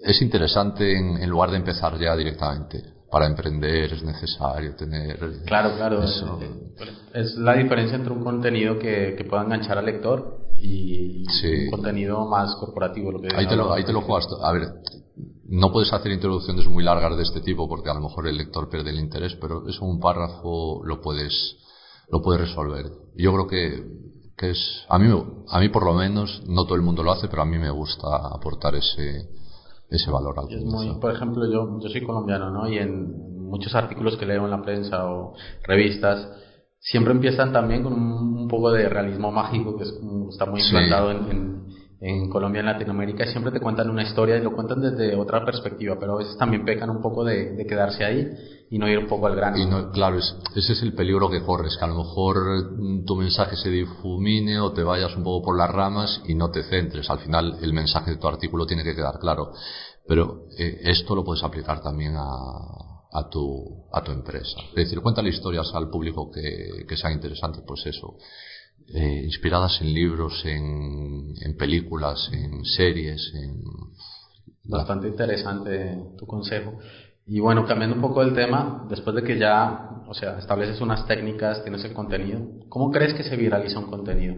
es 0.02 0.22
interesante 0.22 0.96
en, 0.96 1.28
lugar 1.28 1.50
de 1.50 1.56
empezar 1.56 1.98
ya 1.98 2.16
directamente. 2.16 2.82
Para 3.10 3.26
emprender 3.26 3.90
es 3.94 4.02
necesario 4.02 4.76
tener. 4.76 5.18
Claro, 5.46 5.74
claro. 5.76 6.02
Eso. 6.02 6.38
Es, 7.14 7.36
la 7.36 7.54
diferencia 7.54 7.96
entre 7.96 8.12
un 8.12 8.22
contenido 8.22 8.78
que, 8.78 9.14
que 9.16 9.24
pueda 9.24 9.44
enganchar 9.44 9.78
al 9.78 9.86
lector 9.86 10.40
y 10.60 11.24
un 11.24 11.70
contenido 11.70 12.26
más 12.26 12.54
corporativo. 12.56 13.12
Lo 13.12 13.20
que 13.20 13.28
ahí, 13.34 13.46
te 13.46 13.56
lo, 13.56 13.72
ahí 13.72 13.82
te 13.82 13.94
lo 13.94 14.02
juegas. 14.02 14.28
A 14.42 14.52
ver, 14.52 14.62
no 15.48 15.72
puedes 15.72 15.92
hacer 15.92 16.12
introducciones 16.12 16.66
muy 16.66 16.84
largas 16.84 17.16
de 17.16 17.22
este 17.22 17.40
tipo 17.40 17.68
porque 17.68 17.90
a 17.90 17.94
lo 17.94 18.00
mejor 18.00 18.26
el 18.26 18.36
lector 18.36 18.68
pierde 18.68 18.90
el 18.90 19.00
interés, 19.00 19.36
pero 19.40 19.66
eso 19.68 19.84
un 19.84 20.00
párrafo 20.00 20.82
lo 20.84 21.00
puedes, 21.00 21.56
lo 22.10 22.22
puedes 22.22 22.42
resolver. 22.42 22.86
Yo 23.16 23.32
creo 23.32 23.46
que 23.46 24.08
que 24.38 24.50
es 24.50 24.86
a 24.88 24.98
mí 24.98 25.08
a 25.48 25.60
mí 25.60 25.68
por 25.68 25.84
lo 25.84 25.94
menos 25.94 26.42
no 26.46 26.64
todo 26.64 26.76
el 26.76 26.82
mundo 26.82 27.02
lo 27.02 27.12
hace 27.12 27.28
pero 27.28 27.42
a 27.42 27.44
mí 27.44 27.58
me 27.58 27.70
gusta 27.70 28.06
aportar 28.32 28.74
ese 28.76 29.28
ese 29.90 30.10
valor 30.10 30.38
al 30.38 30.52
es 30.52 30.64
muy, 30.64 30.94
por 31.00 31.12
ejemplo 31.12 31.44
yo 31.50 31.78
yo 31.80 31.88
soy 31.88 32.02
colombiano 32.02 32.50
no 32.50 32.68
y 32.68 32.78
en 32.78 33.48
muchos 33.48 33.74
artículos 33.74 34.16
que 34.16 34.26
leo 34.26 34.44
en 34.44 34.50
la 34.50 34.62
prensa 34.62 35.06
o 35.06 35.34
revistas 35.64 36.28
siempre 36.78 37.12
empiezan 37.12 37.52
también 37.52 37.82
con 37.82 37.92
un, 37.92 38.48
poco 38.48 38.70
de 38.70 38.88
realismo 38.88 39.30
mágico 39.30 39.76
que 39.76 39.84
está 40.30 40.46
muy 40.46 40.62
implantado 40.62 41.10
en, 41.10 41.30
en, 41.30 41.57
Colombia, 42.30 42.60
en 42.60 42.66
Latinoamérica, 42.66 43.26
siempre 43.26 43.50
te 43.50 43.58
cuentan 43.58 43.90
una 43.90 44.04
historia 44.04 44.36
y 44.36 44.42
lo 44.42 44.52
cuentan 44.52 44.80
desde 44.80 45.16
otra 45.16 45.44
perspectiva, 45.44 45.96
pero 45.98 46.14
a 46.14 46.18
veces 46.18 46.36
también 46.36 46.64
pecan 46.64 46.90
un 46.90 47.02
poco 47.02 47.24
de, 47.24 47.66
quedarse 47.68 48.04
ahí 48.04 48.28
y 48.70 48.78
no 48.78 48.88
ir 48.88 48.98
un 48.98 49.08
poco 49.08 49.26
al 49.26 49.34
grano. 49.34 49.56
Y 49.58 49.66
no, 49.66 49.90
claro, 49.90 50.18
ese 50.18 50.72
es 50.72 50.82
el 50.82 50.94
peligro 50.94 51.28
que 51.28 51.42
corres, 51.42 51.76
que 51.76 51.84
a 51.84 51.88
lo 51.88 51.96
mejor 51.96 52.36
mm, 52.78 53.04
tu 53.04 53.16
mensaje 53.16 53.56
se 53.56 53.68
difumine 53.70 54.60
o 54.60 54.72
te 54.72 54.84
vayas 54.84 55.16
un 55.16 55.24
poco 55.24 55.46
por 55.46 55.58
las 55.58 55.70
ramas 55.70 56.22
y 56.26 56.34
no 56.34 56.50
te 56.50 56.62
centres. 56.62 57.10
Al 57.10 57.18
final 57.18 57.58
el 57.62 57.72
mensaje 57.72 58.12
de 58.12 58.16
tu 58.16 58.28
artículo 58.28 58.64
tiene 58.64 58.84
que 58.84 58.94
quedar 58.94 59.18
claro. 59.18 59.50
Pero 60.06 60.44
eh, 60.56 60.80
esto 60.84 61.16
lo 61.16 61.24
puedes 61.24 61.42
aplicar 61.42 61.82
también 61.82 62.14
a, 62.16 62.28
a 63.10 63.28
tu, 63.28 63.86
a 63.92 64.02
tu 64.02 64.12
empresa. 64.12 64.58
Es 64.70 64.74
decir, 64.74 65.00
cuéntale 65.00 65.30
historias 65.30 65.70
al 65.74 65.88
público 65.88 66.30
que, 66.30 66.86
que 66.86 66.96
sean 66.96 67.14
interesantes, 67.14 67.62
pues 67.66 67.86
eso, 67.86 68.16
eh, 68.94 69.22
inspiradas 69.24 69.80
en 69.80 69.92
libros, 69.92 70.44
en, 70.44 71.34
en, 71.40 71.56
películas, 71.56 72.30
en 72.32 72.64
series, 72.64 73.32
en... 73.34 73.60
Bastante 74.64 75.08
interesante 75.08 75.98
tu 76.18 76.26
consejo. 76.26 76.78
Y 77.26 77.40
bueno, 77.40 77.66
cambiando 77.66 77.96
un 77.96 78.02
poco 78.02 78.22
el 78.22 78.34
tema, 78.34 78.86
después 78.88 79.14
de 79.16 79.22
que 79.22 79.38
ya, 79.38 80.02
o 80.06 80.14
sea, 80.14 80.38
estableces 80.38 80.80
unas 80.80 81.06
técnicas, 81.06 81.62
tienes 81.62 81.84
el 81.84 81.92
contenido, 81.92 82.40
¿cómo 82.70 82.90
crees 82.90 83.12
que 83.12 83.22
se 83.22 83.36
viraliza 83.36 83.78
un 83.78 83.90
contenido? 83.90 84.36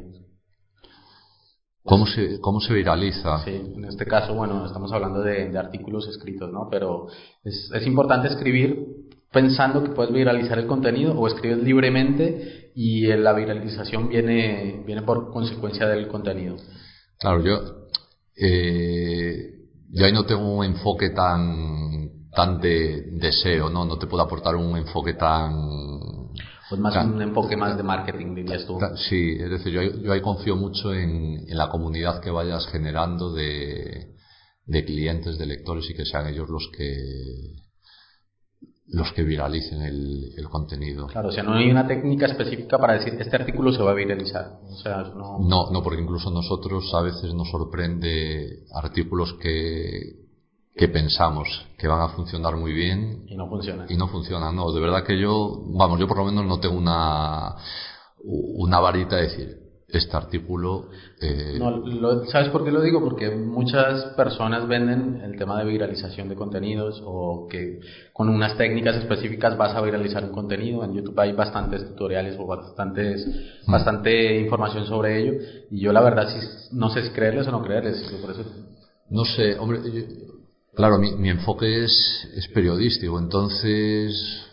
¿Cómo 1.85 2.07
se, 2.07 2.41
¿Cómo 2.41 2.61
se 2.61 2.75
viraliza? 2.75 3.45
Sí, 3.45 3.51
en 3.51 3.85
este 3.85 4.07
caso, 4.07 4.35
bueno, 4.35 4.67
estamos 4.67 4.93
hablando 4.93 5.23
de, 5.23 5.57
artículos 5.57 6.09
escritos, 6.09 6.53
¿no? 6.53 6.69
Pero 6.71 7.07
es, 7.43 7.71
es, 7.73 7.87
importante 7.87 8.29
escribir 8.29 8.87
pensando 9.33 9.83
que 9.83 9.91
puedes 9.91 10.13
viralizar 10.13 10.59
el 10.59 10.67
contenido 10.67 11.19
o 11.19 11.27
escribes 11.27 11.59
libremente 11.59 12.60
y 12.75 13.07
la 13.07 13.33
viralización 13.33 14.09
viene, 14.09 14.83
viene 14.87 15.03
por 15.03 15.33
consecuencia 15.33 15.87
del 15.87 16.09
contenido. 16.09 16.57
Claro, 17.19 17.43
yo, 17.45 17.89
eh, 18.37 19.55
yo 19.91 20.07
ahí 20.07 20.13
no 20.13 20.25
tengo 20.25 20.59
un 20.59 20.65
enfoque 20.65 21.11
tan, 21.11 22.29
tan 22.35 22.61
de 22.61 23.03
deseo, 23.13 23.71
¿no? 23.71 23.85
No 23.85 23.99
te 23.99 24.07
puedo 24.07 24.23
aportar 24.23 24.57
un 24.57 24.77
enfoque 24.77 25.15
tan 25.15 25.53
pues 26.69 26.81
más 26.81 27.05
un 27.05 27.21
enfoque 27.21 27.57
más 27.57 27.77
de 27.77 27.83
marketing, 27.83 28.35
dirías 28.37 28.65
tú. 28.65 28.79
Sí, 29.09 29.37
es 29.41 29.51
decir, 29.51 29.73
yo, 29.73 29.83
yo 29.83 30.13
ahí 30.13 30.21
confío 30.21 30.55
mucho 30.55 30.95
en, 30.95 31.49
en, 31.49 31.59
la 31.59 31.69
comunidad 31.69 32.21
que 32.21 32.31
vayas 32.31 32.69
generando 32.69 33.33
de, 33.33 34.15
de 34.67 34.85
clientes, 34.85 35.37
de 35.37 35.47
lectores 35.47 35.91
y 35.91 35.95
que 35.95 36.07
sean 36.07 36.29
ellos 36.29 36.49
los 36.49 36.71
que 36.77 36.95
los 38.93 39.13
que 39.13 39.23
viralicen 39.23 39.83
el, 39.83 40.33
el, 40.37 40.49
contenido. 40.49 41.07
Claro, 41.07 41.29
o 41.29 41.33
sea, 41.33 41.43
no 41.43 41.55
hay 41.55 41.71
una 41.71 41.87
técnica 41.87 42.27
específica 42.27 42.79
para 42.79 42.95
decir 42.95 43.15
este 43.21 43.37
artículo 43.37 43.73
se 43.73 43.83
va 43.83 43.93
a 43.93 43.95
viralizar. 43.95 44.59
O 44.69 44.77
sea, 44.77 45.03
no... 45.15 45.39
no, 45.39 45.71
no, 45.71 45.83
porque 45.83 46.03
incluso 46.03 46.31
nosotros 46.31 46.93
a 46.95 47.03
veces 47.03 47.33
nos 47.33 47.49
sorprende 47.51 48.65
artículos 48.75 49.35
que, 49.35 50.21
que 50.75 50.89
pensamos 50.89 51.47
que 51.79 51.87
van 51.87 52.01
a 52.01 52.09
funcionar 52.09 52.57
muy 52.57 52.73
bien 52.73 53.25
y 53.27 53.37
no 53.37 53.49
funcionan. 53.49 53.87
Y 53.89 53.97
no 53.97 54.09
funcionan, 54.09 54.57
no. 54.57 54.73
De 54.73 54.81
verdad 54.81 55.05
que 55.05 55.21
yo, 55.21 55.63
vamos, 55.67 56.01
yo 56.01 56.09
por 56.09 56.19
lo 56.19 56.25
menos 56.25 56.45
no 56.47 56.59
tengo 56.59 56.77
una, 56.77 57.55
una 58.25 58.81
varita 58.81 59.17
de 59.17 59.23
decir, 59.23 59.60
este 59.99 60.17
artículo. 60.17 60.89
Eh... 61.21 61.59
No, 61.59 62.25
¿Sabes 62.27 62.49
por 62.49 62.65
qué 62.65 62.71
lo 62.71 62.81
digo? 62.83 63.01
Porque 63.01 63.31
muchas 63.31 64.05
personas 64.17 64.67
venden 64.67 65.21
el 65.23 65.37
tema 65.37 65.59
de 65.59 65.71
viralización 65.71 66.29
de 66.29 66.35
contenidos 66.35 67.03
o 67.05 67.47
que 67.49 67.81
con 68.13 68.29
unas 68.29 68.57
técnicas 68.57 68.97
específicas 68.97 69.57
vas 69.57 69.75
a 69.75 69.81
viralizar 69.81 70.25
un 70.25 70.33
contenido. 70.33 70.85
En 70.85 70.95
YouTube 70.95 71.19
hay 71.19 71.33
bastantes 71.33 71.87
tutoriales 71.89 72.37
o 72.39 72.47
bastantes, 72.47 73.27
mm. 73.67 73.71
bastante 73.71 74.41
información 74.41 74.87
sobre 74.87 75.21
ello. 75.21 75.33
Y 75.71 75.81
yo 75.81 75.93
la 75.93 76.03
verdad 76.03 76.29
sí, 76.29 76.39
no 76.73 76.91
sé 76.91 77.03
si 77.03 77.11
creerles 77.11 77.47
o 77.49 77.51
no 77.51 77.63
creerles. 77.63 78.03
Por 78.21 78.31
eso... 78.31 78.45
No 79.11 79.25
sé, 79.25 79.59
hombre, 79.59 79.81
Claro, 80.75 80.99
mi, 80.99 81.15
mi 81.17 81.31
enfoque 81.31 81.85
es, 81.85 82.29
es, 82.37 82.47
periodístico, 82.49 83.19
entonces, 83.19 84.47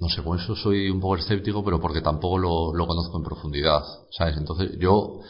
no 0.00 0.08
sé, 0.08 0.22
con 0.22 0.38
eso 0.38 0.54
soy 0.54 0.90
un 0.90 1.00
poco 1.00 1.16
escéptico, 1.16 1.64
pero 1.64 1.80
porque 1.80 2.00
tampoco 2.00 2.38
lo, 2.38 2.74
lo 2.74 2.86
conozco 2.86 3.16
en 3.18 3.24
profundidad, 3.24 3.82
¿sabes? 4.10 4.36
Entonces, 4.36 4.78
yo, 4.78 5.20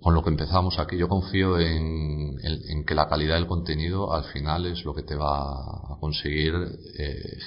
con 0.00 0.14
lo 0.14 0.22
que 0.22 0.30
empezamos 0.30 0.78
aquí, 0.78 0.96
yo 0.96 1.08
confío 1.08 1.58
en, 1.58 2.36
en, 2.42 2.84
que 2.84 2.94
la 2.94 3.08
calidad 3.08 3.36
del 3.36 3.46
contenido 3.46 4.12
al 4.12 4.24
final 4.24 4.66
es 4.66 4.84
lo 4.84 4.94
que 4.94 5.02
te 5.02 5.16
va 5.16 5.50
a 5.50 5.96
conseguir 6.00 6.54
eh, 6.98 7.38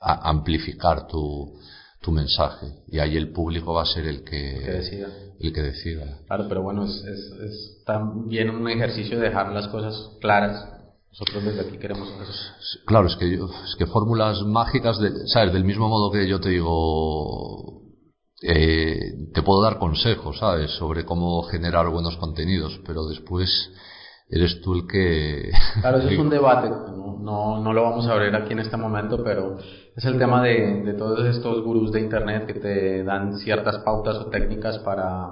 a 0.00 0.28
amplificar 0.30 1.06
tu, 1.06 1.58
tu 2.00 2.12
mensaje 2.12 2.66
y 2.88 2.98
ahí 2.98 3.16
el 3.16 3.30
público 3.30 3.74
va 3.74 3.82
a 3.82 3.86
ser 3.86 4.06
el 4.06 4.24
que, 4.24 4.36
decida. 4.36 5.08
el 5.38 5.52
que 5.52 5.62
decida. 5.62 6.18
Claro, 6.26 6.46
pero 6.48 6.62
bueno, 6.62 6.86
es, 6.86 7.04
es, 7.04 7.32
es, 7.42 7.84
también 7.84 8.50
un 8.50 8.68
ejercicio 8.68 9.18
de 9.18 9.28
dejar 9.28 9.52
las 9.52 9.68
cosas 9.68 10.16
claras. 10.20 10.79
Nosotros 11.10 11.44
desde 11.44 11.60
aquí 11.62 11.78
queremos 11.78 12.08
eso. 12.08 12.80
Claro, 12.86 13.08
es 13.08 13.16
que, 13.16 13.36
yo, 13.36 13.48
es 13.64 13.74
que 13.76 13.86
fórmulas 13.86 14.42
mágicas, 14.42 15.00
de, 15.00 15.10
¿sabes? 15.26 15.52
Del 15.52 15.64
mismo 15.64 15.88
modo 15.88 16.10
que 16.12 16.26
yo 16.28 16.40
te 16.40 16.50
digo, 16.50 17.82
eh, 18.42 18.96
te 19.34 19.42
puedo 19.42 19.62
dar 19.62 19.78
consejos, 19.78 20.38
¿sabes? 20.38 20.70
Sobre 20.72 21.04
cómo 21.04 21.42
generar 21.42 21.88
buenos 21.88 22.16
contenidos, 22.16 22.80
pero 22.86 23.06
después 23.06 23.50
eres 24.28 24.60
tú 24.62 24.74
el 24.74 24.86
que... 24.86 25.50
Claro, 25.80 25.98
eso 25.98 26.08
es 26.08 26.18
un 26.18 26.30
debate, 26.30 26.70
no, 26.70 27.60
no, 27.60 27.72
lo 27.72 27.82
vamos 27.82 28.06
a 28.06 28.12
abrir 28.12 28.34
aquí 28.34 28.52
en 28.52 28.60
este 28.60 28.76
momento, 28.76 29.22
pero 29.22 29.58
es 29.96 30.04
el 30.04 30.16
tema 30.16 30.42
de, 30.42 30.82
de 30.82 30.94
todos 30.94 31.26
estos 31.26 31.62
gurús 31.62 31.92
de 31.92 32.00
Internet 32.00 32.46
que 32.46 32.54
te 32.54 33.04
dan 33.04 33.36
ciertas 33.38 33.78
pautas 33.78 34.16
o 34.16 34.26
técnicas 34.26 34.78
para, 34.78 35.28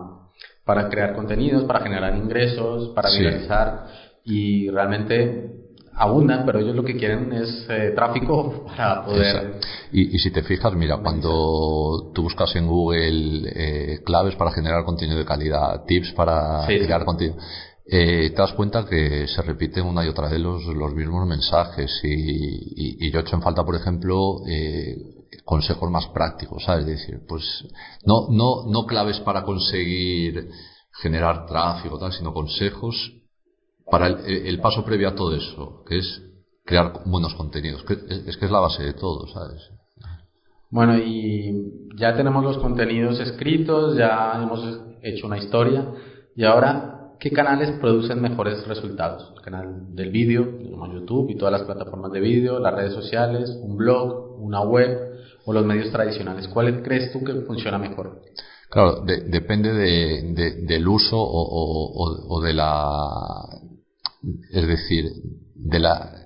para 0.65 0.89
crear 0.89 1.15
contenidos, 1.15 1.65
para 1.65 1.81
generar 1.81 2.17
ingresos, 2.17 2.89
para 2.95 3.11
viralizar 3.11 3.87
y 4.25 4.69
realmente 4.69 5.58
abundan, 5.99 6.45
pero 6.47 6.61
ellos 6.61 6.77
lo 6.77 6.85
que 6.85 6.97
quieren 6.97 7.33
es 7.33 7.67
eh, 7.69 7.93
tráfico 7.95 8.67
para 8.77 9.05
poder... 9.05 9.61
Y, 9.93 10.15
y, 10.15 10.19
si 10.19 10.31
te 10.31 10.43
fijas, 10.43 10.75
mira, 10.75 10.99
cuando 10.99 12.13
tú 12.15 12.23
buscas 12.23 12.55
en 12.57 12.67
Google 12.67 13.51
eh, 13.55 14.01
claves 14.05 14.37
para 14.37 14.53
generar 14.53 14.85
contenido 14.85 15.19
de 15.19 15.25
calidad, 15.25 15.85
tips 15.87 16.13
para 16.13 16.67
crear 16.67 17.05
contenido, 17.05 17.37
eh, 17.91 18.31
te 18.31 18.37
das 18.37 18.53
cuenta 18.53 18.85
que 18.85 19.27
se 19.29 19.41
repiten 19.41 19.87
una 19.87 20.05
y 20.05 20.09
otra 20.09 20.29
vez 20.29 20.39
los, 20.39 20.63
los 20.67 20.95
mismos 20.95 21.27
mensajes. 21.27 21.91
Y, 22.05 23.07
y, 23.07 23.11
yo 23.11 23.19
he 23.19 23.23
hecho 23.23 23.37
en 23.37 23.43
falta, 23.43 23.65
por 23.65 23.77
ejemplo, 23.77 24.43
eh, 24.47 24.95
consejos 25.45 25.91
más 25.91 26.07
prácticos, 26.09 26.65
¿sabes? 26.65 26.87
Es 26.87 27.01
decir, 27.01 27.21
pues 27.27 27.43
no, 28.05 28.29
no, 28.31 28.71
no 28.71 28.87
claves 28.87 29.19
para 29.21 29.43
conseguir 29.43 30.51
generar 31.01 31.47
tráfico, 31.47 31.99
tal, 31.99 32.13
sino 32.13 32.35
consejos 32.35 33.18
para 33.91 34.07
el, 34.09 34.47
el 34.47 34.61
paso 34.61 34.85
previo 34.85 35.09
a 35.09 35.15
todo 35.15 35.35
eso, 35.35 35.85
que 35.87 35.99
es 35.99 36.23
crear 36.65 36.93
buenos 37.07 37.35
contenidos, 37.35 37.83
que 37.85 37.95
es 37.95 38.37
que 38.37 38.45
es 38.45 38.51
la 38.51 38.61
base 38.61 38.83
de 38.83 38.93
todo, 38.93 39.27
¿sabes? 39.29 39.71
Bueno, 40.71 40.99
y 40.99 41.89
ya 41.97 42.15
tenemos 42.15 42.45
los 42.45 42.59
contenidos 42.59 43.19
escritos, 43.21 43.97
ya 43.97 44.41
hemos 44.43 44.81
hecho 45.03 45.27
una 45.27 45.39
historia 45.39 45.87
y 46.37 46.45
ahora 46.45 47.15
¿qué 47.19 47.31
canales 47.31 47.79
producen 47.81 48.21
mejores 48.21 48.67
resultados? 48.67 49.33
El 49.37 49.43
canal 49.43 49.95
del 49.95 50.11
vídeo, 50.11 50.47
YouTube 50.93 51.31
y 51.31 51.37
todas 51.37 51.53
las 51.53 51.63
plataformas 51.63 52.13
de 52.13 52.21
vídeo, 52.21 52.59
las 52.59 52.75
redes 52.75 52.93
sociales, 52.93 53.51
un 53.63 53.77
blog, 53.77 54.41
una 54.41 54.63
web 54.63 54.99
o 55.45 55.53
los 55.53 55.65
medios 55.65 55.91
tradicionales. 55.91 56.49
¿Cuál 56.49 56.83
crees 56.83 57.13
tú 57.13 57.25
que 57.25 57.33
funciona 57.43 57.79
mejor? 57.79 58.23
Claro, 58.71 59.03
depende 59.05 59.73
de, 59.73 60.57
del 60.67 60.87
uso 60.87 61.17
o, 61.19 62.29
o, 62.29 62.41
de 62.43 62.53
la, 62.53 63.41
es 64.53 64.67
decir, 64.67 65.13
de 65.55 65.79
la 65.79 66.25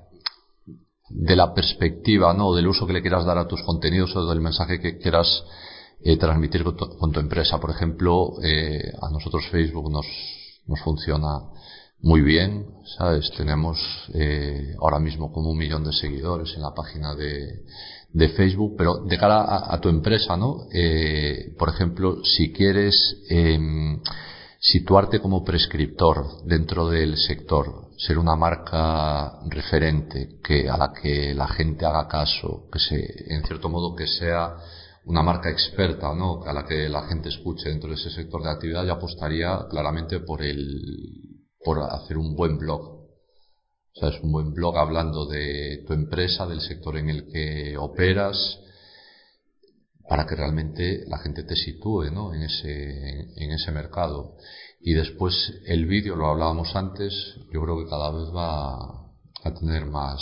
de 1.09 1.37
la 1.37 1.53
perspectiva, 1.53 2.33
¿no? 2.33 2.55
Del 2.55 2.69
uso 2.69 2.87
que 2.87 2.95
le 2.95 3.03
quieras 3.03 3.27
dar 3.27 3.37
a 3.37 3.47
tus 3.47 3.63
contenidos 3.63 4.17
o 4.17 4.27
del 4.27 4.41
mensaje 4.41 4.81
que 4.81 4.97
quieras 4.97 5.45
eh, 6.03 6.17
transmitir 6.17 6.65
con 6.65 7.13
tu, 7.13 7.21
empresa. 7.21 7.61
Por 7.61 7.71
ejemplo, 7.71 8.35
eh, 8.43 8.93
a 9.01 9.11
nosotros 9.11 9.47
Facebook 9.51 9.91
nos 9.91 10.07
nos 10.67 10.81
funciona 10.81 11.41
muy 12.01 12.21
bien, 12.21 12.67
¿sabes? 12.99 13.31
Tenemos 13.37 13.79
eh, 14.15 14.75
ahora 14.81 14.99
mismo 14.99 15.33
como 15.33 15.51
un 15.51 15.59
millón 15.59 15.85
de 15.85 15.93
seguidores 15.93 16.53
en 16.57 16.63
la 16.63 16.75
página 16.75 17.15
de, 17.15 17.63
de 18.13 18.29
Facebook, 18.31 18.75
pero 18.77 19.05
de 19.05 19.19
cara 19.19 19.73
a, 19.73 19.81
tu 19.81 19.89
empresa, 19.89 20.37
¿no? 20.37 20.67
Eh, 20.73 21.55
por 21.59 21.69
ejemplo, 21.69 22.17
si 22.25 22.53
quieres 22.53 22.97
eh, 23.31 23.59
situarte 24.65 25.19
como 25.19 25.43
prescriptor 25.43 26.45
dentro 26.45 26.89
del 26.89 27.17
sector, 27.17 27.89
ser 27.97 28.17
una 28.17 28.37
marca 28.37 29.41
referente 29.49 30.39
que 30.41 30.71
a 30.71 30.77
la 30.77 30.93
que 30.93 31.35
la 31.35 31.49
gente 31.49 31.85
haga 31.85 32.07
caso, 32.07 32.69
que 32.73 32.79
se, 32.79 33.35
en 33.35 33.43
cierto 33.45 33.69
modo 33.69 33.97
que 33.97 34.07
sea 34.07 34.57
una 35.05 35.21
marca 35.21 35.51
experta, 35.51 36.15
¿no? 36.15 36.45
A 36.45 36.53
la 36.53 36.65
que 36.65 36.89
la 36.89 37.09
gente 37.09 37.29
escuche 37.29 37.71
dentro 37.71 37.89
de 37.91 37.97
ese 37.97 38.11
sector 38.11 38.41
de 38.41 38.51
actividad, 38.51 38.87
yo 38.87 38.93
apostaría 38.93 39.67
claramente 39.69 40.21
por 40.21 40.43
el, 40.43 40.81
por 41.65 41.81
hacer 41.81 42.17
un 42.17 42.37
buen 42.37 42.57
blog. 42.57 42.83
O 42.83 43.99
sea, 43.99 44.11
es 44.11 44.21
un 44.23 44.31
buen 44.31 44.53
blog 44.53 44.79
hablando 44.79 45.27
de 45.27 45.83
tu 45.89 45.93
empresa, 45.93 46.47
del 46.47 46.61
sector 46.61 46.97
en 46.99 47.11
el 47.11 47.27
que 47.27 47.77
operas, 47.77 48.61
para 50.09 50.27
que 50.27 50.35
realmente 50.35 51.05
la 51.07 51.19
gente 51.19 51.45
te 51.45 51.57
sitúe 51.57 52.11
¿no? 52.11 52.35
en, 52.35 52.43
ese, 52.43 53.21
en 53.37 53.51
ese 53.53 53.71
mercado. 53.73 54.37
Y 54.81 54.95
después 54.95 55.35
el 55.67 55.87
vídeo, 55.87 56.17
lo 56.17 56.27
hablábamos 56.27 56.75
antes, 56.75 57.13
yo 57.53 57.63
creo 57.63 57.79
que 57.79 57.91
cada 57.91 58.11
vez 58.11 58.29
va 58.35 58.75
a 59.45 59.55
tener 59.59 59.87
más, 59.87 60.21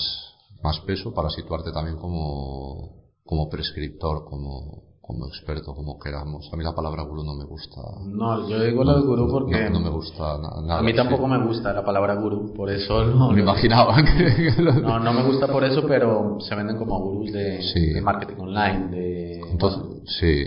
más 0.62 0.80
peso 0.80 1.14
para 1.14 1.30
situarte 1.30 1.72
también 1.72 1.96
como, 1.96 3.04
como 3.24 3.48
prescriptor, 3.48 4.24
como, 4.24 4.89
como 5.10 5.26
experto, 5.26 5.74
como 5.74 5.98
queramos. 5.98 6.48
A 6.52 6.56
mí 6.56 6.62
la 6.62 6.72
palabra 6.72 7.02
gurú 7.02 7.24
no 7.24 7.34
me 7.34 7.44
gusta. 7.44 7.80
No, 8.04 8.48
yo 8.48 8.62
digo 8.62 8.84
lo 8.84 8.94
de 8.94 9.06
gurú 9.06 9.28
porque... 9.28 9.68
No, 9.68 9.80
me 9.80 9.90
gusta 9.90 10.38
nada. 10.38 10.78
A 10.78 10.82
mí 10.82 10.94
tampoco 10.94 11.26
me 11.26 11.44
gusta 11.44 11.72
la 11.72 11.84
palabra 11.84 12.14
gurú, 12.14 12.54
por 12.54 12.70
eso... 12.70 13.04
No, 13.06 13.32
me 13.32 13.40
imaginaba 13.40 13.96
que... 13.96 14.54
no, 14.62 15.00
no 15.00 15.12
me 15.12 15.24
gusta 15.24 15.48
por 15.48 15.64
eso, 15.64 15.82
pero 15.88 16.38
se 16.40 16.54
venden 16.54 16.78
como 16.78 17.00
gurús 17.00 17.32
de, 17.32 17.58
de 17.92 18.00
marketing 18.00 18.36
online, 18.38 18.88
de... 18.90 19.40
Entonces, 19.50 19.82
sí. 20.20 20.46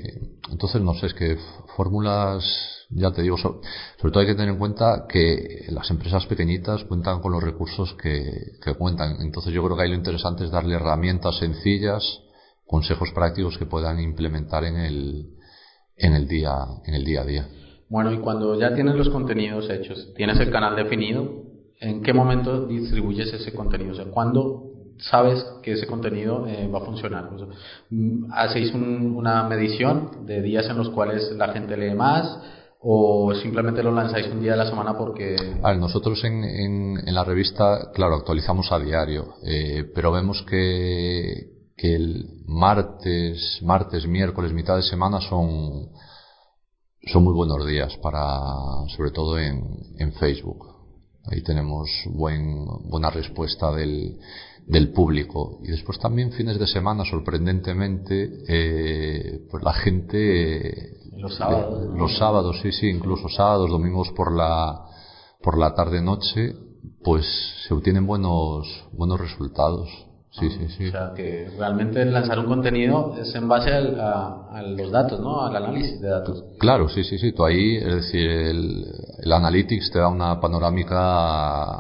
Entonces, 0.49 0.81
no 0.81 0.93
sé, 0.93 1.07
es 1.07 1.13
que 1.13 1.37
fórmulas, 1.75 2.43
ya 2.89 3.11
te 3.11 3.21
digo, 3.21 3.37
sobre, 3.37 3.59
todo 3.99 4.19
hay 4.19 4.27
que 4.27 4.35
tener 4.35 4.49
en 4.49 4.59
cuenta 4.59 5.07
que 5.09 5.65
las 5.69 5.89
empresas 5.89 6.25
pequeñitas 6.25 6.85
cuentan 6.85 7.19
con 7.19 7.33
los 7.33 7.43
recursos 7.43 7.93
que, 7.95 8.53
que 8.63 8.75
cuentan. 8.75 9.17
Entonces, 9.19 9.51
yo 9.53 9.61
creo 9.61 9.75
que 9.75 9.83
ahí 9.83 9.89
lo 9.89 9.95
interesante 9.95 10.45
es 10.45 10.51
darle 10.51 10.75
herramientas 10.75 11.37
sencillas 11.39 12.23
consejos 12.65 13.11
prácticos 13.13 13.57
que 13.57 13.65
puedan 13.65 13.99
implementar 13.99 14.63
en 14.63 14.77
el, 14.77 15.25
en 15.97 16.13
el, 16.13 16.27
día, 16.27 16.53
en 16.85 16.93
el 16.95 17.03
día 17.03 17.21
a 17.21 17.25
día. 17.25 17.47
Bueno, 17.89 18.11
y 18.11 18.17
cuando 18.19 18.59
ya 18.59 18.73
tienes 18.73 18.95
los 18.95 19.09
contenidos 19.09 19.69
hechos, 19.69 20.13
tienes 20.15 20.39
el 20.39 20.51
canal 20.51 20.75
definido, 20.75 21.43
¿en 21.79 22.01
qué 22.01 22.13
momento 22.13 22.65
distribuyes 22.65 23.31
ese 23.33 23.53
contenido? 23.53 23.91
O 23.91 23.95
sea, 23.95 24.05
¿cuándo 24.05 24.73
sabes 24.97 25.45
que 25.61 25.73
ese 25.73 25.87
contenido 25.87 26.47
eh, 26.47 26.67
va 26.67 26.79
a 26.79 26.85
funcionar? 26.85 27.29
Mm, 27.89 28.31
¿Hacéis 28.31 28.73
una 28.73 29.43
medición 29.43 30.25
de 30.25 30.41
días 30.41 30.67
en 30.69 30.77
los 30.77 30.89
cuales 30.89 31.31
la 31.33 31.49
gente 31.49 31.77
lee 31.77 31.93
más? 31.93 32.39
¿O 32.85 33.33
simplemente 33.35 33.81
lo 33.81 33.93
lanzáis 33.93 34.27
un 34.27 34.41
día 34.41 34.51
de 34.51 34.57
la 34.57 34.65
semana 34.65 34.97
porque.? 34.97 35.37
A 35.61 35.69
ver, 35.69 35.77
nosotros 35.77 36.21
en, 36.25 36.43
en, 36.43 37.15
la 37.15 37.23
revista, 37.23 37.91
claro, 37.93 38.15
actualizamos 38.15 38.73
a 38.73 38.79
diario, 38.79 39.35
eh, 39.45 39.89
pero 39.95 40.11
vemos 40.11 40.43
que, 40.49 41.52
que 41.75 41.95
el 41.95 42.43
martes, 42.45 43.59
martes, 43.63 44.07
miércoles, 44.07 44.53
mitad 44.53 44.75
de 44.75 44.83
semana 44.83 45.19
son, 45.21 45.89
son 47.11 47.23
muy 47.23 47.33
buenos 47.33 47.65
días 47.65 47.95
para, 47.97 48.39
sobre 48.95 49.11
todo 49.11 49.37
en, 49.39 49.63
en 49.97 50.13
Facebook. 50.13 50.67
Ahí 51.25 51.41
tenemos 51.41 51.89
buen, 52.11 52.65
buena 52.89 53.09
respuesta 53.09 53.71
del, 53.71 54.19
del 54.67 54.91
público. 54.91 55.59
Y 55.63 55.67
después 55.69 55.99
también 55.99 56.31
fines 56.31 56.59
de 56.59 56.67
semana, 56.67 57.05
sorprendentemente, 57.05 58.43
eh, 58.47 59.47
pues 59.49 59.63
la 59.63 59.73
gente... 59.73 60.97
Los 61.15 61.35
sábados. 61.37 61.95
los 61.95 62.17
sábados, 62.17 62.59
sí, 62.61 62.71
sí, 62.71 62.89
incluso 62.89 63.29
sábados, 63.29 63.69
domingos 63.69 64.11
por 64.11 64.35
la, 64.35 64.85
por 65.41 65.57
la 65.57 65.73
tarde-noche, 65.73 66.55
pues 67.03 67.25
se 67.67 67.73
obtienen 67.73 68.05
buenos, 68.05 68.67
buenos 68.91 69.19
resultados. 69.19 69.89
Sí, 70.39 70.49
sí, 70.49 70.67
sí. 70.77 70.87
O 70.87 70.91
sea, 70.91 71.13
que 71.15 71.47
realmente 71.57 72.03
lanzar 72.05 72.39
un 72.39 72.47
contenido 72.47 73.15
es 73.19 73.35
en 73.35 73.47
base 73.47 73.71
a, 73.71 74.63
los 74.65 74.91
datos, 74.91 75.19
¿no? 75.19 75.41
Al 75.41 75.55
análisis 75.55 76.01
de 76.01 76.09
datos. 76.09 76.43
Claro, 76.59 76.89
sí, 76.89 77.03
sí, 77.03 77.19
sí. 77.19 77.33
Tú 77.33 77.45
ahí, 77.45 77.75
es 77.77 77.95
decir, 77.95 78.29
el, 78.29 78.85
el 79.23 79.31
Analytics 79.31 79.91
te 79.91 79.99
da 79.99 80.07
una 80.07 80.39
panorámica 80.39 81.79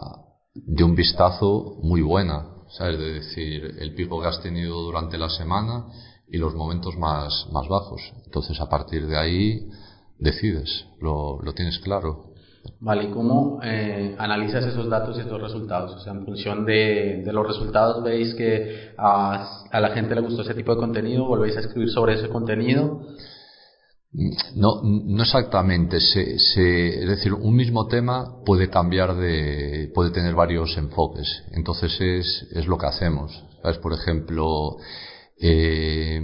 de 0.53 0.83
un 0.83 0.93
vistazo 0.93 1.77
muy 1.81 2.01
buena. 2.01 2.49
¿Sabes? 2.69 2.99
Es 2.99 3.27
decir, 3.27 3.75
el 3.79 3.93
pico 3.93 4.19
que 4.21 4.27
has 4.27 4.41
tenido 4.41 4.81
durante 4.81 5.17
la 5.17 5.29
semana 5.29 5.85
y 6.27 6.37
los 6.37 6.55
momentos 6.55 6.97
más, 6.97 7.47
más 7.51 7.67
bajos. 7.67 8.01
Entonces, 8.25 8.59
a 8.59 8.69
partir 8.69 9.07
de 9.07 9.17
ahí, 9.17 9.69
decides, 10.19 10.85
lo, 10.99 11.39
lo 11.41 11.53
tienes 11.53 11.79
claro. 11.79 12.32
Vale, 12.79 13.05
¿y 13.05 13.11
cómo 13.11 13.59
eh, 13.63 14.15
analizas 14.17 14.65
esos 14.65 14.89
datos 14.89 15.17
y 15.17 15.21
esos 15.21 15.41
resultados? 15.41 15.95
O 15.95 15.99
sea, 15.99 16.13
en 16.13 16.25
función 16.25 16.65
de, 16.65 17.23
los 17.31 17.47
resultados, 17.47 18.03
¿veis 18.03 18.33
que 18.35 18.93
a, 18.97 19.63
la 19.71 19.89
gente 19.89 20.15
le 20.15 20.21
gustó 20.21 20.41
ese 20.41 20.53
tipo 20.53 20.73
de 20.73 20.79
contenido? 20.79 21.25
¿Volvéis 21.25 21.57
a 21.57 21.61
escribir 21.61 21.89
sobre 21.89 22.15
ese 22.15 22.29
contenido? 22.29 23.01
No, 24.55 24.81
no 24.83 25.23
exactamente. 25.23 25.99
Se, 25.99 26.35
es 27.03 27.07
decir, 27.07 27.33
un 27.33 27.55
mismo 27.55 27.87
tema 27.87 28.43
puede 28.45 28.69
cambiar 28.69 29.15
de, 29.15 29.91
puede 29.93 30.11
tener 30.11 30.35
varios 30.35 30.77
enfoques. 30.77 31.43
Entonces 31.51 31.99
es, 31.99 32.47
es 32.51 32.67
lo 32.67 32.77
que 32.77 32.85
hacemos. 32.85 33.43
¿Sabes? 33.61 33.77
Por 33.77 33.93
ejemplo, 33.93 34.77
eh, 35.39 36.21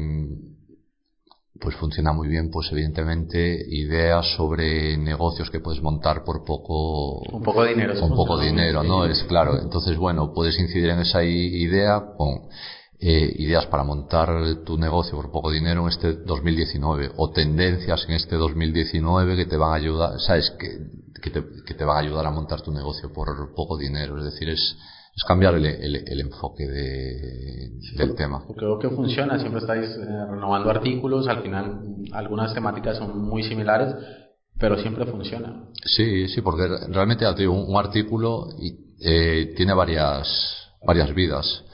pues 1.59 1.75
funciona 1.75 2.13
muy 2.13 2.27
bien, 2.27 2.49
pues 2.51 2.71
evidentemente 2.71 3.65
ideas 3.69 4.25
sobre 4.35 4.97
negocios 4.97 5.49
que 5.49 5.59
puedes 5.59 5.81
montar 5.81 6.23
por 6.23 6.43
poco 6.43 7.19
un 7.31 7.43
poco 7.43 7.63
dinero, 7.63 7.99
con 7.99 8.15
poco 8.15 8.39
dinero, 8.39 8.83
¿no? 8.83 9.05
Es 9.05 9.23
claro. 9.23 9.59
Entonces, 9.61 9.97
bueno, 9.97 10.33
puedes 10.33 10.57
incidir 10.59 10.89
en 10.89 10.99
esa 10.99 11.23
idea 11.23 12.13
con 12.17 12.49
eh, 12.99 13.33
ideas 13.37 13.65
para 13.67 13.83
montar 13.83 14.63
tu 14.65 14.77
negocio 14.77 15.17
por 15.17 15.31
poco 15.31 15.51
dinero 15.51 15.83
en 15.83 15.89
este 15.89 16.13
2019 16.13 17.11
o 17.17 17.31
tendencias 17.31 18.05
en 18.07 18.15
este 18.15 18.35
2019 18.35 19.35
que 19.35 19.45
te 19.45 19.57
van 19.57 19.71
a 19.71 19.75
ayudar, 19.75 20.19
sabes 20.19 20.51
que 20.59 20.99
que 21.19 21.29
te, 21.29 21.43
que 21.65 21.73
te 21.73 21.85
van 21.85 21.97
a 21.97 21.99
ayudar 21.99 22.25
a 22.25 22.31
montar 22.31 22.61
tu 22.61 22.71
negocio 22.71 23.11
por 23.11 23.53
poco 23.53 23.77
dinero. 23.77 24.17
Es 24.17 24.25
decir, 24.25 24.49
es 24.49 24.77
es 25.19 25.23
cambiar 25.25 25.55
el, 25.55 25.65
el, 25.65 26.19
enfoque 26.21 26.65
de, 26.65 27.71
del 27.97 28.15
tema. 28.15 28.41
Porque 28.47 28.59
creo 28.59 28.79
que 28.79 28.89
funciona, 28.89 29.37
siempre 29.37 29.59
estáis 29.59 29.89
eh, 29.89 30.25
renovando 30.29 30.69
artículos, 30.69 31.27
al 31.27 31.41
final 31.41 31.81
algunas 32.13 32.53
temáticas 32.53 32.97
son 32.97 33.21
muy 33.21 33.43
similares, 33.43 33.93
pero 34.57 34.77
siempre 34.77 35.05
funciona. 35.05 35.65
Sí, 35.83 36.29
sí, 36.29 36.41
porque 36.41 36.69
realmente 36.87 37.25
un, 37.47 37.65
un 37.67 37.77
artículo 37.77 38.47
eh, 39.01 39.53
tiene 39.57 39.73
varias, 39.73 40.27
varias 40.85 41.13
vidas. 41.13 41.65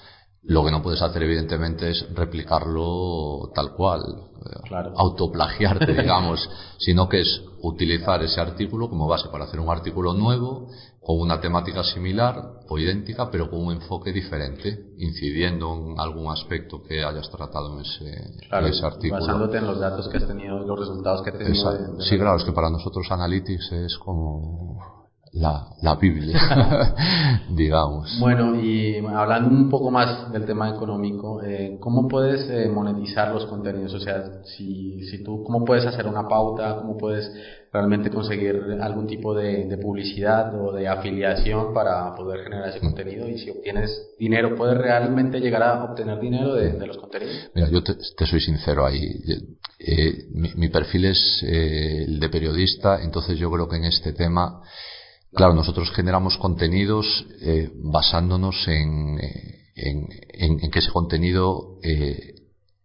Lo 0.47 0.63
que 0.63 0.71
no 0.71 0.83
puedes 0.83 1.01
hacer, 1.01 1.23
evidentemente, 1.23 1.89
es 1.89 2.05
replicarlo 2.13 3.51
tal 3.55 3.73
cual, 3.73 4.01
claro. 4.67 4.93
autoplagiarte, 4.95 5.93
digamos, 6.01 6.47
sino 6.77 7.09
que 7.09 7.21
es 7.21 7.41
utilizar 7.61 8.21
ese 8.21 8.39
artículo 8.39 8.89
como 8.89 9.07
base 9.07 9.27
para 9.29 9.45
hacer 9.45 9.59
un 9.59 9.69
artículo 9.69 10.13
nuevo 10.13 10.67
con 11.01 11.19
una 11.19 11.39
temática 11.39 11.83
similar 11.83 12.61
o 12.67 12.77
idéntica, 12.77 13.29
pero 13.31 13.49
con 13.49 13.65
un 13.65 13.73
enfoque 13.73 14.11
diferente, 14.11 14.93
incidiendo 14.97 15.73
en 15.73 15.99
algún 15.99 16.31
aspecto 16.31 16.81
que 16.83 17.03
hayas 17.03 17.29
tratado 17.29 17.73
en 17.73 17.81
ese, 17.81 18.09
ese 18.67 18.85
artículo. 18.85 19.21
Basándote 19.21 19.57
en 19.57 19.67
los 19.67 19.79
datos 19.79 20.07
que 20.09 20.17
has 20.17 20.27
tenido, 20.27 20.59
los 20.59 20.79
resultados 20.79 21.23
que 21.23 21.29
has 21.31 21.37
tenido. 21.37 22.01
sí, 22.01 22.17
claro, 22.17 22.37
es 22.37 22.43
que 22.43 22.51
para 22.51 22.69
nosotros 22.69 23.07
Analytics 23.09 23.71
es 23.71 23.97
como 23.97 25.04
la, 25.35 25.67
la 25.81 25.95
Biblia, 25.95 26.95
digamos. 27.49 28.17
Bueno, 28.19 28.55
y 28.55 28.97
hablando 29.05 29.49
un 29.49 29.69
poco 29.69 29.91
más 29.91 30.31
del 30.31 30.45
tema 30.45 30.69
económico, 30.69 31.43
eh, 31.43 31.77
¿cómo 31.81 32.07
puedes 32.07 32.49
eh, 32.49 32.69
monetizar 32.69 33.33
los 33.33 33.45
contenidos? 33.45 33.93
O 33.93 33.99
sea, 33.99 34.43
si, 34.45 35.03
si 35.03 35.23
tú, 35.23 35.43
¿cómo 35.43 35.65
puedes 35.65 35.85
hacer 35.85 36.07
una 36.07 36.25
pauta? 36.27 36.77
¿Cómo 36.77 36.97
puedes 36.97 37.29
realmente 37.73 38.09
conseguir 38.09 38.77
algún 38.79 39.07
tipo 39.07 39.35
de, 39.35 39.65
de, 39.65 39.77
publicidad 39.77 40.55
o 40.55 40.71
de 40.71 40.87
afiliación 40.87 41.73
para 41.73 42.15
poder 42.15 42.45
generar 42.45 42.69
ese 42.69 42.79
contenido? 42.79 43.27
Y 43.27 43.37
si 43.37 43.49
obtienes 43.49 44.15
dinero, 44.17 44.55
¿puedes 44.55 44.77
realmente 44.77 45.41
llegar 45.41 45.63
a 45.63 45.83
obtener 45.83 46.17
dinero 46.21 46.55
de, 46.55 46.71
de 46.71 46.87
los 46.87 46.97
contenidos? 46.97 47.49
Mira, 47.53 47.69
yo 47.69 47.83
te, 47.83 47.93
te 47.93 48.25
soy 48.25 48.39
sincero 48.39 48.85
ahí. 48.85 49.01
Eh, 49.79 50.27
mi, 50.31 50.53
mi, 50.55 50.69
perfil 50.69 51.05
es 51.05 51.43
eh, 51.45 52.05
el 52.07 52.21
de 52.21 52.29
periodista, 52.29 53.03
entonces 53.03 53.37
yo 53.37 53.51
creo 53.51 53.67
que 53.67 53.75
en 53.75 53.83
este 53.83 54.13
tema 54.13 54.61
Claro, 55.35 55.53
nosotros 55.53 55.91
generamos 55.91 56.37
contenidos 56.37 57.05
eh, 57.41 57.69
basándonos 57.75 58.55
en, 58.69 59.19
en, 59.75 60.71
que 60.71 60.79
ese 60.79 60.91
contenido 60.91 61.77
eh, 61.83 62.35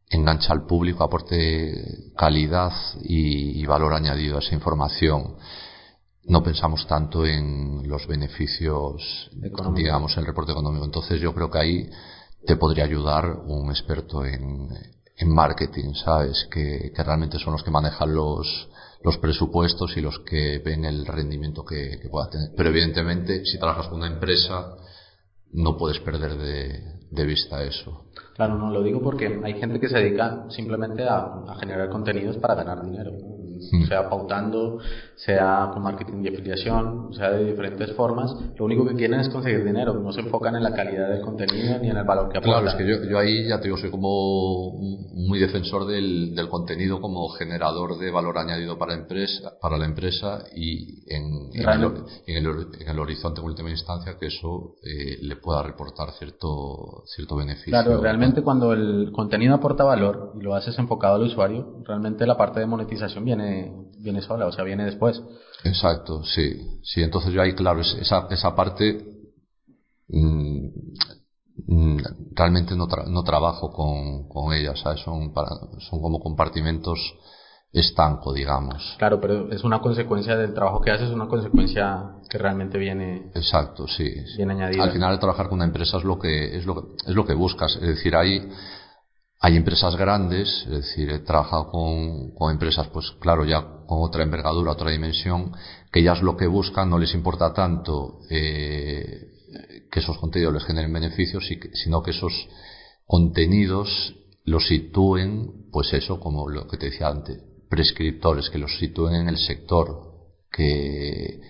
engancha 0.09 0.53
al 0.53 0.67
público, 0.67 1.05
aporte 1.05 2.13
calidad 2.17 2.73
y, 3.03 3.65
valor 3.67 3.95
añadido 3.95 4.37
a 4.37 4.41
esa 4.41 4.57
información. 4.57 5.37
No 6.25 6.43
pensamos 6.43 6.89
tanto 6.89 7.25
en 7.25 7.89
los 7.89 8.09
beneficios, 8.09 9.31
digamos, 9.75 10.15
en 10.15 10.21
el 10.21 10.27
reporte 10.27 10.51
económico. 10.51 10.85
Entonces 10.85 11.21
yo 11.21 11.33
creo 11.33 11.51
que 11.53 11.59
ahí 11.59 11.91
te 12.45 12.57
podría 12.57 12.83
ayudar 12.83 13.31
un 13.47 13.71
experto 13.71 14.25
en, 14.25 14.69
en 15.17 15.33
marketing, 15.33 15.95
¿sabes? 15.95 16.49
Que, 16.51 16.91
que 16.95 17.05
realmente 17.05 17.39
son 17.39 17.53
los 17.53 17.63
que 17.63 17.71
manejan 17.71 18.13
los, 18.13 18.69
los 19.03 19.19
presupuestos 19.19 19.97
y 19.97 20.01
los 20.01 20.19
que 20.21 20.61
ven 20.65 20.85
el 20.85 21.07
rendimiento 21.07 21.65
que, 21.65 21.99
pueda 22.11 22.29
tener. 22.29 22.51
Pero 22.57 22.69
evidentemente, 22.69 23.45
si 23.45 23.59
trabajas 23.59 23.89
con 23.89 23.99
una 23.99 24.09
empresa, 24.09 24.77
no 25.53 25.77
puedes 25.77 25.99
perder 26.01 26.37
de, 26.37 27.25
vista 27.25 27.63
eso. 27.63 28.07
Claro, 28.35 28.57
no 28.57 28.71
lo 28.71 28.83
digo 28.83 29.01
porque 29.03 29.41
hay 29.43 29.55
gente 29.55 29.81
que 29.81 29.89
se 29.89 29.99
dedica 29.99 30.47
simplemente 30.51 31.05
a, 31.05 31.55
generar 31.61 31.89
contenidos 31.89 32.37
para 32.39 32.55
ganar 32.55 32.85
dinero, 32.85 33.13
hmm. 33.73 33.85
sea 33.87 34.09
pautando, 34.09 34.79
sea 35.17 35.71
con 35.73 35.83
marketing 35.83 36.25
y 36.25 36.29
afiliación, 36.29 37.13
sea 37.15 37.31
de 37.31 37.45
diferentes 37.45 37.93
formas. 37.93 38.35
Lo 38.57 38.65
único 38.65 38.87
que 38.87 38.95
quieren 38.95 39.21
es 39.21 39.29
conseguir 39.29 39.65
dinero, 39.65 39.95
no 39.95 40.13
se 40.13 40.21
enfocan 40.21 40.57
en 40.57 40.63
la 40.63 40.73
calidad 40.73 41.09
del 41.11 41.21
contenido 41.21 41.79
ni 41.81 41.91
en 41.91 41.97
el 41.97 42.05
valor 42.05 42.31
que 42.31 42.39
aporta. 42.39 42.61
Claro, 42.61 42.69
es 42.69 42.75
que 42.75 43.09
yo, 43.11 43.19
ahí 43.19 43.49
ya 43.49 43.59
te 43.59 43.65
digo, 43.65 43.77
soy 43.77 43.91
como 43.91 44.73
muy 45.15 45.39
defensor 45.39 45.87
del, 45.87 46.35
del, 46.35 46.49
contenido 46.49 47.01
como 47.01 47.29
generador 47.31 47.99
de 47.99 48.11
valor 48.11 48.39
añadido 48.39 48.79
para, 48.79 48.95
empresa, 48.95 49.53
para 49.61 49.77
la 49.77 49.85
empresa 49.85 50.45
y 50.55 51.05
en, 51.13 51.51
en, 51.55 51.69
el, 51.69 52.07
en, 52.27 52.89
el, 52.89 52.99
horizonte 52.99 53.41
en 53.41 53.47
última 53.47 53.71
instancia 53.71 54.17
que 54.19 54.27
eso 54.27 54.77
eh, 54.83 55.19
le 55.23 55.37
pueda 55.37 55.63
reportar 55.63 56.13
cierto, 56.19 57.05
cierto 57.07 57.37
beneficio. 57.37 57.71
Claro, 57.71 58.01
realmente 58.01 58.43
cuando 58.43 58.73
el 58.73 59.13
contenido 59.13 59.55
aporta 59.55 59.85
valor 59.85 60.33
y 60.39 60.43
lo 60.43 60.55
haces 60.55 60.79
enfocado 60.79 61.17
al 61.17 61.23
usuario, 61.23 61.83
realmente 61.85 62.27
la 62.27 62.37
parte 62.37 62.61
de 62.61 62.67
monetización 62.67 63.25
viene, 63.25 63.50
viene 63.99 64.23
sola, 64.23 64.47
o 64.47 64.53
sea, 64.53 64.65
viene 64.65 64.85
después. 64.85 65.23
Exacto, 65.65 66.25
sí. 66.25 66.81
Sí, 66.83 67.03
entonces 67.03 67.33
yo 67.33 67.43
ahí, 67.43 67.55
claro, 67.55 67.81
esa, 67.81 68.27
esa 68.31 68.55
parte 68.55 69.05
mm, 70.09 70.67
mm, 71.67 71.99
realmente 72.33 72.75
no, 72.77 72.87
no 73.09 73.23
trabajo 73.23 73.71
con, 73.73 74.29
con 74.29 74.53
ella, 74.55 74.75
¿sabes? 74.77 75.01
Son, 75.01 75.33
son 75.89 76.01
como 76.01 76.21
compartimentos 76.21 76.99
estanco, 77.73 78.33
digamos. 78.33 78.97
Claro, 78.99 79.21
pero 79.21 79.51
es 79.53 79.63
una 79.63 79.81
consecuencia 79.81 80.37
del 80.37 80.55
trabajo 80.55 80.81
que 80.81 80.91
haces, 80.91 81.09
es 81.09 81.15
una 81.15 81.29
consecuencia 81.29 82.17
que 82.29 82.39
realmente 82.39 82.79
viene. 82.79 83.31
Exacto, 83.35 83.87
sí. 83.87 84.13
Viene 84.37 84.55
añadida. 84.55 84.83
Al 84.83 84.91
final, 84.91 85.19
trabajar 85.21 85.49
con 85.49 85.59
una 85.59 85.67
empresa 85.67 85.99
es 85.99 86.05
lo 86.05 86.19
que 86.19 86.57
es 86.57 86.67
lo 86.67 86.95
es 87.07 87.15
lo 87.15 87.25
que 87.25 87.35
buscas. 87.35 87.77
Es 87.77 87.83
decir, 87.83 88.17
hay 88.17 88.51
hay 89.43 89.57
empresas 89.57 89.97
grandes, 89.97 90.49
es 90.67 90.71
decir, 90.71 91.11
he 91.11 91.21
trabajado 91.21 91.71
con, 91.71 92.33
con 92.33 92.53
empresas, 92.53 92.89
pues 92.89 93.11
claro, 93.21 93.47
ya 93.47 93.63
con 93.87 94.03
otra 94.03 94.23
envergadura, 94.23 94.73
otra 94.73 94.91
dimensión, 94.91 95.53
que 95.91 96.01
ellas 96.01 96.21
lo 96.21 96.37
que 96.37 96.47
buscan 96.47 96.91
no 96.91 96.99
les 96.99 97.15
importa 97.15 97.55
tanto 97.55 98.21
eh, 98.29 99.31
que 99.91 100.01
esos 100.01 100.19
contenidos 100.19 100.53
les 100.53 100.65
generen 100.65 100.93
beneficios, 100.93 101.49
sino 101.73 102.03
que 102.03 102.11
esos 102.11 102.33
contenidos 103.07 104.15
los 104.45 104.69
sitúen, 104.69 105.71
pues 105.73 105.91
eso, 105.95 106.21
como 106.21 106.47
lo 106.51 106.69
que 106.69 106.77
te 106.77 106.91
decía 106.91 107.09
antes, 107.09 107.41
prescriptores 107.71 108.51
que 108.51 108.59
los 108.59 108.79
sitúen 108.79 109.15
en 109.15 109.29
el 109.31 109.39
sector, 109.39 109.87
que, 110.53 111.41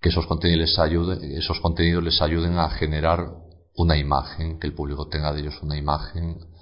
que 0.00 0.08
esos, 0.08 0.26
contenidos 0.26 0.68
les 0.68 0.78
ayuden, 0.78 1.32
esos 1.32 1.58
contenidos 1.58 2.04
les 2.04 2.22
ayuden 2.22 2.58
a 2.58 2.70
generar 2.70 3.26
una 3.74 3.96
imagen, 3.96 4.60
que 4.60 4.68
el 4.68 4.74
público 4.74 5.08
tenga 5.08 5.32
de 5.32 5.40
ellos 5.40 5.60
una 5.62 5.76
imagen 5.76 6.53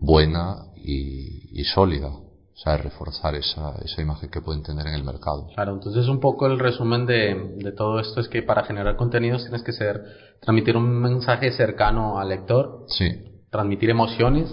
buena 0.00 0.66
y, 0.76 1.64
sólida. 1.64 2.08
O 2.08 2.62
sea, 2.62 2.76
reforzar 2.76 3.34
esa, 3.36 3.76
esa 3.84 4.02
imagen 4.02 4.30
que 4.30 4.40
pueden 4.40 4.62
tener 4.62 4.86
en 4.86 4.94
el 4.94 5.04
mercado. 5.04 5.46
Claro, 5.54 5.72
entonces 5.72 6.08
un 6.08 6.20
poco 6.20 6.46
el 6.46 6.58
resumen 6.58 7.06
de, 7.06 7.54
de 7.56 7.72
todo 7.72 8.00
esto 8.00 8.20
es 8.20 8.28
que 8.28 8.42
para 8.42 8.64
generar 8.64 8.96
contenidos 8.96 9.42
tienes 9.42 9.62
que 9.62 9.72
ser, 9.72 10.02
transmitir 10.40 10.76
un 10.76 11.00
mensaje 11.00 11.52
cercano 11.52 12.18
al 12.18 12.28
lector. 12.28 12.84
Sí. 12.88 13.08
Transmitir 13.50 13.90
emociones. 13.90 14.50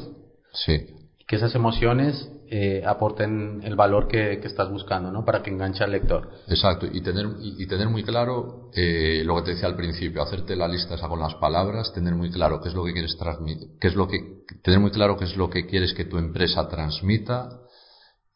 Sí. 0.53 0.87
Que 1.27 1.35
esas 1.35 1.53
emociones 1.55 2.31
eh, 2.49 2.83
aporten 2.85 3.61
el 3.63 3.75
valor 3.75 4.07
que, 4.07 4.33
estás 4.33 4.69
buscando, 4.69 5.11
¿no? 5.11 5.25
Para 5.25 5.43
que 5.43 5.49
enganche 5.49 5.83
al 5.83 5.91
lector. 5.91 6.29
Exacto, 6.47 6.85
y 6.91 7.01
tener, 7.01 7.25
y, 7.39 7.67
tener 7.67 7.89
muy 7.89 8.03
claro 8.03 8.69
eh, 8.73 9.21
lo 9.25 9.35
que 9.35 9.41
te 9.41 9.51
decía 9.51 9.67
al 9.67 9.75
principio, 9.75 10.21
hacerte 10.21 10.55
la 10.55 10.67
lista 10.67 10.95
esa 10.95 11.07
con 11.07 11.19
las 11.19 11.35
palabras, 11.35 11.93
tener 11.93 12.15
muy 12.15 12.31
claro 12.31 12.61
qué 12.61 12.69
es 12.69 12.75
lo 12.75 12.85
que 12.85 12.93
quieres 12.93 13.17
transmitir, 13.17 13.69
qué 13.79 13.87
es 13.87 13.95
lo 13.95 14.07
que, 14.07 14.43
tener 14.63 14.79
muy 14.79 14.91
claro 14.91 15.17
qué 15.17 15.25
es 15.25 15.35
lo 15.35 15.49
que 15.49 15.65
quieres 15.65 15.93
que 15.93 16.05
tu 16.05 16.17
empresa 16.17 16.67
transmita 16.69 17.49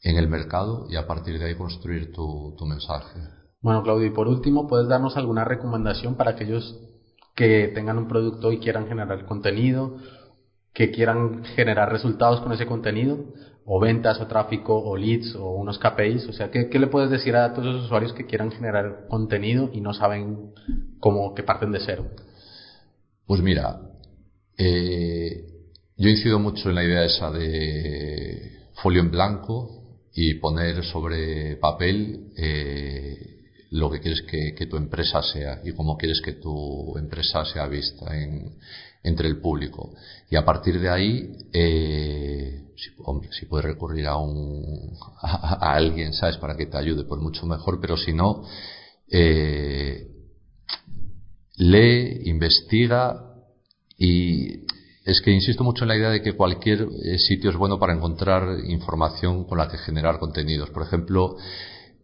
en 0.01 0.17
el 0.17 0.27
mercado 0.27 0.87
y 0.89 0.95
a 0.95 1.07
partir 1.07 1.39
de 1.39 1.45
ahí 1.45 1.55
construir 1.55 2.11
tu, 2.11 2.55
tu 2.57 2.65
mensaje. 2.65 3.19
Bueno, 3.61 3.83
Claudio, 3.83 4.07
y 4.07 4.11
por 4.11 4.27
último, 4.27 4.67
¿puedes 4.67 4.87
darnos 4.87 5.15
alguna 5.17 5.45
recomendación 5.45 6.15
para 6.15 6.31
aquellos 6.31 6.75
que 7.35 7.69
tengan 7.73 7.97
un 7.97 8.07
producto 8.07 8.51
y 8.51 8.59
quieran 8.59 8.87
generar 8.87 9.25
contenido, 9.25 9.97
que 10.73 10.91
quieran 10.91 11.43
generar 11.55 11.91
resultados 11.91 12.41
con 12.41 12.51
ese 12.53 12.65
contenido? 12.65 13.25
o 13.65 13.79
ventas 13.79 14.19
o 14.19 14.27
tráfico 14.27 14.73
o 14.75 14.97
leads 14.97 15.35
o 15.35 15.51
unos 15.51 15.77
KPIs? 15.77 16.27
O 16.27 16.33
sea, 16.33 16.49
¿qué, 16.51 16.67
le 16.79 16.87
puedes 16.87 17.09
decir 17.09 17.35
a 17.35 17.53
todos 17.53 17.75
los 17.75 17.85
usuarios 17.85 18.13
que 18.13 18.25
quieran 18.25 18.51
generar 18.51 19.05
contenido 19.07 19.69
y 19.73 19.81
no 19.81 19.93
saben 19.93 20.53
cómo 20.99 21.33
que 21.33 21.43
parten 21.43 21.71
de 21.71 21.79
cero? 21.79 22.09
Pues 23.25 23.41
mira, 23.41 23.79
eh, 24.57 25.45
yo 25.95 26.09
incido 26.09 26.39
mucho 26.39 26.69
en 26.69 26.75
la 26.75 26.83
idea 26.83 27.05
esa 27.05 27.31
de 27.31 28.67
folio 28.81 29.01
en 29.01 29.11
blanco 29.11 29.99
y 30.13 30.33
poner 30.35 30.83
sobre 30.83 31.55
papel 31.57 32.33
eh, 32.35 33.41
lo 33.69 33.89
que 33.89 34.01
quieres 34.01 34.23
que, 34.23 34.65
tu 34.65 34.75
empresa 34.75 35.21
sea 35.21 35.61
y 35.63 35.71
cómo 35.71 35.97
quieres 35.97 36.21
que 36.21 36.33
tu 36.33 36.97
empresa 36.97 37.45
sea 37.45 37.67
vista 37.67 38.17
en, 38.17 38.57
entre 39.03 39.27
el 39.27 39.39
público. 39.39 39.93
Y 40.29 40.35
a 40.35 40.45
partir 40.45 40.79
de 40.79 40.89
ahí, 40.89 41.37
eh, 41.53 42.65
si, 42.75 42.89
hombre, 43.03 43.29
si 43.31 43.45
puedes 43.45 43.65
recurrir 43.65 44.07
a, 44.07 44.17
un, 44.17 44.93
a, 45.21 45.73
alguien, 45.73 46.13
¿sabes? 46.13 46.37
Para 46.37 46.55
que 46.55 46.67
te 46.67 46.77
ayude, 46.77 47.03
pues 47.03 47.21
mucho 47.21 47.45
mejor, 47.45 47.79
pero 47.81 47.97
si 47.97 48.13
no, 48.13 48.43
eh, 49.09 50.07
lee, 51.57 52.21
investiga 52.25 53.27
y 53.97 54.65
es 55.03 55.21
que 55.21 55.31
insisto 55.31 55.63
mucho 55.63 55.83
en 55.83 55.89
la 55.89 55.97
idea 55.97 56.09
de 56.09 56.21
que 56.21 56.33
cualquier 56.33 56.87
eh, 57.03 57.17
sitio 57.17 57.49
es 57.49 57.57
bueno 57.57 57.79
para 57.79 57.93
encontrar 57.93 58.59
información 58.65 59.45
con 59.45 59.57
la 59.57 59.67
que 59.67 59.77
generar 59.77 60.19
contenidos. 60.19 60.69
Por 60.69 60.83
ejemplo, 60.83 61.37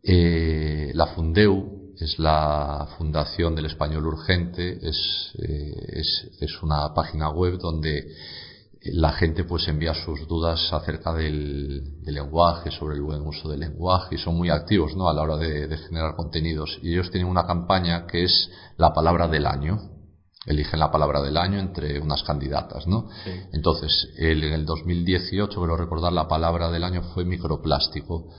eh, 0.04 0.92
la 0.94 1.08
Fundeu, 1.08 1.77
es 2.00 2.20
la 2.20 2.88
Fundación 2.98 3.56
del 3.56 3.66
Español 3.66 4.06
Urgente, 4.06 4.78
es, 4.88 5.32
eh, 5.40 5.74
es, 5.94 6.30
es, 6.40 6.62
una 6.62 6.94
página 6.94 7.30
web 7.30 7.58
donde 7.58 8.14
la 8.94 9.12
gente 9.14 9.44
pues 9.44 9.68
envía 9.68 9.94
sus 9.94 10.28
dudas 10.28 10.72
acerca 10.72 11.14
del, 11.14 12.02
del, 12.04 12.16
lenguaje, 12.16 12.72
sobre 12.72 12.96
el 12.96 13.02
buen 13.02 13.22
uso 13.22 13.50
del 13.50 13.62
lenguaje 13.62 14.16
y 14.16 14.18
son 14.18 14.36
muy 14.36 14.50
activos 14.50 14.96
¿no? 14.96 15.10
a 15.10 15.14
la 15.14 15.24
hora 15.24 15.38
de, 15.38 15.68
de, 15.68 15.78
generar 15.78 16.16
contenidos. 16.16 16.78
Y 16.82 16.94
ellos 16.94 17.12
tienen 17.12 17.30
una 17.30 17.46
campaña 17.46 18.06
que 18.06 18.24
es 18.24 18.50
la 18.78 18.94
palabra 18.94 19.28
del 19.28 19.46
año. 19.46 19.80
Eligen 20.46 20.80
la 20.80 20.92
palabra 20.92 21.22
del 21.22 21.36
año 21.36 21.60
entre 21.60 22.00
unas 22.00 22.24
candidatas, 22.24 22.88
¿no? 22.88 23.10
Entonces, 23.52 24.14
el, 24.18 24.42
en 24.46 24.54
el 24.54 24.66
2018, 24.66 25.60
quiero 25.60 25.76
recordar, 25.76 26.14
la 26.14 26.30
palabra 26.30 26.72
del 26.72 26.86
año 26.86 27.02
fue 27.14 27.26
microplástico 27.26 28.30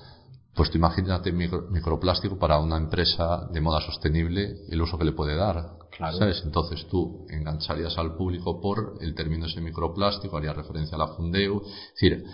pues 0.59 0.73
tú 0.73 0.79
imagínate 0.79 1.31
microplástico 1.31 2.37
para 2.37 2.59
una 2.59 2.77
empresa 2.77 3.47
de 3.53 3.61
moda 3.61 3.81
sostenible, 3.81 4.57
el 4.69 4.83
uso 4.83 4.99
que 4.99 5.05
le 5.05 5.13
puede 5.13 5.37
dar. 5.37 5.79
¿Sabes? 5.97 6.43
Entonces 6.45 6.85
tú 6.91 7.27
engancharías 7.31 7.97
al 7.97 8.17
público 8.17 8.61
por 8.61 8.95
el 9.01 9.15
término 9.15 9.47
ese 9.47 9.61
microplástico, 9.61 10.37
harías 10.37 10.57
referencia 10.57 10.97
a 10.97 10.99
la 10.99 11.15
Fundeu. 11.15 11.63
Es 11.65 11.93
decir, 11.95 12.25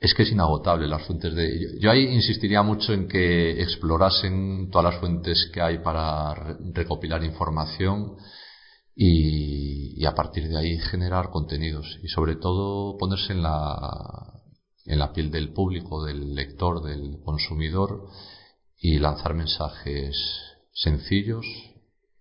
es 0.00 0.14
que 0.14 0.22
es 0.22 0.32
inagotable 0.32 0.88
las 0.88 1.02
fuentes 1.02 1.34
de. 1.34 1.78
Yo 1.78 1.90
ahí 1.90 2.06
insistiría 2.06 2.62
mucho 2.62 2.94
en 2.94 3.06
que 3.06 3.60
explorasen 3.60 4.70
todas 4.70 4.94
las 4.94 5.00
fuentes 5.00 5.50
que 5.52 5.60
hay 5.60 5.80
para 5.80 6.56
recopilar 6.72 7.22
información 7.22 8.16
y, 8.94 9.92
y 10.02 10.06
a 10.06 10.14
partir 10.14 10.48
de 10.48 10.56
ahí 10.56 10.78
generar 10.78 11.28
contenidos 11.28 11.98
y 12.02 12.08
sobre 12.08 12.36
todo 12.36 12.96
ponerse 12.96 13.34
en 13.34 13.42
la 13.42 14.37
en 14.88 14.98
la 14.98 15.12
piel 15.12 15.30
del 15.30 15.52
público, 15.52 16.04
del 16.04 16.34
lector, 16.34 16.82
del 16.82 17.20
consumidor 17.22 18.08
y 18.78 18.98
lanzar 18.98 19.34
mensajes 19.34 20.16
sencillos 20.72 21.44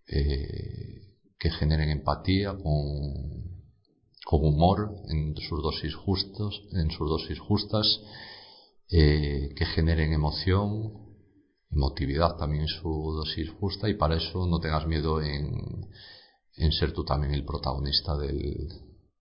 eh, 0.08 1.16
que 1.40 1.50
generen 1.52 1.90
empatía 1.90 2.54
con, 2.54 3.48
humor 4.30 4.92
en 5.08 5.36
sus 5.38 5.64
dosis 5.64 5.96
justos, 5.96 6.62
en 6.74 6.92
sus 6.92 7.10
dosis 7.10 7.40
justas, 7.40 8.02
eh, 8.92 9.54
que 9.56 9.66
generen 9.66 10.12
emoción, 10.12 10.94
emotividad 11.72 12.36
también 12.36 12.64
en 12.64 12.68
su 12.68 12.90
dosis 12.90 13.50
justa 13.62 13.88
y 13.88 13.94
para 13.94 14.18
eso 14.18 14.46
no 14.46 14.60
tengas 14.60 14.86
miedo 14.86 15.22
en, 15.22 15.88
en 16.58 16.72
ser 16.74 16.92
tú 16.92 17.06
también 17.06 17.34
el 17.34 17.46
protagonista 17.46 18.18
del, 18.18 18.68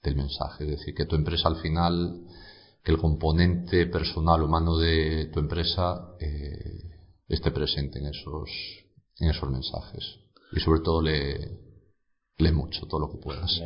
del 0.03 0.17
mensaje. 0.17 0.65
Es 0.65 0.79
decir, 0.79 0.95
que 0.95 1.07
tu 1.07 1.15
empresa 1.15 1.49
al 1.49 1.61
final 1.61 2.27
que 2.87 2.93
el 2.93 2.99
componente 2.99 3.87
personal 3.87 4.45
humano 4.45 4.78
de 4.78 5.28
tu 5.32 5.41
empresa 5.41 6.14
eh, 6.20 6.84
esté 7.26 7.51
presente 7.51 7.99
en 7.99 8.07
esos, 8.07 8.49
en 9.18 9.30
esos 9.30 9.51
mensajes. 9.51 10.20
Y 10.53 10.61
sobre 10.61 10.82
todo 10.82 11.03
le, 11.03 11.51
lee 12.39 12.53
mucho 12.53 12.87
todo 12.87 13.01
lo 13.01 13.11
que 13.11 13.18
puedas. 13.18 13.61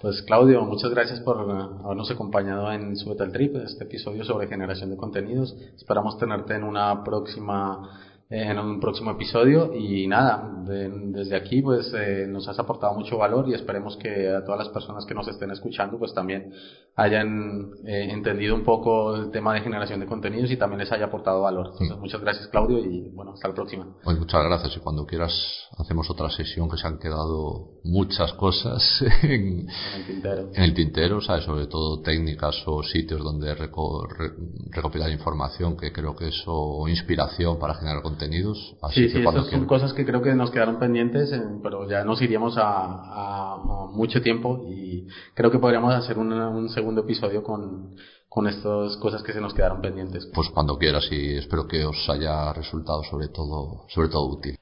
Pues 0.00 0.22
Claudio, 0.22 0.64
muchas 0.64 0.92
gracias 0.92 1.18
por 1.18 1.40
habernos 1.40 2.08
acompañado 2.12 2.70
en 2.70 2.96
Subeta 2.96 3.24
al 3.24 3.32
Trip, 3.32 3.56
este 3.56 3.84
episodio 3.84 4.24
sobre 4.24 4.46
generación 4.46 4.88
de 4.90 4.98
contenidos. 4.98 5.56
Esperamos 5.74 6.16
tenerte 6.18 6.54
en 6.54 6.62
una 6.62 7.02
próxima 7.02 8.13
en 8.30 8.58
un 8.58 8.80
próximo 8.80 9.10
episodio 9.10 9.74
y 9.74 10.06
nada, 10.06 10.50
desde 10.64 11.36
aquí 11.36 11.60
pues 11.60 11.92
eh, 11.94 12.26
nos 12.26 12.48
has 12.48 12.58
aportado 12.58 12.94
mucho 12.94 13.18
valor 13.18 13.48
y 13.48 13.54
esperemos 13.54 13.96
que 13.98 14.30
a 14.30 14.42
todas 14.44 14.58
las 14.58 14.68
personas 14.70 15.04
que 15.04 15.14
nos 15.14 15.28
estén 15.28 15.50
escuchando 15.50 15.98
pues 15.98 16.14
también 16.14 16.52
hayan 16.96 17.72
eh, 17.86 18.08
entendido 18.10 18.54
un 18.54 18.64
poco 18.64 19.14
el 19.14 19.30
tema 19.30 19.52
de 19.52 19.60
generación 19.60 20.00
de 20.00 20.06
contenidos 20.06 20.50
y 20.50 20.56
también 20.56 20.80
les 20.80 20.90
haya 20.92 21.06
aportado 21.06 21.42
valor. 21.42 21.72
Entonces, 21.72 21.98
muchas 21.98 22.20
gracias 22.22 22.48
Claudio 22.48 22.78
y 22.78 23.10
bueno, 23.10 23.32
hasta 23.34 23.48
la 23.48 23.54
próxima. 23.54 23.86
Pues 24.02 24.18
muchas 24.18 24.42
gracias 24.42 24.76
y 24.76 24.80
cuando 24.80 25.04
quieras 25.04 25.32
hacemos 25.76 26.08
otra 26.08 26.30
sesión 26.30 26.70
que 26.70 26.78
se 26.78 26.86
han 26.86 26.98
quedado 26.98 27.80
muchas 27.84 28.32
cosas 28.34 28.82
en, 29.22 29.68
el 29.96 30.06
tintero. 30.06 30.50
En 30.54 30.62
el 30.62 30.74
tintero, 30.74 31.20
¿sabes? 31.20 31.44
sobre 31.44 31.66
todo 31.66 32.00
técnicas 32.00 32.56
o 32.66 32.82
sitios 32.82 33.22
donde 33.22 33.54
recopilar 33.54 35.10
información 35.10 35.76
que 35.76 35.92
creo 35.92 36.16
que 36.16 36.28
es 36.28 36.42
o 36.46 36.88
inspiración 36.88 37.58
para 37.58 37.74
generar 37.74 38.02
contenidos. 38.24 38.76
Así 38.82 39.08
sí, 39.08 39.08
sí, 39.10 39.20
esas 39.20 39.46
son 39.48 39.66
cosas 39.66 39.92
que 39.92 40.04
creo 40.04 40.22
que 40.22 40.34
nos 40.34 40.50
quedaron 40.50 40.78
pendientes, 40.78 41.32
eh, 41.32 41.42
pero 41.62 41.88
ya 41.88 42.04
nos 42.04 42.20
iríamos 42.22 42.54
a, 42.58 43.90
mucho 43.92 44.20
tiempo 44.20 44.66
y 44.68 45.06
creo 45.34 45.50
que 45.50 45.58
podríamos 45.58 45.94
hacer 45.94 46.18
un 46.18 46.68
segundo 46.68 47.02
episodio 47.02 47.42
con, 47.42 47.94
con 48.28 48.48
estas 48.48 48.96
cosas 48.96 49.22
que 49.22 49.32
se 49.32 49.40
nos 49.40 49.54
quedaron 49.54 49.80
pendientes. 49.80 50.28
Pues 50.34 50.48
cuando 50.50 50.76
quieras 50.76 51.06
y 51.10 51.36
espero 51.36 51.68
que 51.68 51.84
os 51.84 52.08
haya 52.08 52.52
resultado 52.52 53.02
sobre 53.04 53.28
todo, 53.28 53.84
sobre 53.88 54.08
todo 54.08 54.26
útil. 54.26 54.56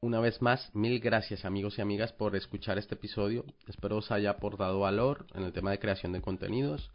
Una 0.00 0.18
vez 0.18 0.42
más, 0.42 0.74
mil 0.74 0.98
gracias 0.98 1.44
amigos 1.44 1.78
y 1.78 1.82
amigas 1.82 2.12
por 2.12 2.34
escuchar 2.34 2.76
este 2.76 2.96
episodio. 2.96 3.44
Espero 3.68 3.98
os 3.98 4.10
haya 4.10 4.30
aportado 4.30 4.80
valor 4.80 5.26
en 5.34 5.44
el 5.44 5.52
tema 5.52 5.70
de 5.70 5.78
creación 5.78 6.12
de 6.12 6.20
contenidos. 6.20 6.90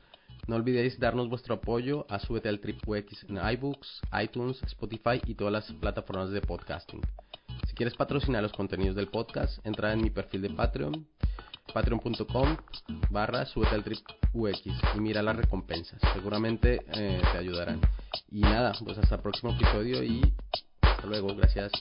No 0.47 0.55
olvidéis 0.55 0.97
darnos 0.97 1.29
vuestro 1.29 1.55
apoyo 1.55 2.05
a 2.09 2.19
Súbete 2.19 2.47
al 2.47 2.59
Trip 2.59 2.79
UX 2.87 3.25
en 3.27 3.37
iBooks, 3.37 4.01
iTunes, 4.23 4.63
Spotify 4.63 5.21
y 5.25 5.35
todas 5.35 5.51
las 5.51 5.71
plataformas 5.73 6.31
de 6.31 6.39
podcasting. 6.41 7.01
Si 7.67 7.73
quieres 7.75 7.95
patrocinar 7.95 8.41
los 8.41 8.53
contenidos 8.53 8.95
del 8.95 9.09
podcast, 9.09 9.65
entra 9.65 9.91
en 9.91 10.01
mi 10.01 10.09
perfil 10.09 10.43
de 10.43 10.49
Patreon, 10.51 11.05
patreon.com 11.73 12.55
barra 13.09 13.45
Súbete 13.45 13.75
al 13.75 13.83
Trip 13.83 13.99
UX 14.33 14.61
y 14.95 14.99
mira 14.99 15.21
las 15.21 15.35
recompensas. 15.35 15.99
Seguramente 16.13 16.81
eh, 16.93 17.21
te 17.31 17.37
ayudarán. 17.37 17.81
Y 18.31 18.41
nada, 18.41 18.73
pues 18.83 18.97
hasta 18.97 19.15
el 19.15 19.21
próximo 19.21 19.53
episodio 19.53 20.01
y 20.01 20.21
hasta 20.81 21.07
luego. 21.07 21.35
Gracias. 21.35 21.71